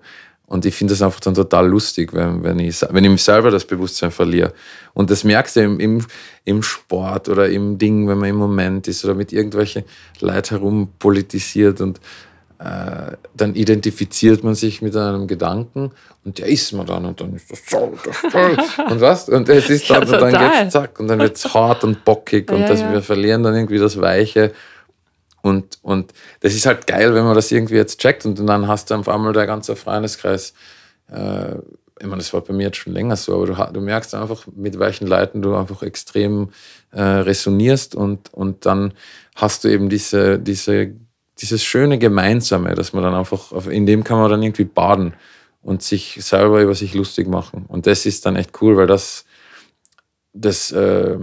Und 0.48 0.64
ich 0.64 0.74
finde 0.74 0.94
das 0.94 1.02
einfach 1.02 1.20
dann 1.20 1.34
total 1.34 1.68
lustig, 1.68 2.14
wenn, 2.14 2.42
wenn, 2.42 2.58
ich, 2.58 2.80
wenn 2.90 3.04
ich 3.04 3.22
selber 3.22 3.50
das 3.50 3.66
Bewusstsein 3.66 4.10
verliere. 4.10 4.54
Und 4.94 5.10
das 5.10 5.22
merkst 5.22 5.56
du 5.56 5.60
im, 5.60 5.78
im, 5.78 6.06
im 6.46 6.62
Sport 6.62 7.28
oder 7.28 7.50
im 7.50 7.76
Ding, 7.76 8.08
wenn 8.08 8.16
man 8.16 8.30
im 8.30 8.36
Moment 8.36 8.88
ist 8.88 9.04
oder 9.04 9.14
mit 9.14 9.32
irgendwelchen 9.32 9.84
Leuten 10.20 10.48
herum 10.48 10.88
politisiert 10.98 11.82
und 11.82 12.00
äh, 12.60 13.12
dann 13.36 13.54
identifiziert 13.54 14.42
man 14.42 14.54
sich 14.54 14.80
mit 14.80 14.96
einem 14.96 15.26
Gedanken 15.28 15.92
und 16.24 16.38
der 16.38 16.46
ist 16.46 16.72
man 16.72 16.86
dann 16.86 17.04
und 17.04 17.20
dann 17.20 17.36
ist 17.36 17.52
das 17.52 17.60
so 17.68 17.96
das 18.04 18.20
toll. 18.32 18.56
und 18.90 19.00
was 19.00 19.28
und 19.28 19.48
es 19.48 19.70
ist 19.70 19.88
dann, 19.90 20.08
ja, 20.08 20.14
und 20.14 20.32
dann 20.32 20.52
geht's 20.62 20.72
zack 20.72 20.98
und 20.98 21.08
dann 21.08 21.20
wird's 21.20 21.54
hart 21.54 21.84
und 21.84 22.04
bockig 22.04 22.50
und 22.50 22.62
ja, 22.62 22.68
das, 22.68 22.80
ja. 22.80 22.92
wir 22.92 23.02
verlieren 23.02 23.44
dann 23.44 23.54
irgendwie 23.54 23.78
das 23.78 24.00
Weiche 24.00 24.52
und, 25.48 25.78
und 25.82 26.12
das 26.40 26.54
ist 26.54 26.66
halt 26.66 26.86
geil, 26.86 27.14
wenn 27.14 27.24
man 27.24 27.34
das 27.34 27.50
irgendwie 27.50 27.74
jetzt 27.74 28.00
checkt 28.00 28.24
und 28.24 28.38
dann 28.46 28.68
hast 28.68 28.90
du 28.90 28.94
auf 28.94 29.08
einmal 29.08 29.32
der 29.32 29.46
ganze 29.46 29.74
Freundeskreis 29.76 30.54
äh, 31.10 31.56
ich 32.00 32.06
meine, 32.06 32.18
das 32.18 32.32
war 32.32 32.42
bei 32.42 32.52
mir 32.52 32.66
jetzt 32.66 32.76
schon 32.76 32.92
länger 32.92 33.16
so, 33.16 33.34
aber 33.34 33.46
du, 33.46 33.72
du 33.72 33.80
merkst 33.80 34.14
einfach, 34.14 34.46
mit 34.54 34.78
welchen 34.78 35.08
Leuten 35.08 35.42
du 35.42 35.56
einfach 35.56 35.82
extrem 35.82 36.50
äh, 36.92 37.02
resonierst 37.02 37.96
und, 37.96 38.32
und 38.32 38.66
dann 38.66 38.94
hast 39.34 39.64
du 39.64 39.68
eben 39.68 39.88
diese, 39.88 40.38
diese 40.38 40.94
dieses 41.40 41.64
schöne 41.64 41.98
Gemeinsame, 41.98 42.74
dass 42.74 42.92
man 42.92 43.04
dann 43.04 43.14
einfach, 43.14 43.52
in 43.66 43.86
dem 43.86 44.04
kann 44.04 44.18
man 44.18 44.30
dann 44.30 44.42
irgendwie 44.42 44.64
baden 44.64 45.14
und 45.62 45.82
sich 45.82 46.18
selber 46.20 46.62
über 46.62 46.74
sich 46.74 46.94
lustig 46.94 47.28
machen. 47.28 47.64
Und 47.68 47.86
das 47.86 48.06
ist 48.06 48.26
dann 48.26 48.36
echt 48.36 48.60
cool, 48.60 48.76
weil 48.76 48.86
das, 48.86 49.24
das 50.32 50.72
äh, 50.72 51.18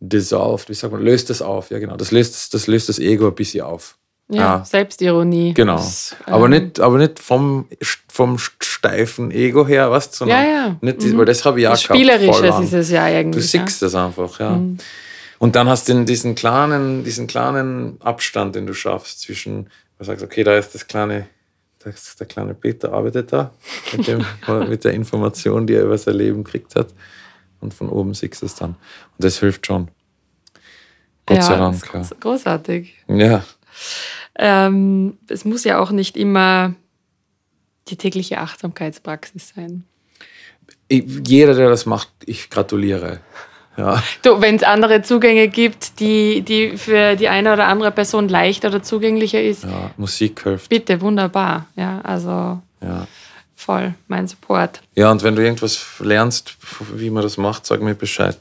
dissolved, 0.00 0.68
wie 0.68 0.74
sagt 0.74 0.92
man, 0.92 1.02
löst 1.02 1.30
das 1.30 1.42
auf, 1.42 1.70
ja 1.70 1.78
genau. 1.78 1.96
Das 1.96 2.10
löst, 2.10 2.52
das 2.54 2.66
löst 2.66 2.88
das 2.88 2.98
Ego 2.98 3.28
ein 3.28 3.34
bisschen 3.34 3.62
auf. 3.62 3.96
Ja, 4.30 4.40
ja. 4.58 4.64
Selbstironie. 4.64 5.54
Genau. 5.54 5.76
Das, 5.76 6.16
ähm, 6.26 6.34
aber, 6.34 6.48
nicht, 6.48 6.80
aber 6.80 6.98
nicht 6.98 7.18
vom, 7.18 7.66
vom 8.08 8.38
steifen 8.38 9.30
Ego 9.32 9.66
her, 9.66 9.90
was, 9.90 10.10
sondern 10.12 10.44
ja, 10.44 10.50
ja. 10.50 10.76
nicht, 10.80 11.02
mhm. 11.02 11.18
weil 11.18 11.24
das 11.24 11.44
habe 11.44 11.60
ich 11.60 11.66
auch 11.66 11.72
das 11.72 11.82
Spielerisches 11.82 12.60
ist 12.60 12.72
es 12.72 12.90
ja 12.90 13.04
eigentlich. 13.04 13.44
Du 13.44 13.48
siehst 13.48 13.80
ja. 13.82 13.86
das 13.86 13.94
einfach, 13.94 14.38
ja. 14.38 14.50
Mhm. 14.50 14.78
Und 15.38 15.56
dann 15.56 15.68
hast 15.68 15.88
du 15.88 16.04
diesen 16.04 16.34
kleinen, 16.34 17.02
diesen 17.02 17.26
kleinen 17.26 17.96
Abstand, 18.00 18.54
den 18.54 18.66
du 18.66 18.74
schaffst 18.74 19.22
zwischen, 19.22 19.68
du 19.98 20.04
sagst, 20.04 20.22
okay, 20.22 20.44
da 20.44 20.56
ist 20.56 20.74
das 20.74 20.86
kleine, 20.86 21.26
das 21.82 22.14
der 22.16 22.26
kleine 22.26 22.54
Peter 22.54 22.92
arbeitet 22.92 23.32
da 23.32 23.50
mit, 23.96 24.06
dem, 24.06 24.24
mit 24.68 24.84
der 24.84 24.92
Information, 24.92 25.66
die 25.66 25.74
er 25.74 25.84
über 25.84 25.98
sein 25.98 26.14
Leben 26.14 26.44
gekriegt 26.44 26.76
hat. 26.76 26.88
Und 27.60 27.74
von 27.74 27.88
oben 27.88 28.14
siehst 28.14 28.42
du 28.42 28.46
es 28.46 28.54
dann. 28.54 28.70
Und 28.70 29.24
das 29.24 29.38
hilft 29.38 29.66
schon. 29.66 29.88
Gott 31.26 31.36
ja, 31.38 31.42
sei 31.42 31.56
Dank. 31.56 31.94
Ist 31.94 32.20
großartig. 32.20 32.94
Ja. 33.08 33.44
Ähm, 34.38 35.18
es 35.28 35.44
muss 35.44 35.64
ja 35.64 35.78
auch 35.78 35.90
nicht 35.90 36.16
immer 36.16 36.74
die 37.88 37.96
tägliche 37.96 38.38
Achtsamkeitspraxis 38.38 39.52
sein. 39.54 39.84
Jeder, 40.88 41.54
der 41.54 41.68
das 41.68 41.86
macht, 41.86 42.08
ich 42.24 42.50
gratuliere. 42.50 43.20
Ja. 43.76 44.02
wenn 44.40 44.56
es 44.56 44.62
andere 44.62 45.02
Zugänge 45.02 45.48
gibt, 45.48 46.00
die, 46.00 46.42
die 46.42 46.76
für 46.76 47.16
die 47.16 47.28
eine 47.28 47.52
oder 47.52 47.66
andere 47.66 47.92
Person 47.92 48.28
leichter 48.28 48.68
oder 48.68 48.82
zugänglicher 48.82 49.42
ist. 49.42 49.64
Ja, 49.64 49.90
Musik 49.96 50.42
hilft. 50.42 50.68
Bitte, 50.68 51.00
wunderbar. 51.00 51.66
Ja, 51.76 52.00
also 52.02 52.60
ja. 52.82 53.06
Voll 53.60 53.94
mein 54.08 54.26
Support. 54.26 54.80
Ja, 54.94 55.10
und 55.10 55.22
wenn 55.22 55.36
du 55.36 55.42
irgendwas 55.42 55.84
lernst, 56.00 56.56
wie 56.94 57.10
man 57.10 57.22
das 57.22 57.36
macht, 57.36 57.66
sag 57.66 57.82
mir 57.82 57.94
Bescheid. 57.94 58.38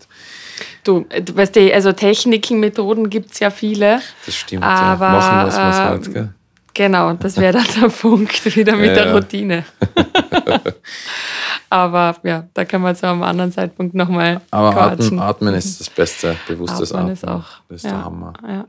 Du, 0.83 1.05
du 1.23 1.35
weißt 1.35 1.55
du, 1.55 1.73
also 1.73 1.91
Techniken, 1.91 2.59
Methoden 2.59 3.09
gibt 3.09 3.31
es 3.31 3.39
ja 3.39 3.49
viele. 3.49 4.01
Das 4.25 4.35
stimmt, 4.35 4.63
aber, 4.63 5.05
ja. 5.05 5.11
Machen, 5.11 5.47
was 5.47 5.57
man 5.57 5.71
äh, 5.71 5.75
halt, 5.75 6.13
gell? 6.13 6.33
Genau, 6.73 7.13
das 7.13 7.35
wäre 7.37 7.53
dann 7.53 7.81
der 7.81 7.89
Punkt 8.01 8.55
wieder 8.55 8.75
mit 8.75 8.95
ja, 8.95 9.03
der 9.03 9.13
Routine. 9.13 9.65
Aber 11.69 12.15
ja, 12.23 12.47
da 12.53 12.65
kann 12.65 12.81
man 12.81 12.95
zu 12.95 13.07
einem 13.07 13.21
anderen 13.21 13.51
Zeitpunkt 13.51 13.93
nochmal. 13.93 14.41
Aber 14.49 14.75
atmen, 14.81 15.19
atmen, 15.19 15.53
ist 15.55 15.79
das 15.79 15.89
Beste, 15.89 16.37
bewusstes 16.47 16.93
Atmen. 16.93 17.11
Atmen 17.11 17.13
ist 17.13 17.27
auch. 17.27 17.61
Das 17.67 17.77
ist 17.77 17.83
ja, 17.83 17.91
der 17.91 18.05
Hammer. 18.05 18.33
Ja. 18.47 18.65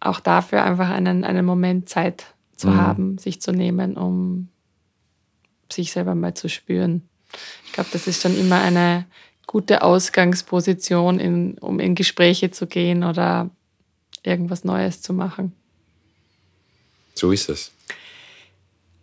Auch 0.00 0.20
dafür 0.20 0.64
einfach 0.64 0.88
einen, 0.88 1.24
einen 1.24 1.44
Moment 1.44 1.88
Zeit 1.88 2.24
zu 2.56 2.68
mhm. 2.68 2.80
haben, 2.80 3.18
sich 3.18 3.40
zu 3.40 3.52
nehmen, 3.52 3.96
um 3.96 4.48
sich 5.72 5.92
selber 5.92 6.14
mal 6.14 6.34
zu 6.34 6.48
spüren. 6.48 7.08
Ich 7.66 7.72
glaube, 7.72 7.90
das 7.92 8.06
ist 8.06 8.22
schon 8.22 8.38
immer 8.38 8.60
eine 8.60 9.06
gute 9.46 9.82
Ausgangsposition, 9.82 11.20
in, 11.20 11.58
um 11.58 11.80
in 11.80 11.94
Gespräche 11.94 12.50
zu 12.50 12.66
gehen 12.66 13.04
oder 13.04 13.50
irgendwas 14.22 14.64
Neues 14.64 15.02
zu 15.02 15.12
machen. 15.12 15.52
So 17.14 17.30
ist 17.30 17.48
es. 17.48 17.72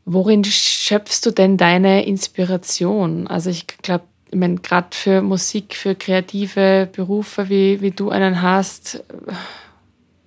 Worin 0.06 0.44
schöpfst 0.44 1.22
du 1.24 1.32
denn 1.32 1.58
deine 1.58 2.06
Inspiration? 2.06 3.28
Also 3.28 3.50
ich 3.50 3.68
glaube, 3.68 4.04
ich 4.30 4.38
meine, 4.38 4.56
gerade 4.56 4.88
für 4.92 5.22
Musik, 5.22 5.76
für 5.76 5.96
kreative 5.96 6.90
Berufe, 6.92 7.50
wie, 7.50 7.82
wie 7.82 7.92
du 7.92 8.10
einen 8.10 8.42
hast, 8.42 9.04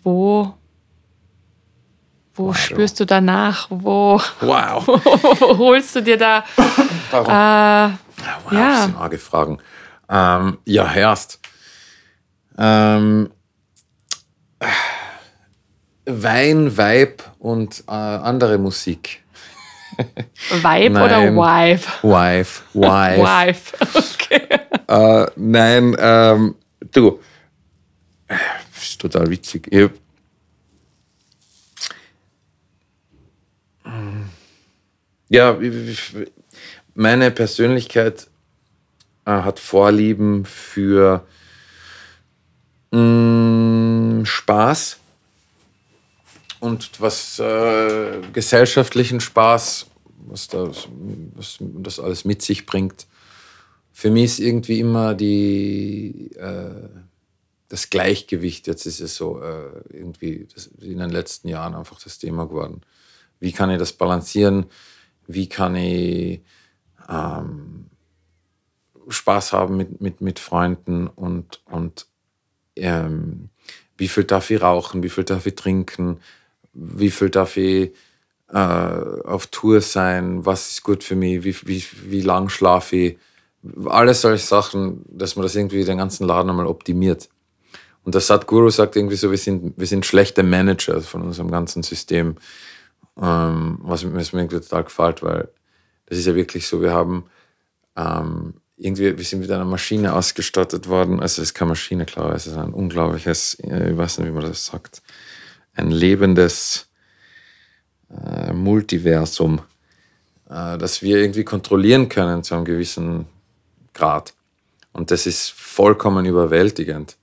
wo, 0.03 0.55
wo 2.37 2.49
wow. 2.49 2.57
spürst 2.57 3.01
du 3.01 3.07
danach? 3.07 3.67
Wo, 3.71 4.21
wow. 4.41 4.87
wo, 5.41 5.59
holst 5.59 5.97
du 5.97 6.03
dir 6.03 6.19
da? 6.19 6.45
Warum? 7.11 7.27
Äh, 7.27 7.97
wow, 8.45 8.53
ja. 8.53 8.71
das 8.71 8.85
sind 8.85 8.97
arge 8.97 9.19
Fragen. 9.19 9.59
Ähm, 10.09 10.59
ja, 10.65 10.87
Herst. 10.87 11.41
Ähm, 12.59 13.31
Wein, 16.05 16.77
Weib 16.77 17.23
und 17.39 17.85
äh, 17.89 17.93
andere 17.93 18.59
Musik. 18.59 19.23
Vibe 20.51 20.91
nein. 20.91 20.97
oder 20.97 21.35
Wife? 21.35 21.91
Wife. 22.03 22.63
Wife. 22.75 23.19
Wife, 23.19 23.73
okay. 24.15 24.47
Äh, 24.89 25.27
nein, 25.37 25.97
ähm, 25.99 26.55
du, 26.93 27.21
das 28.29 28.83
ist 28.83 29.01
total 29.01 29.31
witzig. 29.31 29.67
Ich, 29.73 29.91
ja, 35.29 35.59
meine 36.95 37.31
Persönlichkeit 37.31 38.29
äh, 39.25 39.31
hat 39.31 39.59
Vorlieben 39.59 40.45
für 40.45 41.27
mm, 42.93 44.25
Spaß 44.25 44.99
und 46.61 47.01
was 47.01 47.39
äh, 47.39 48.21
gesellschaftlichen 48.33 49.21
Spaß, 49.21 49.87
was 50.27 50.49
das, 50.49 50.89
was 51.35 51.59
das 51.61 52.01
alles 52.01 52.25
mit 52.25 52.43
sich 52.43 52.67
bringt. 52.67 53.07
Für 53.93 54.11
mich 54.11 54.25
ist 54.25 54.39
irgendwie 54.41 54.81
immer 54.81 55.15
die, 55.15 56.31
äh, 56.37 56.89
das 57.69 57.91
Gleichgewicht, 57.91 58.67
jetzt 58.67 58.87
ist 58.87 59.01
es 59.01 59.17
so 59.17 59.41
äh, 59.41 59.71
irgendwie 59.91 60.47
in 60.81 60.99
den 60.99 61.11
letzten 61.11 61.49
Jahren 61.49 61.75
einfach 61.75 61.99
das 62.03 62.19
Thema 62.19 62.47
geworden. 62.47 62.83
Wie 63.41 63.53
kann 63.53 63.71
ich 63.71 63.79
das 63.79 63.93
balancieren? 63.93 64.67
Wie 65.27 65.49
kann 65.49 65.77
ich 65.77 66.43
ähm, 67.09 67.87
Spaß 69.09 69.53
haben 69.53 69.77
mit, 69.77 70.01
mit, 70.01 70.21
mit 70.21 70.39
Freunden 70.39 71.07
und, 71.07 71.61
und 71.67 72.07
ähm, 72.77 73.51
wie 73.97 74.09
viel 74.09 74.25
darf 74.25 74.51
ich 74.51 74.61
rauchen, 74.61 75.03
wie 75.03 75.09
viel 75.09 75.25
darf 75.25 75.47
ich 75.47 75.55
trinken, 75.55 76.21
wie 76.73 77.11
viel 77.11 77.31
darf 77.31 77.57
ich 77.57 77.93
äh, 78.53 78.59
auf 78.59 79.47
Tour 79.49 79.81
sein, 79.81 80.45
was 80.45 80.69
ist 80.71 80.83
gut 80.83 81.03
für 81.03 81.17
mich, 81.17 81.45
wie, 81.45 81.57
wie, 81.67 81.85
wie 82.05 82.21
lang 82.21 82.49
schlafe 82.49 82.97
ich. 82.97 83.19
Alles 83.87 84.21
solche 84.21 84.45
Sachen, 84.45 85.05
dass 85.09 85.37
man 85.37 85.43
das 85.43 85.57
irgendwie 85.57 85.85
den 85.85 85.99
ganzen 85.99 86.27
Laden 86.27 86.51
einmal 86.51 86.67
optimiert. 86.67 87.29
Und 88.05 88.15
der 88.15 88.21
Sadhguru 88.21 88.71
sagt 88.71 88.95
irgendwie 88.95 89.17
so, 89.17 89.33
wir 89.33 89.39
sind, 89.39 89.75
wir 89.77 89.87
sind 89.87 90.07
schlechte 90.07 90.45
Manager 90.45 91.01
von 91.01 91.23
unserem 91.23 91.51
ganzen 91.51 91.83
System. 91.83 92.37
Ähm, 93.21 93.79
was, 93.83 94.13
was 94.13 94.33
mir 94.33 94.49
total 94.49 94.85
gefällt, 94.85 95.23
weil 95.23 95.49
das 96.07 96.19
ist 96.19 96.27
ja 96.27 96.35
wirklich 96.35 96.67
so, 96.67 96.81
wir 96.81 96.93
haben 96.93 97.25
ähm, 97.97 98.55
irgendwie, 98.77 99.17
wir 99.17 99.25
sind 99.25 99.41
mit 99.41 99.51
einer 99.51 99.65
Maschine 99.65 100.15
ausgestattet 100.15 100.89
worden. 100.89 101.21
Also 101.21 101.43
es 101.43 101.49
ist 101.49 101.55
keine 101.55 101.71
Maschine, 101.71 102.05
klar, 102.05 102.35
es 102.35 102.47
ist 102.47 102.57
ein 102.57 102.73
unglaubliches, 102.73 103.55
äh, 103.61 103.91
ich 103.91 103.97
weiß 103.97 104.19
nicht, 104.19 104.29
wie 104.29 104.33
man 104.33 104.45
das 104.45 104.67
sagt, 104.67 105.03
ein 105.75 105.91
lebendes 105.91 106.89
äh, 108.11 108.53
Multiversum, 108.53 109.61
äh, 110.49 110.79
das 110.79 111.03
wir 111.03 111.19
irgendwie 111.19 111.45
kontrollieren 111.45 112.09
können 112.09 112.43
zu 112.43 112.55
einem 112.55 112.65
gewissen 112.65 113.27
Grad. 113.95 114.35
Und 114.93 115.11
das 115.11 115.27
ist 115.27 115.51
vollkommen 115.51 116.25
überwältigend, 116.27 117.17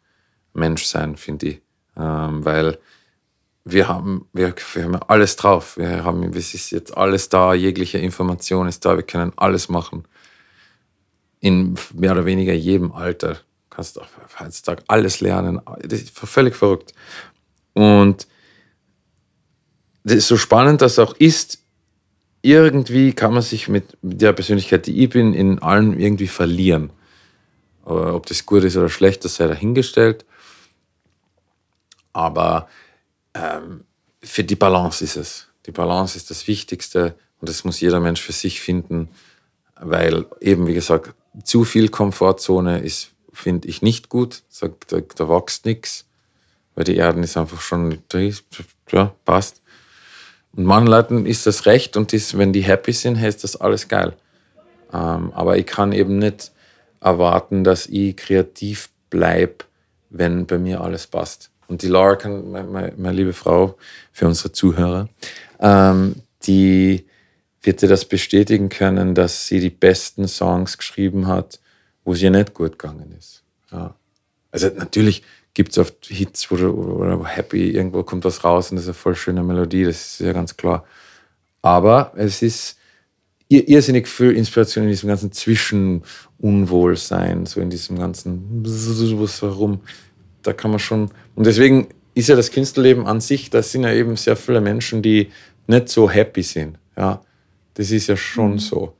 Menschsein, 0.54 1.16
finde 1.18 1.48
ich. 1.48 1.62
Ähm, 1.96 2.44
weil 2.46 2.78
wir 3.66 3.88
haben, 3.88 4.28
wir, 4.34 4.53
wir 4.74 4.84
haben 4.84 4.95
alles 5.07 5.36
drauf. 5.36 5.78
Wir 5.78 6.03
haben, 6.03 6.24
es 6.34 6.53
ist 6.53 6.72
jetzt 6.72 6.95
alles 6.95 7.30
da, 7.30 7.53
jegliche 7.53 7.97
Information 7.97 8.68
ist 8.68 8.86
da, 8.86 8.95
wir 8.95 9.03
können 9.03 9.32
alles 9.38 9.70
machen. 9.70 10.05
In 11.39 11.76
mehr 11.93 12.11
oder 12.11 12.26
weniger 12.26 12.53
jedem 12.53 12.91
Alter. 12.91 13.36
Du 13.36 13.76
kannst 13.76 13.99
auch 13.99 14.07
heutzutage 14.39 14.84
alles 14.88 15.22
lernen. 15.22 15.61
Das 15.82 16.01
ist 16.01 16.18
völlig 16.18 16.55
verrückt. 16.55 16.93
Und 17.74 18.28
das 20.03 20.18
ist 20.18 20.28
so 20.28 20.38
spannend 20.38 20.82
das 20.82 20.99
auch 20.99 21.16
ist, 21.16 21.59
irgendwie 22.41 23.14
kann 23.14 23.34
man 23.34 23.41
sich 23.41 23.70
mit 23.70 23.97
der 24.01 24.34
Persönlichkeit, 24.34 24.86
die 24.86 25.01
ich 25.03 25.09
bin, 25.09 25.34
in 25.34 25.59
allem 25.59 25.97
irgendwie 25.97 26.28
verlieren. 26.28 26.91
Aber 27.86 28.14
ob 28.14 28.26
das 28.26 28.45
gut 28.45 28.64
ist 28.66 28.76
oder 28.76 28.89
schlecht, 28.89 29.24
das 29.24 29.36
sei 29.36 29.47
dahingestellt. 29.47 30.26
Aber 32.11 32.68
ähm, 33.34 33.86
für 34.21 34.43
die 34.43 34.55
Balance 34.55 35.03
ist 35.03 35.17
es. 35.17 35.47
Die 35.65 35.71
Balance 35.71 36.17
ist 36.17 36.29
das 36.29 36.47
Wichtigste 36.47 37.15
und 37.39 37.49
das 37.49 37.63
muss 37.63 37.79
jeder 37.79 37.99
Mensch 37.99 38.21
für 38.21 38.34
sich 38.34 38.61
finden, 38.61 39.09
weil 39.79 40.25
eben, 40.39 40.67
wie 40.67 40.73
gesagt, 40.73 41.13
zu 41.43 41.63
viel 41.63 41.89
Komfortzone 41.89 42.79
ist, 42.79 43.11
finde 43.31 43.67
ich, 43.67 43.81
nicht 43.81 44.09
gut. 44.09 44.43
Da, 44.59 44.69
da, 44.88 44.99
da 45.01 45.29
wächst 45.29 45.65
nichts, 45.65 46.05
weil 46.75 46.84
die 46.84 46.95
Erden 46.95 47.23
ist 47.23 47.38
einfach 47.38 47.61
schon, 47.61 47.99
ja, 48.91 49.13
passt. 49.25 49.61
Und 50.55 50.65
manchen 50.65 50.88
Leuten 50.88 51.25
ist 51.25 51.47
das 51.47 51.65
recht 51.65 51.97
und 51.97 52.13
ist, 52.13 52.38
wenn 52.38 52.53
die 52.53 52.61
happy 52.61 52.93
sind, 52.93 53.19
heißt 53.19 53.43
das 53.43 53.55
alles 53.55 53.88
geil. 53.88 54.15
Ähm, 54.93 55.31
aber 55.34 55.57
ich 55.57 55.65
kann 55.65 55.91
eben 55.91 56.19
nicht 56.19 56.51
erwarten, 57.01 57.63
dass 57.63 57.88
ich 57.88 58.15
kreativ 58.15 58.89
bleibe, 59.09 59.65
wenn 60.09 60.45
bei 60.45 60.59
mir 60.59 60.81
alles 60.81 61.07
passt. 61.07 61.49
Und 61.68 61.82
die 61.82 61.88
Laura 61.88 62.16
kann, 62.16 62.51
meine, 62.51 62.93
meine 62.97 63.16
liebe 63.16 63.34
Frau, 63.34 63.78
für 64.11 64.28
unsere 64.28 64.51
Zuhörer, 64.51 65.09
ähm, 65.59 66.16
die 66.43 67.05
wird 67.61 67.82
dir 67.82 67.88
das 67.88 68.05
bestätigen 68.05 68.70
können, 68.70 69.16
dass 69.16 69.47
sie 69.47 69.59
die 69.59 69.70
besten 69.70 70.28
Songs 70.28 70.78
geschrieben 70.78 71.28
hat, 71.28 71.59
wo 72.03 72.14
es 72.14 72.22
ihr 72.22 72.32
nicht 72.32 72.53
gut 72.53 72.78
gegangen 72.78 73.16
ist. 73.18 73.43
Ja. 73.72 73.95
Also 74.51 74.68
natürlich 74.68 75.24
gibt 75.53 75.72
es 75.72 75.78
oft 75.78 76.05
Hits, 76.05 76.51
wo 76.51 76.57
wo 76.57 77.03
du 77.03 77.26
happy, 77.26 77.72
irgendwo 77.72 78.03
kommt 78.03 78.26
was 78.26 78.43
raus 78.43 78.72
und 78.72 78.76
das 78.76 78.84
ist 78.84 78.89
eine 78.89 78.95
voll 78.95 79.16
schöne 79.16 79.43
Melodie, 79.43 79.86
das 79.86 79.95
ist 79.95 80.20
ja 80.20 80.34
ganz 80.34 80.57
klar. 80.57 80.86
Aber 81.61 82.11
es 82.16 82.41
ist 82.41 82.78
irrsinnig 83.47 84.07
viel 84.07 84.32
Inspiration 84.32 84.86
in 84.86 84.89
diesem 84.89 85.09
ganzen 85.09 85.32
Zwischenunwohlsein, 85.32 87.45
so 87.45 87.61
in 87.61 87.70
diesem 87.70 87.99
ganzen 87.99 88.66
was 88.66 89.41
herum. 89.41 89.82
Da 90.44 90.54
kann 90.54 90.72
man 90.72 90.80
schon. 90.80 91.10
Und 91.36 91.46
deswegen 91.46 91.88
ist 92.14 92.30
ja 92.30 92.36
das 92.36 92.52
Künstlerleben 92.52 93.08
an 93.08 93.22
sich, 93.22 93.50
da 93.50 93.64
sind 93.64 93.84
ja 93.84 93.94
eben 93.94 94.16
sehr 94.16 94.36
viele 94.36 94.62
Menschen, 94.62 95.02
die 95.02 95.32
nicht 95.68 95.89
so 95.89 96.10
happy 96.10 96.44
sind. 96.44 96.78
Ja, 96.96 97.22
das 97.74 97.91
ist 97.91 98.08
ja 98.08 98.16
schon 98.16 98.54
mhm. 98.54 98.60
so. 98.60 98.94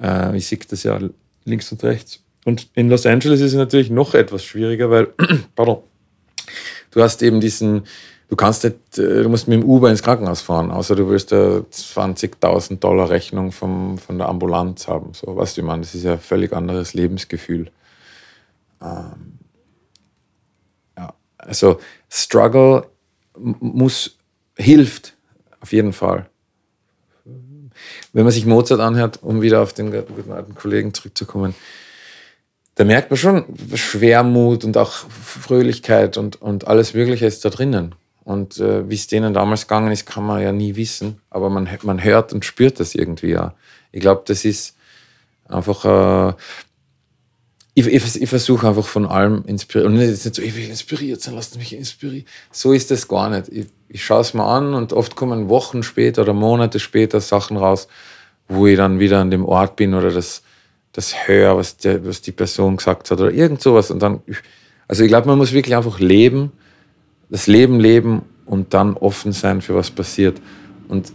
Äh, 0.00 0.36
ich 0.36 0.46
sehe 0.46 0.58
das 0.68 0.82
ja 0.82 0.98
links 1.44 1.70
und 1.72 1.82
rechts. 1.84 2.22
Und 2.44 2.68
in 2.74 2.88
Los 2.88 3.04
Angeles 3.04 3.40
ist 3.40 3.52
es 3.52 3.58
natürlich 3.58 3.90
noch 3.90 4.14
etwas 4.14 4.44
schwieriger, 4.44 4.90
weil, 4.90 5.08
pardon, 5.56 5.78
du 6.90 7.02
hast 7.02 7.22
eben 7.22 7.40
diesen, 7.40 7.82
du 8.28 8.36
kannst 8.36 8.64
nicht, 8.64 8.98
äh, 8.98 9.22
du 9.22 9.28
musst 9.28 9.48
mit 9.48 9.60
dem 9.60 9.68
Uber 9.68 9.90
ins 9.90 10.02
Krankenhaus 10.02 10.40
fahren, 10.40 10.70
außer 10.70 10.96
du 10.96 11.08
willst 11.08 11.32
eine 11.32 11.66
20.000 11.70 12.78
Dollar 12.78 13.10
Rechnung 13.10 13.52
vom, 13.52 13.98
von 13.98 14.18
der 14.18 14.28
Ambulanz 14.28 14.88
haben. 14.88 15.12
So, 15.12 15.36
weißt 15.36 15.58
du, 15.58 15.62
man, 15.62 15.82
das 15.82 15.94
ist 15.94 16.04
ja 16.04 16.12
ein 16.12 16.20
völlig 16.20 16.52
anderes 16.54 16.94
Lebensgefühl. 16.94 17.70
Ähm, 18.80 18.88
ja, 18.90 19.14
also 21.38 21.80
Struggle 22.10 22.86
muss, 23.36 24.16
hilft 24.56 25.14
auf 25.60 25.72
jeden 25.72 25.92
Fall. 25.92 26.28
Wenn 28.12 28.24
man 28.24 28.32
sich 28.32 28.46
Mozart 28.46 28.80
anhört, 28.80 29.20
um 29.22 29.40
wieder 29.40 29.62
auf 29.62 29.72
den 29.72 29.90
guten 29.90 30.32
alten 30.32 30.54
Kollegen 30.54 30.92
zurückzukommen, 30.92 31.54
da 32.74 32.84
merkt 32.84 33.10
man 33.10 33.16
schon 33.16 33.44
Schwermut 33.74 34.64
und 34.64 34.76
auch 34.76 34.92
Fröhlichkeit 34.92 36.16
und, 36.16 36.40
und 36.40 36.66
alles 36.66 36.94
Mögliche 36.94 37.26
ist 37.26 37.44
da 37.44 37.50
drinnen. 37.50 37.94
Und 38.22 38.58
äh, 38.58 38.88
wie 38.88 38.94
es 38.94 39.06
denen 39.06 39.34
damals 39.34 39.62
gegangen 39.62 39.90
ist, 39.90 40.06
kann 40.06 40.24
man 40.24 40.42
ja 40.42 40.52
nie 40.52 40.76
wissen. 40.76 41.20
Aber 41.30 41.50
man, 41.50 41.68
man 41.82 42.04
hört 42.04 42.32
und 42.32 42.44
spürt 42.44 42.78
das 42.78 42.94
irgendwie 42.94 43.30
ja. 43.30 43.54
Ich 43.90 44.00
glaube, 44.00 44.22
das 44.26 44.44
ist 44.44 44.76
einfach. 45.48 46.34
Äh, 46.34 46.34
ich, 47.78 47.86
ich, 47.86 48.22
ich 48.22 48.28
versuche 48.28 48.68
einfach 48.68 48.86
von 48.86 49.06
allem 49.06 49.44
inspiriert. 49.46 49.86
Und 49.86 49.96
nicht, 49.98 50.24
nicht 50.24 50.34
so, 50.34 50.42
ich 50.42 50.56
will 50.56 50.68
inspiriert 50.68 51.20
sein, 51.20 51.34
lasst 51.34 51.56
mich 51.58 51.74
inspirieren. 51.74 52.26
So 52.50 52.72
ist 52.72 52.90
das 52.90 53.08
gar 53.08 53.30
nicht. 53.30 53.48
Ich, 53.48 53.66
ich 53.88 54.04
schaue 54.04 54.20
es 54.20 54.34
mir 54.34 54.44
an 54.44 54.74
und 54.74 54.92
oft 54.92 55.16
kommen 55.16 55.48
Wochen 55.48 55.82
später 55.82 56.22
oder 56.22 56.32
Monate 56.32 56.78
später 56.78 57.20
Sachen 57.20 57.56
raus, 57.56 57.88
wo 58.48 58.66
ich 58.66 58.76
dann 58.76 58.98
wieder 58.98 59.20
an 59.20 59.30
dem 59.30 59.44
Ort 59.44 59.76
bin 59.76 59.94
oder 59.94 60.10
das 60.10 60.42
das 60.98 61.28
höre, 61.28 61.56
was, 61.56 61.76
der, 61.76 62.04
was 62.04 62.22
die 62.22 62.32
Person 62.32 62.76
gesagt 62.76 63.10
hat 63.10 63.20
oder 63.20 63.30
irgend 63.30 63.62
sowas. 63.62 63.90
Und 63.90 64.02
dann, 64.02 64.20
also 64.88 65.04
ich 65.04 65.08
glaube, 65.08 65.28
man 65.28 65.38
muss 65.38 65.52
wirklich 65.52 65.76
einfach 65.76 66.00
leben, 66.00 66.52
das 67.30 67.46
Leben 67.46 67.78
leben 67.78 68.22
und 68.46 68.74
dann 68.74 68.94
offen 68.94 69.32
sein 69.32 69.60
für 69.60 69.74
was 69.74 69.90
passiert. 69.90 70.40
Und 70.88 71.12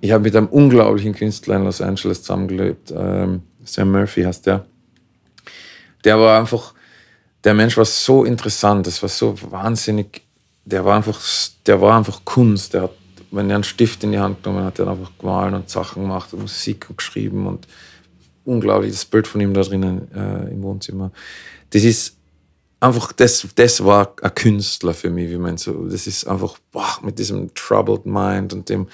ich 0.00 0.12
habe 0.12 0.22
mit 0.24 0.36
einem 0.36 0.46
unglaublichen 0.46 1.14
Künstler 1.14 1.56
in 1.56 1.64
Los 1.64 1.80
Angeles 1.80 2.22
zusammengelebt, 2.22 2.92
ähm, 2.96 3.42
Sam 3.64 3.90
Murphy 3.90 4.22
heißt 4.22 4.46
der. 4.46 4.66
Der 6.04 6.18
war 6.18 6.38
einfach, 6.38 6.74
der 7.42 7.54
Mensch 7.54 7.76
war 7.76 7.84
so 7.84 8.24
interessant, 8.24 8.86
das 8.86 9.02
war 9.02 9.08
so 9.08 9.34
wahnsinnig, 9.50 10.22
der 10.64 10.84
war 10.84 10.96
einfach, 10.96 11.20
der 11.66 11.80
war 11.80 11.96
einfach 11.96 12.24
Kunst. 12.24 12.74
Der 12.74 12.82
hat, 12.82 12.92
wenn 13.30 13.50
er 13.50 13.56
einen 13.56 13.64
Stift 13.64 14.04
in 14.04 14.12
die 14.12 14.18
Hand 14.18 14.42
genommen 14.42 14.64
hat, 14.64 14.78
hat 14.78 14.88
einfach 14.88 15.12
gemalt 15.18 15.54
und 15.54 15.68
Sachen 15.68 16.02
gemacht 16.02 16.32
und 16.32 16.42
Musik 16.42 16.86
geschrieben 16.96 17.46
und 17.46 17.66
unglaubliches 18.44 19.04
Bild 19.06 19.26
von 19.26 19.40
ihm 19.40 19.54
da 19.54 19.62
drinnen 19.62 20.10
äh, 20.14 20.52
im 20.52 20.62
Wohnzimmer. 20.62 21.10
Das 21.70 21.82
ist 21.82 22.16
einfach, 22.80 23.12
das, 23.12 23.46
das 23.54 23.84
war 23.84 24.14
ein 24.22 24.34
Künstler 24.34 24.94
für 24.94 25.10
mich, 25.10 25.30
wie 25.30 25.38
man 25.38 25.56
so, 25.56 25.86
das 25.88 26.06
ist 26.06 26.26
einfach, 26.26 26.58
boah, 26.70 26.98
mit 27.02 27.18
diesem 27.18 27.52
troubled 27.54 28.06
mind 28.06 28.52
und 28.52 28.68
dem, 28.68 28.88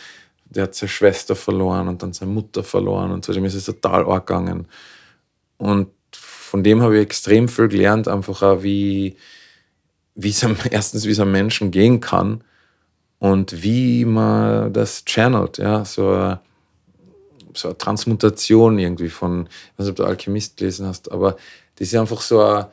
der 0.45 0.65
hat 0.65 0.75
seine 0.75 0.89
Schwester 0.89 1.37
verloren 1.37 1.89
und 1.89 2.03
dann 2.03 2.13
seine 2.13 2.31
Mutter 2.31 2.63
verloren 2.63 3.11
und 3.11 3.25
so, 3.25 3.33
dem 3.33 3.45
ist 3.45 3.55
es 3.55 3.67
total 3.67 4.05
arg 4.07 4.27
gegangen. 4.27 4.67
Und 5.59 5.89
von 6.51 6.65
dem 6.65 6.83
habe 6.83 6.97
ich 6.97 7.03
extrem 7.03 7.49
viel 7.49 7.69
gelernt, 7.69 8.09
einfach 8.09 8.43
auch, 8.43 8.63
wie, 8.63 9.17
wie 10.17 10.31
es 10.31 10.43
erstens, 10.71 11.07
wie 11.07 11.11
es 11.11 11.21
einem 11.21 11.33
Menschen 11.33 11.71
gehen 11.71 12.01
kann 12.01 12.43
und 13.21 13.63
wie 13.63 14.05
man 14.05 14.73
das 14.73 15.05
channelt, 15.05 15.59
ja, 15.59 15.85
so 15.85 16.37
so 17.55 17.69
eine 17.69 17.79
Transmutation 17.79 18.79
irgendwie 18.79 19.09
von, 19.09 19.47
ich 19.47 19.79
weiß 19.79 19.87
nicht, 19.87 19.91
ob 19.91 19.97
du 19.97 20.05
Alchemist 20.05 20.57
gelesen 20.57 20.87
hast, 20.87 21.11
aber 21.11 21.37
das 21.77 21.89
ist 21.89 21.95
einfach 21.97 22.21
so 22.21 22.41
eine 22.41 22.69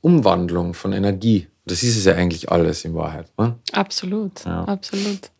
Umwandlung 0.00 0.74
von 0.74 0.92
Energie. 0.92 1.46
Das 1.64 1.82
ist 1.82 1.96
es 1.96 2.04
ja 2.04 2.14
eigentlich 2.14 2.50
alles 2.50 2.84
in 2.84 2.94
Wahrheit. 2.94 3.30
Ne? 3.38 3.56
Absolut, 3.72 4.44
ja. 4.44 4.64
absolut. 4.64 5.30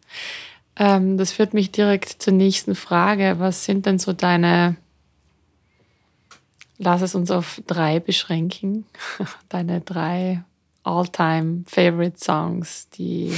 Ähm, 0.77 1.19
das 1.19 1.33
führt 1.33 1.55
mich 1.55 1.71
direkt 1.73 2.23
zur 2.23 2.35
nächsten 2.35 2.75
Frage. 2.75 3.37
Was 3.39 3.65
sind 3.65 3.87
denn 3.87 3.99
so 3.99 4.13
deine, 4.13 4.77
lass 6.79 7.03
es 7.03 7.15
uns 7.15 7.31
auf 7.31 7.61
drei 7.67 8.01
beschränken, 8.01 8.87
deine 9.49 9.81
drei 9.81 10.45
all-time 10.83 11.65
favorite 11.67 12.19
Songs, 12.23 12.89
die 12.91 13.33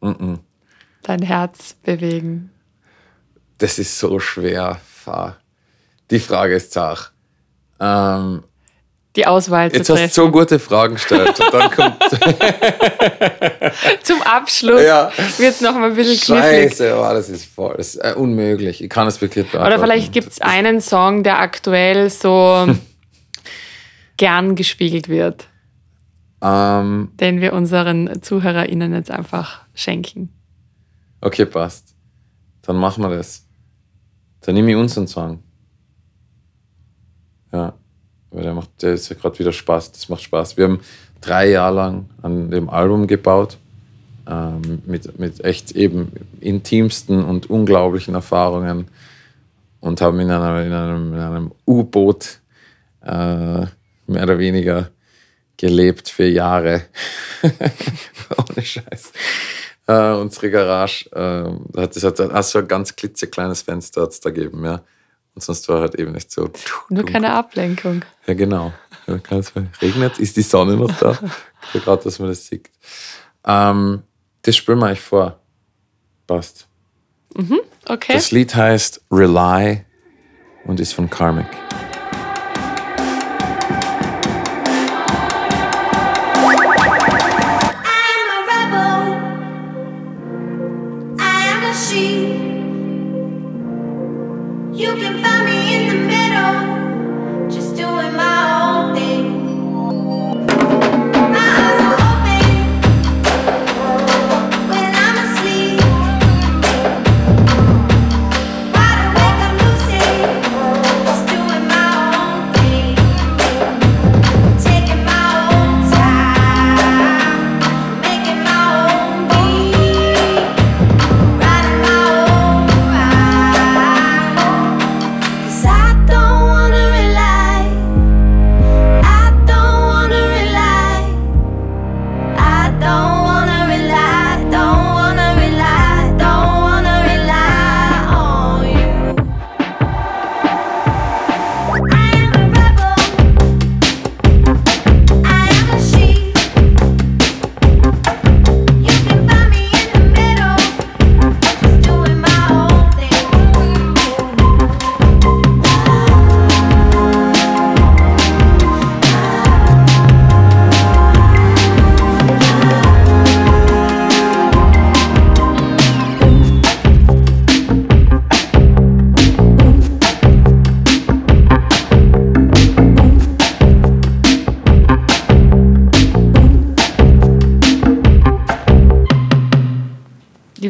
mm 0.00 0.08
-mm. 0.08 0.38
dein 1.02 1.22
Herz 1.22 1.74
bewegen? 1.82 2.50
das 3.62 3.78
ist 3.78 3.96
so 3.96 4.18
schwer. 4.18 4.80
Die 6.10 6.18
Frage 6.18 6.56
ist 6.56 6.72
zart. 6.72 7.12
Ähm, 7.78 8.42
die 9.16 9.26
Auswahl 9.26 9.70
zu 9.70 9.78
Jetzt 9.78 9.88
treffen. 9.88 10.04
hast 10.04 10.16
du 10.16 10.22
so 10.22 10.30
gute 10.30 10.58
Fragen 10.58 10.94
gestellt. 10.94 11.38
Und 11.38 11.52
dann 11.52 11.70
kommt 11.70 12.02
Zum 14.02 14.22
Abschluss 14.22 14.82
ja. 14.82 15.12
wird 15.38 15.52
es 15.52 15.60
noch 15.60 15.74
mal 15.74 15.90
ein 15.90 15.96
bisschen 15.96 16.18
knifflig. 16.18 16.70
Scheiße, 16.70 16.96
oh, 16.98 17.02
das 17.02 17.28
ist 17.28 17.44
voll. 17.44 17.74
Das 17.76 17.94
ist 17.94 17.96
äh, 17.96 18.14
unmöglich. 18.16 18.82
Ich 18.82 18.88
kann 18.88 19.06
es 19.06 19.20
wirklich 19.20 19.50
beantworten. 19.50 19.80
Oder 19.80 19.82
vielleicht 19.82 20.12
gibt 20.12 20.28
es 20.28 20.40
einen 20.40 20.80
Song, 20.80 21.22
der 21.22 21.40
aktuell 21.40 22.08
so 22.08 22.74
gern 24.16 24.56
gespiegelt 24.56 25.08
wird. 25.08 25.46
Um, 26.40 26.48
ähm. 26.48 27.12
den 27.20 27.40
wir 27.40 27.52
unseren 27.52 28.20
ZuhörerInnen 28.20 28.92
jetzt 28.94 29.12
einfach 29.12 29.60
schenken. 29.74 30.30
Okay, 31.20 31.46
passt. 31.46 31.94
Dann 32.62 32.76
machen 32.76 33.04
wir 33.04 33.16
das. 33.16 33.46
Dann 34.40 34.56
nehme 34.56 34.72
ich 34.72 34.76
unseren 34.76 35.06
Song. 35.06 35.44
Ja, 37.52 37.74
weil 38.32 38.42
der 38.42 38.54
macht, 38.54 38.70
der 38.82 38.94
ist 38.94 39.08
ja 39.08 39.16
gerade 39.16 39.38
wieder 39.38 39.52
Spaß. 39.52 39.92
Das 39.92 40.08
macht 40.08 40.22
Spaß. 40.22 40.56
Wir 40.56 40.64
haben 40.64 40.80
drei 41.20 41.50
Jahre 41.50 41.76
lang 41.76 42.10
an 42.22 42.50
dem 42.50 42.68
Album 42.68 43.06
gebaut. 43.06 43.58
Ähm, 44.28 44.82
mit, 44.86 45.18
mit 45.18 45.44
echt 45.44 45.72
eben 45.72 46.12
intimsten 46.40 47.24
und 47.24 47.50
unglaublichen 47.50 48.14
Erfahrungen 48.14 48.86
und 49.80 50.00
haben 50.00 50.20
in 50.20 50.30
einem, 50.30 50.66
in 50.66 50.72
einem, 50.72 51.14
in 51.14 51.20
einem 51.20 51.52
U-Boot 51.66 52.38
äh, 53.04 53.66
mehr 54.06 54.22
oder 54.22 54.38
weniger 54.38 54.90
gelebt 55.56 56.08
für 56.08 56.26
Jahre. 56.26 56.82
Ohne 57.42 58.64
Scheiß. 58.64 59.12
Äh, 59.88 60.12
unsere 60.12 60.50
Garage, 60.50 61.10
äh, 61.10 61.80
hat, 61.80 61.96
das 61.96 62.04
hat, 62.04 62.20
hat 62.20 62.44
so 62.44 62.60
ein 62.60 62.68
ganz 62.68 62.94
klitzekleines 62.94 63.62
Fenster 63.62 64.08
da 64.22 64.30
gegeben, 64.30 64.64
ja. 64.64 64.82
Und 65.34 65.42
sonst 65.42 65.68
war 65.68 65.80
halt 65.80 65.94
eben 65.94 66.12
nicht 66.12 66.30
so. 66.30 66.50
Nur 66.90 67.04
keine 67.04 67.32
Ablenkung. 67.32 68.04
Ja, 68.26 68.34
genau. 68.34 68.72
Regnet, 69.80 70.18
ist 70.18 70.36
die 70.36 70.42
Sonne 70.42 70.76
noch 70.76 70.92
da? 70.98 71.18
Gerade, 71.72 72.04
dass 72.04 72.18
man 72.18 72.28
das 72.28 72.46
sieht. 72.46 72.70
Ähm, 73.44 74.02
das 74.42 74.56
spielen 74.56 74.78
wir 74.78 74.86
euch 74.86 75.00
vor. 75.00 75.40
Passt. 76.26 76.68
Mhm, 77.34 77.60
okay. 77.86 78.12
Das 78.12 78.30
Lied 78.30 78.54
heißt 78.54 79.02
Rely 79.10 79.84
und 80.64 80.80
ist 80.80 80.92
von 80.92 81.08
Karmic. 81.08 81.46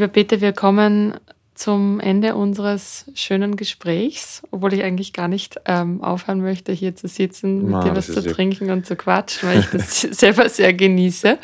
Peter, 0.08 0.40
wir 0.40 0.52
kommen 0.52 1.14
zum 1.54 2.00
Ende 2.00 2.34
unseres 2.34 3.04
schönen 3.14 3.56
Gesprächs, 3.56 4.42
obwohl 4.50 4.72
ich 4.72 4.82
eigentlich 4.82 5.12
gar 5.12 5.28
nicht 5.28 5.60
ähm, 5.66 6.02
aufhören 6.02 6.40
möchte, 6.40 6.72
hier 6.72 6.96
zu 6.96 7.08
sitzen, 7.08 7.70
mit 7.70 7.84
dir 7.84 7.94
was 7.94 8.06
zu 8.06 8.22
trinken 8.22 8.70
und 8.70 8.86
zu 8.86 8.96
quatschen, 8.96 9.48
weil 9.48 9.60
ich 9.60 9.66
das 9.66 10.00
selber 10.18 10.48
sehr 10.48 10.72
genieße. 10.72 11.38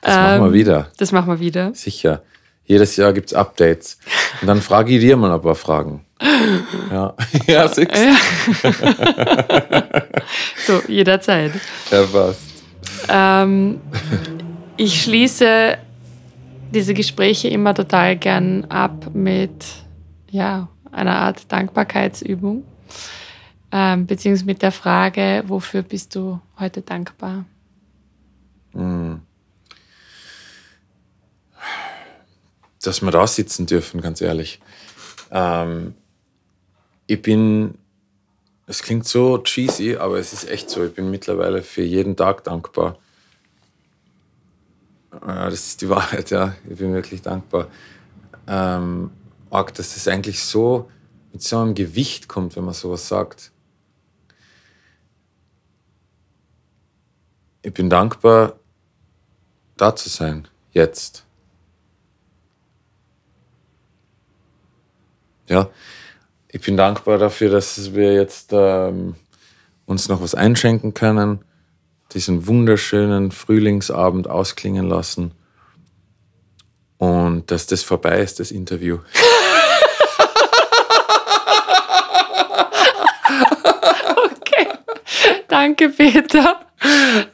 Das 0.00 0.14
ähm, 0.14 0.22
machen 0.22 0.40
wir 0.40 0.46
ähm, 0.46 0.52
wieder. 0.52 0.90
Das 0.98 1.12
machen 1.12 1.28
wir 1.28 1.40
wieder. 1.40 1.74
Sicher. 1.74 2.22
Jedes 2.64 2.96
Jahr 2.96 3.12
gibt 3.12 3.28
es 3.28 3.34
Updates. 3.34 3.98
Und 4.40 4.48
dann 4.48 4.62
frage 4.62 4.94
ich 4.94 5.00
dir 5.00 5.16
mal 5.16 5.30
ein 5.32 5.40
paar 5.40 5.54
Fragen. 5.54 6.04
Ja, 6.90 7.14
ja 7.46 7.68
six. 7.68 7.96
so, 10.66 10.80
jederzeit. 10.88 11.52
Ja, 11.90 12.02
passt. 12.04 12.40
Ähm, 13.08 13.80
ich 14.76 15.02
schließe 15.02 15.76
diese 16.74 16.94
Gespräche 16.94 17.48
immer 17.48 17.74
total 17.74 18.16
gern 18.16 18.64
ab 18.66 19.10
mit 19.14 19.64
ja, 20.30 20.68
einer 20.90 21.16
Art 21.16 21.50
Dankbarkeitsübung, 21.50 22.64
ähm, 23.72 24.06
beziehungsweise 24.06 24.46
mit 24.46 24.62
der 24.62 24.72
Frage, 24.72 25.44
wofür 25.46 25.82
bist 25.82 26.14
du 26.14 26.40
heute 26.58 26.82
dankbar? 26.82 27.44
Hm. 28.72 29.20
Dass 32.82 33.00
wir 33.00 33.10
da 33.10 33.26
sitzen 33.26 33.66
dürfen, 33.66 34.00
ganz 34.00 34.20
ehrlich. 34.20 34.60
Ähm, 35.30 35.94
ich 37.06 37.22
bin, 37.22 37.78
es 38.66 38.82
klingt 38.82 39.06
so 39.06 39.38
cheesy, 39.38 39.96
aber 39.96 40.18
es 40.18 40.32
ist 40.32 40.48
echt 40.50 40.68
so. 40.68 40.84
Ich 40.84 40.94
bin 40.94 41.10
mittlerweile 41.10 41.62
für 41.62 41.82
jeden 41.82 42.16
Tag 42.16 42.44
dankbar 42.44 42.98
ja, 45.26 45.50
das 45.50 45.66
ist 45.66 45.82
die 45.82 45.88
Wahrheit, 45.90 46.30
ja. 46.30 46.54
Ich 46.68 46.78
bin 46.78 46.92
wirklich 46.92 47.22
dankbar. 47.22 47.68
Ähm, 48.46 49.10
arg, 49.50 49.74
dass 49.74 49.94
das 49.94 50.08
eigentlich 50.08 50.42
so 50.44 50.90
mit 51.32 51.42
so 51.42 51.58
einem 51.58 51.74
Gewicht 51.74 52.28
kommt, 52.28 52.56
wenn 52.56 52.64
man 52.64 52.74
sowas 52.74 53.08
sagt. 53.08 53.50
Ich 57.62 57.72
bin 57.72 57.88
dankbar, 57.88 58.58
da 59.76 59.96
zu 59.96 60.08
sein, 60.08 60.48
jetzt. 60.72 61.24
Ja, 65.48 65.70
ich 66.48 66.60
bin 66.60 66.76
dankbar 66.76 67.18
dafür, 67.18 67.50
dass 67.50 67.94
wir 67.94 68.14
jetzt 68.14 68.50
ähm, 68.52 69.16
uns 69.86 70.08
noch 70.08 70.20
was 70.20 70.34
einschenken 70.34 70.94
können 70.94 71.44
diesen 72.14 72.46
wunderschönen 72.46 73.30
Frühlingsabend 73.32 74.30
ausklingen 74.30 74.88
lassen 74.88 75.32
und 76.98 77.50
dass 77.50 77.66
das 77.66 77.82
vorbei 77.82 78.20
ist, 78.20 78.40
das 78.40 78.50
Interview. 78.50 78.98
okay. 84.40 84.68
Danke, 85.48 85.90
Peter. 85.90 86.60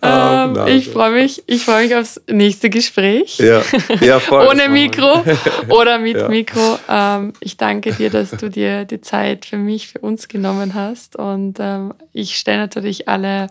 Oh, 0.02 0.06
ähm, 0.06 0.66
ich 0.68 0.88
freue 0.90 1.10
mich, 1.10 1.42
ich 1.46 1.64
freue 1.64 1.84
mich 1.84 1.96
aufs 1.96 2.20
nächste 2.28 2.70
Gespräch. 2.70 3.38
Ja, 3.38 3.62
ja 4.00 4.20
voll. 4.20 4.46
Ohne 4.46 4.68
Mikro 4.68 5.24
oder 5.68 5.98
mit 5.98 6.16
ja. 6.20 6.28
Mikro. 6.28 6.78
Ähm, 6.88 7.32
ich 7.40 7.56
danke 7.56 7.92
dir, 7.92 8.10
dass 8.10 8.30
du 8.30 8.48
dir 8.48 8.84
die 8.84 9.00
Zeit 9.00 9.46
für 9.46 9.56
mich, 9.56 9.88
für 9.88 9.98
uns 9.98 10.28
genommen 10.28 10.74
hast. 10.74 11.16
Und 11.16 11.58
ähm, 11.58 11.94
ich 12.12 12.36
stelle 12.36 12.58
natürlich 12.58 13.08
alle 13.08 13.48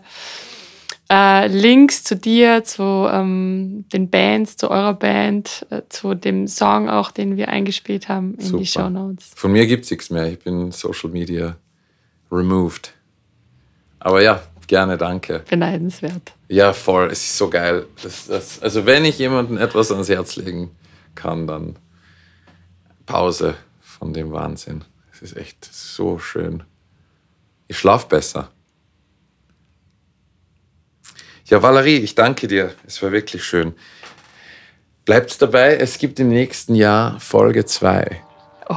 äh, 1.10 1.48
Links 1.48 2.04
zu 2.04 2.14
dir, 2.14 2.62
zu 2.62 2.82
ähm, 3.10 3.84
den 3.92 4.08
Bands, 4.08 4.56
zu 4.56 4.70
eurer 4.70 4.94
Band, 4.94 5.66
äh, 5.70 5.82
zu 5.88 6.14
dem 6.14 6.46
Song 6.46 6.88
auch, 6.88 7.10
den 7.10 7.36
wir 7.36 7.48
eingespielt 7.48 8.08
haben 8.08 8.34
in 8.34 8.46
Super. 8.46 8.58
die 8.58 8.66
Show 8.66 8.88
Notes. 8.88 9.32
Von 9.34 9.52
mir 9.52 9.66
gibt 9.66 9.84
es 9.84 9.90
nichts 9.90 10.10
mehr. 10.10 10.26
Ich 10.26 10.38
bin 10.38 10.70
Social 10.70 11.10
Media 11.10 11.56
removed. 12.30 12.92
Aber 13.98 14.22
ja, 14.22 14.40
gerne, 14.68 14.96
danke. 14.96 15.44
Beneidenswert. 15.50 16.32
Ja, 16.48 16.72
voll. 16.72 17.08
Es 17.10 17.24
ist 17.24 17.36
so 17.36 17.50
geil. 17.50 17.86
Das, 18.02 18.28
das, 18.28 18.62
also 18.62 18.86
wenn 18.86 19.04
ich 19.04 19.18
jemandem 19.18 19.58
etwas 19.58 19.90
ans 19.90 20.08
Herz 20.08 20.36
legen 20.36 20.70
kann, 21.16 21.48
dann 21.48 21.76
Pause 23.04 23.56
von 23.80 24.12
dem 24.12 24.30
Wahnsinn. 24.30 24.84
Es 25.12 25.22
ist 25.22 25.36
echt 25.36 25.68
so 25.70 26.20
schön. 26.20 26.62
Ich 27.66 27.78
schlafe 27.78 28.06
besser. 28.06 28.50
Ja, 31.50 31.60
Valerie, 31.60 31.96
ich 31.96 32.14
danke 32.14 32.46
dir. 32.46 32.74
Es 32.86 33.02
war 33.02 33.10
wirklich 33.10 33.42
schön. 33.42 33.74
Bleibt 35.04 35.42
dabei, 35.42 35.76
es 35.76 35.98
gibt 35.98 36.20
im 36.20 36.28
nächsten 36.28 36.76
Jahr 36.76 37.18
Folge 37.18 37.64
2. 37.64 38.22
Oh, 38.68 38.76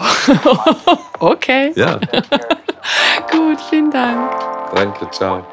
okay. 1.19 1.71
Ja. 1.76 1.99
Gut, 3.32 3.61
vielen 3.69 3.91
Dank. 3.91 4.32
Danke, 4.74 5.07
ciao. 5.11 5.45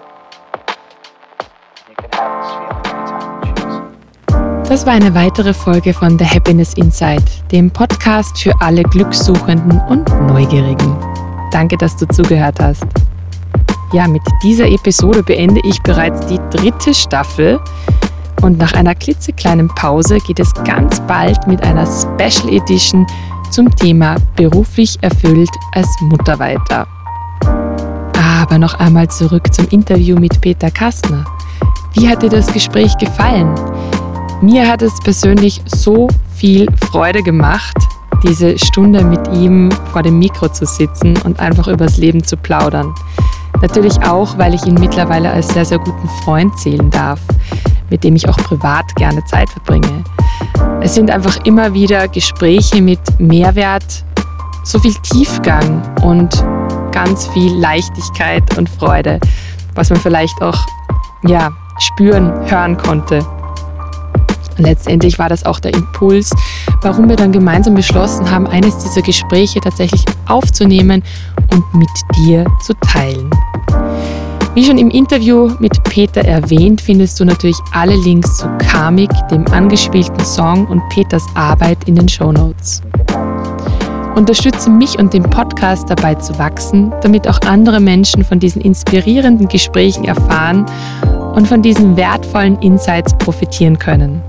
Das 4.67 4.87
war 4.87 4.95
eine 4.95 5.15
weitere 5.15 5.53
Folge 5.53 5.93
von 5.93 6.19
The 6.19 6.25
Happiness 6.25 6.73
Inside, 6.75 7.25
dem 7.53 7.71
Podcast 7.71 8.41
für 8.41 8.59
alle 8.63 8.83
Glückssuchenden 8.83 9.79
und 9.91 10.09
Neugierigen. 10.27 10.97
Danke, 11.53 11.77
dass 11.77 11.99
du 11.99 12.07
zugehört 12.07 12.61
hast. 12.61 12.87
Ja, 13.93 14.07
mit 14.07 14.23
dieser 14.41 14.69
Episode 14.69 15.25
beende 15.25 15.61
ich 15.65 15.83
bereits 15.83 16.25
die 16.27 16.39
dritte 16.57 16.95
Staffel 16.95 17.59
und 18.41 18.57
nach 18.57 18.73
einer 18.75 18.95
klitzekleinen 18.95 19.67
Pause 19.67 20.19
geht 20.19 20.39
es 20.39 20.55
ganz 20.63 21.01
bald 21.01 21.49
mit 21.49 21.61
einer 21.65 21.87
Special 21.87 22.55
Edition 22.55 23.05
zum 23.51 23.75
Thema 23.75 24.15
beruflich 24.37 24.97
erfüllt 25.01 25.51
als 25.73 25.89
Mutter 26.03 26.39
weiter. 26.39 26.87
Aber 28.15 28.59
noch 28.59 28.75
einmal 28.75 29.11
zurück 29.11 29.53
zum 29.53 29.67
Interview 29.71 30.17
mit 30.17 30.41
Peter 30.41 30.71
Kastner. 30.71 31.25
Wie 31.95 32.09
hat 32.09 32.23
dir 32.23 32.31
das 32.31 32.53
Gespräch 32.53 32.97
gefallen? 32.97 33.53
Mir 34.41 34.69
hat 34.69 34.83
es 34.83 35.01
persönlich 35.01 35.63
so 35.67 36.07
viel 36.37 36.69
Freude 36.93 37.25
gemacht, 37.25 37.77
diese 38.23 38.57
Stunde 38.57 39.03
mit 39.03 39.27
ihm 39.33 39.69
vor 39.91 40.05
dem 40.05 40.21
Mikro 40.21 40.49
zu 40.49 40.65
sitzen 40.65 41.17
und 41.25 41.41
einfach 41.41 41.67
übers 41.67 41.97
Leben 41.97 42.23
zu 42.23 42.37
plaudern. 42.37 42.95
Natürlich 43.63 44.03
auch, 44.03 44.39
weil 44.39 44.55
ich 44.55 44.65
ihn 44.65 44.75
mittlerweile 44.75 45.31
als 45.31 45.49
sehr, 45.49 45.65
sehr 45.65 45.79
guten 45.79 46.09
Freund 46.25 46.59
zählen 46.59 46.91
darf, 46.91 47.21
mit 47.91 48.05
dem 48.05 48.17
ich 48.17 48.29
auch 48.29 48.37
privat 48.39 48.95
gerne 48.97 49.25
Zeit 49.25 49.51
verbringe. 49.51 50.05
Es 50.81 50.95
sind 50.95 51.11
einfach 51.11 51.45
immer 51.45 51.75
wieder 51.75 52.09
Gespräche 52.09 52.81
mit 52.81 53.01
Mehrwert, 53.19 54.05
so 54.65 54.79
viel 54.79 54.95
Tiefgang 55.03 55.83
und 56.03 56.45
ganz 56.93 57.27
viel 57.29 57.53
Leichtigkeit 57.55 58.57
und 58.57 58.69
Freude, 58.69 59.21
was 59.75 59.91
man 59.91 60.01
vielleicht 60.01 60.41
auch 60.43 60.59
ja, 61.23 61.51
spüren, 61.79 62.33
hören 62.51 62.77
konnte. 62.77 63.25
Und 64.57 64.65
letztendlich 64.65 65.19
war 65.19 65.29
das 65.29 65.45
auch 65.45 65.61
der 65.61 65.75
Impuls, 65.75 66.31
warum 66.83 67.09
wir 67.09 67.17
dann 67.17 67.33
gemeinsam 67.33 67.75
beschlossen 67.75 68.31
haben, 68.31 68.47
eines 68.47 68.79
dieser 68.79 69.03
Gespräche 69.03 69.61
tatsächlich 69.61 70.05
aufzunehmen 70.27 71.03
und 71.53 71.75
mit 71.75 71.89
dir 72.17 72.45
zu 72.63 72.75
teilen. 72.75 73.31
Wie 74.53 74.65
schon 74.65 74.79
im 74.79 74.91
Interview 74.91 75.53
mit 75.61 75.81
Peter 75.85 76.25
erwähnt, 76.25 76.81
findest 76.81 77.21
du 77.21 77.25
natürlich 77.25 77.57
alle 77.73 77.95
Links 77.95 78.39
zu 78.39 78.49
Karmik, 78.59 79.11
dem 79.31 79.47
angespielten 79.49 80.25
Song 80.25 80.67
und 80.67 80.83
Peters 80.89 81.25
Arbeit 81.37 81.79
in 81.87 81.95
den 81.95 82.09
Show 82.09 82.33
Notes. 82.33 82.83
Unterstütze 84.17 84.69
mich 84.69 84.99
und 84.99 85.15
den 85.15 85.23
Podcast 85.23 85.89
dabei 85.89 86.17
zu 86.17 86.37
wachsen, 86.37 86.93
damit 87.01 87.29
auch 87.29 87.41
andere 87.43 87.79
Menschen 87.79 88.25
von 88.25 88.41
diesen 88.41 88.61
inspirierenden 88.61 89.47
Gesprächen 89.47 90.05
erfahren 90.05 90.67
und 91.37 91.47
von 91.47 91.63
diesen 91.63 91.97
wertvollen 91.97 92.59
Insights 92.61 93.17
profitieren 93.19 93.79
können. 93.79 94.21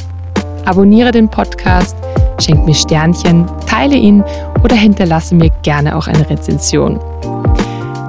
Abonniere 0.65 1.09
den 1.09 1.29
Podcast, 1.29 1.95
schenk 2.39 2.63
mir 2.67 2.75
Sternchen, 2.75 3.47
teile 3.65 3.95
ihn 3.95 4.23
oder 4.63 4.75
hinterlasse 4.75 5.33
mir 5.33 5.49
gerne 5.63 5.95
auch 5.97 6.05
eine 6.05 6.29
Rezension. 6.29 6.99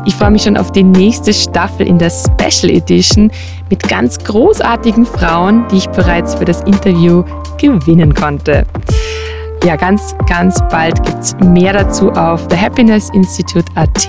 Ich 0.04 0.16
freue 0.16 0.32
mich 0.32 0.42
schon 0.42 0.56
auf 0.56 0.72
die 0.72 0.82
nächste 0.82 1.32
Staffel 1.32 1.86
in 1.86 1.98
der 1.98 2.10
Special 2.10 2.72
Edition 2.72 3.30
mit 3.70 3.88
ganz 3.88 4.18
großartigen 4.18 5.06
Frauen, 5.06 5.64
die 5.68 5.76
ich 5.76 5.88
bereits 5.90 6.34
für 6.34 6.44
das 6.44 6.60
Interview 6.62 7.22
gewinnen 7.58 8.12
konnte. 8.12 8.66
Ja, 9.64 9.76
ganz, 9.76 10.16
ganz 10.28 10.60
bald 10.70 11.00
gibt 11.04 11.20
es 11.20 11.36
mehr 11.38 11.72
dazu 11.72 12.10
auf 12.10 12.48
thehappinessinstitute.at. 12.48 14.08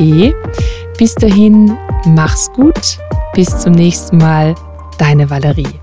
Bis 0.98 1.14
dahin, 1.14 1.78
mach's 2.06 2.52
gut. 2.54 2.98
Bis 3.36 3.60
zum 3.60 3.74
nächsten 3.74 4.18
Mal. 4.18 4.56
Deine 4.98 5.30
Valerie. 5.30 5.83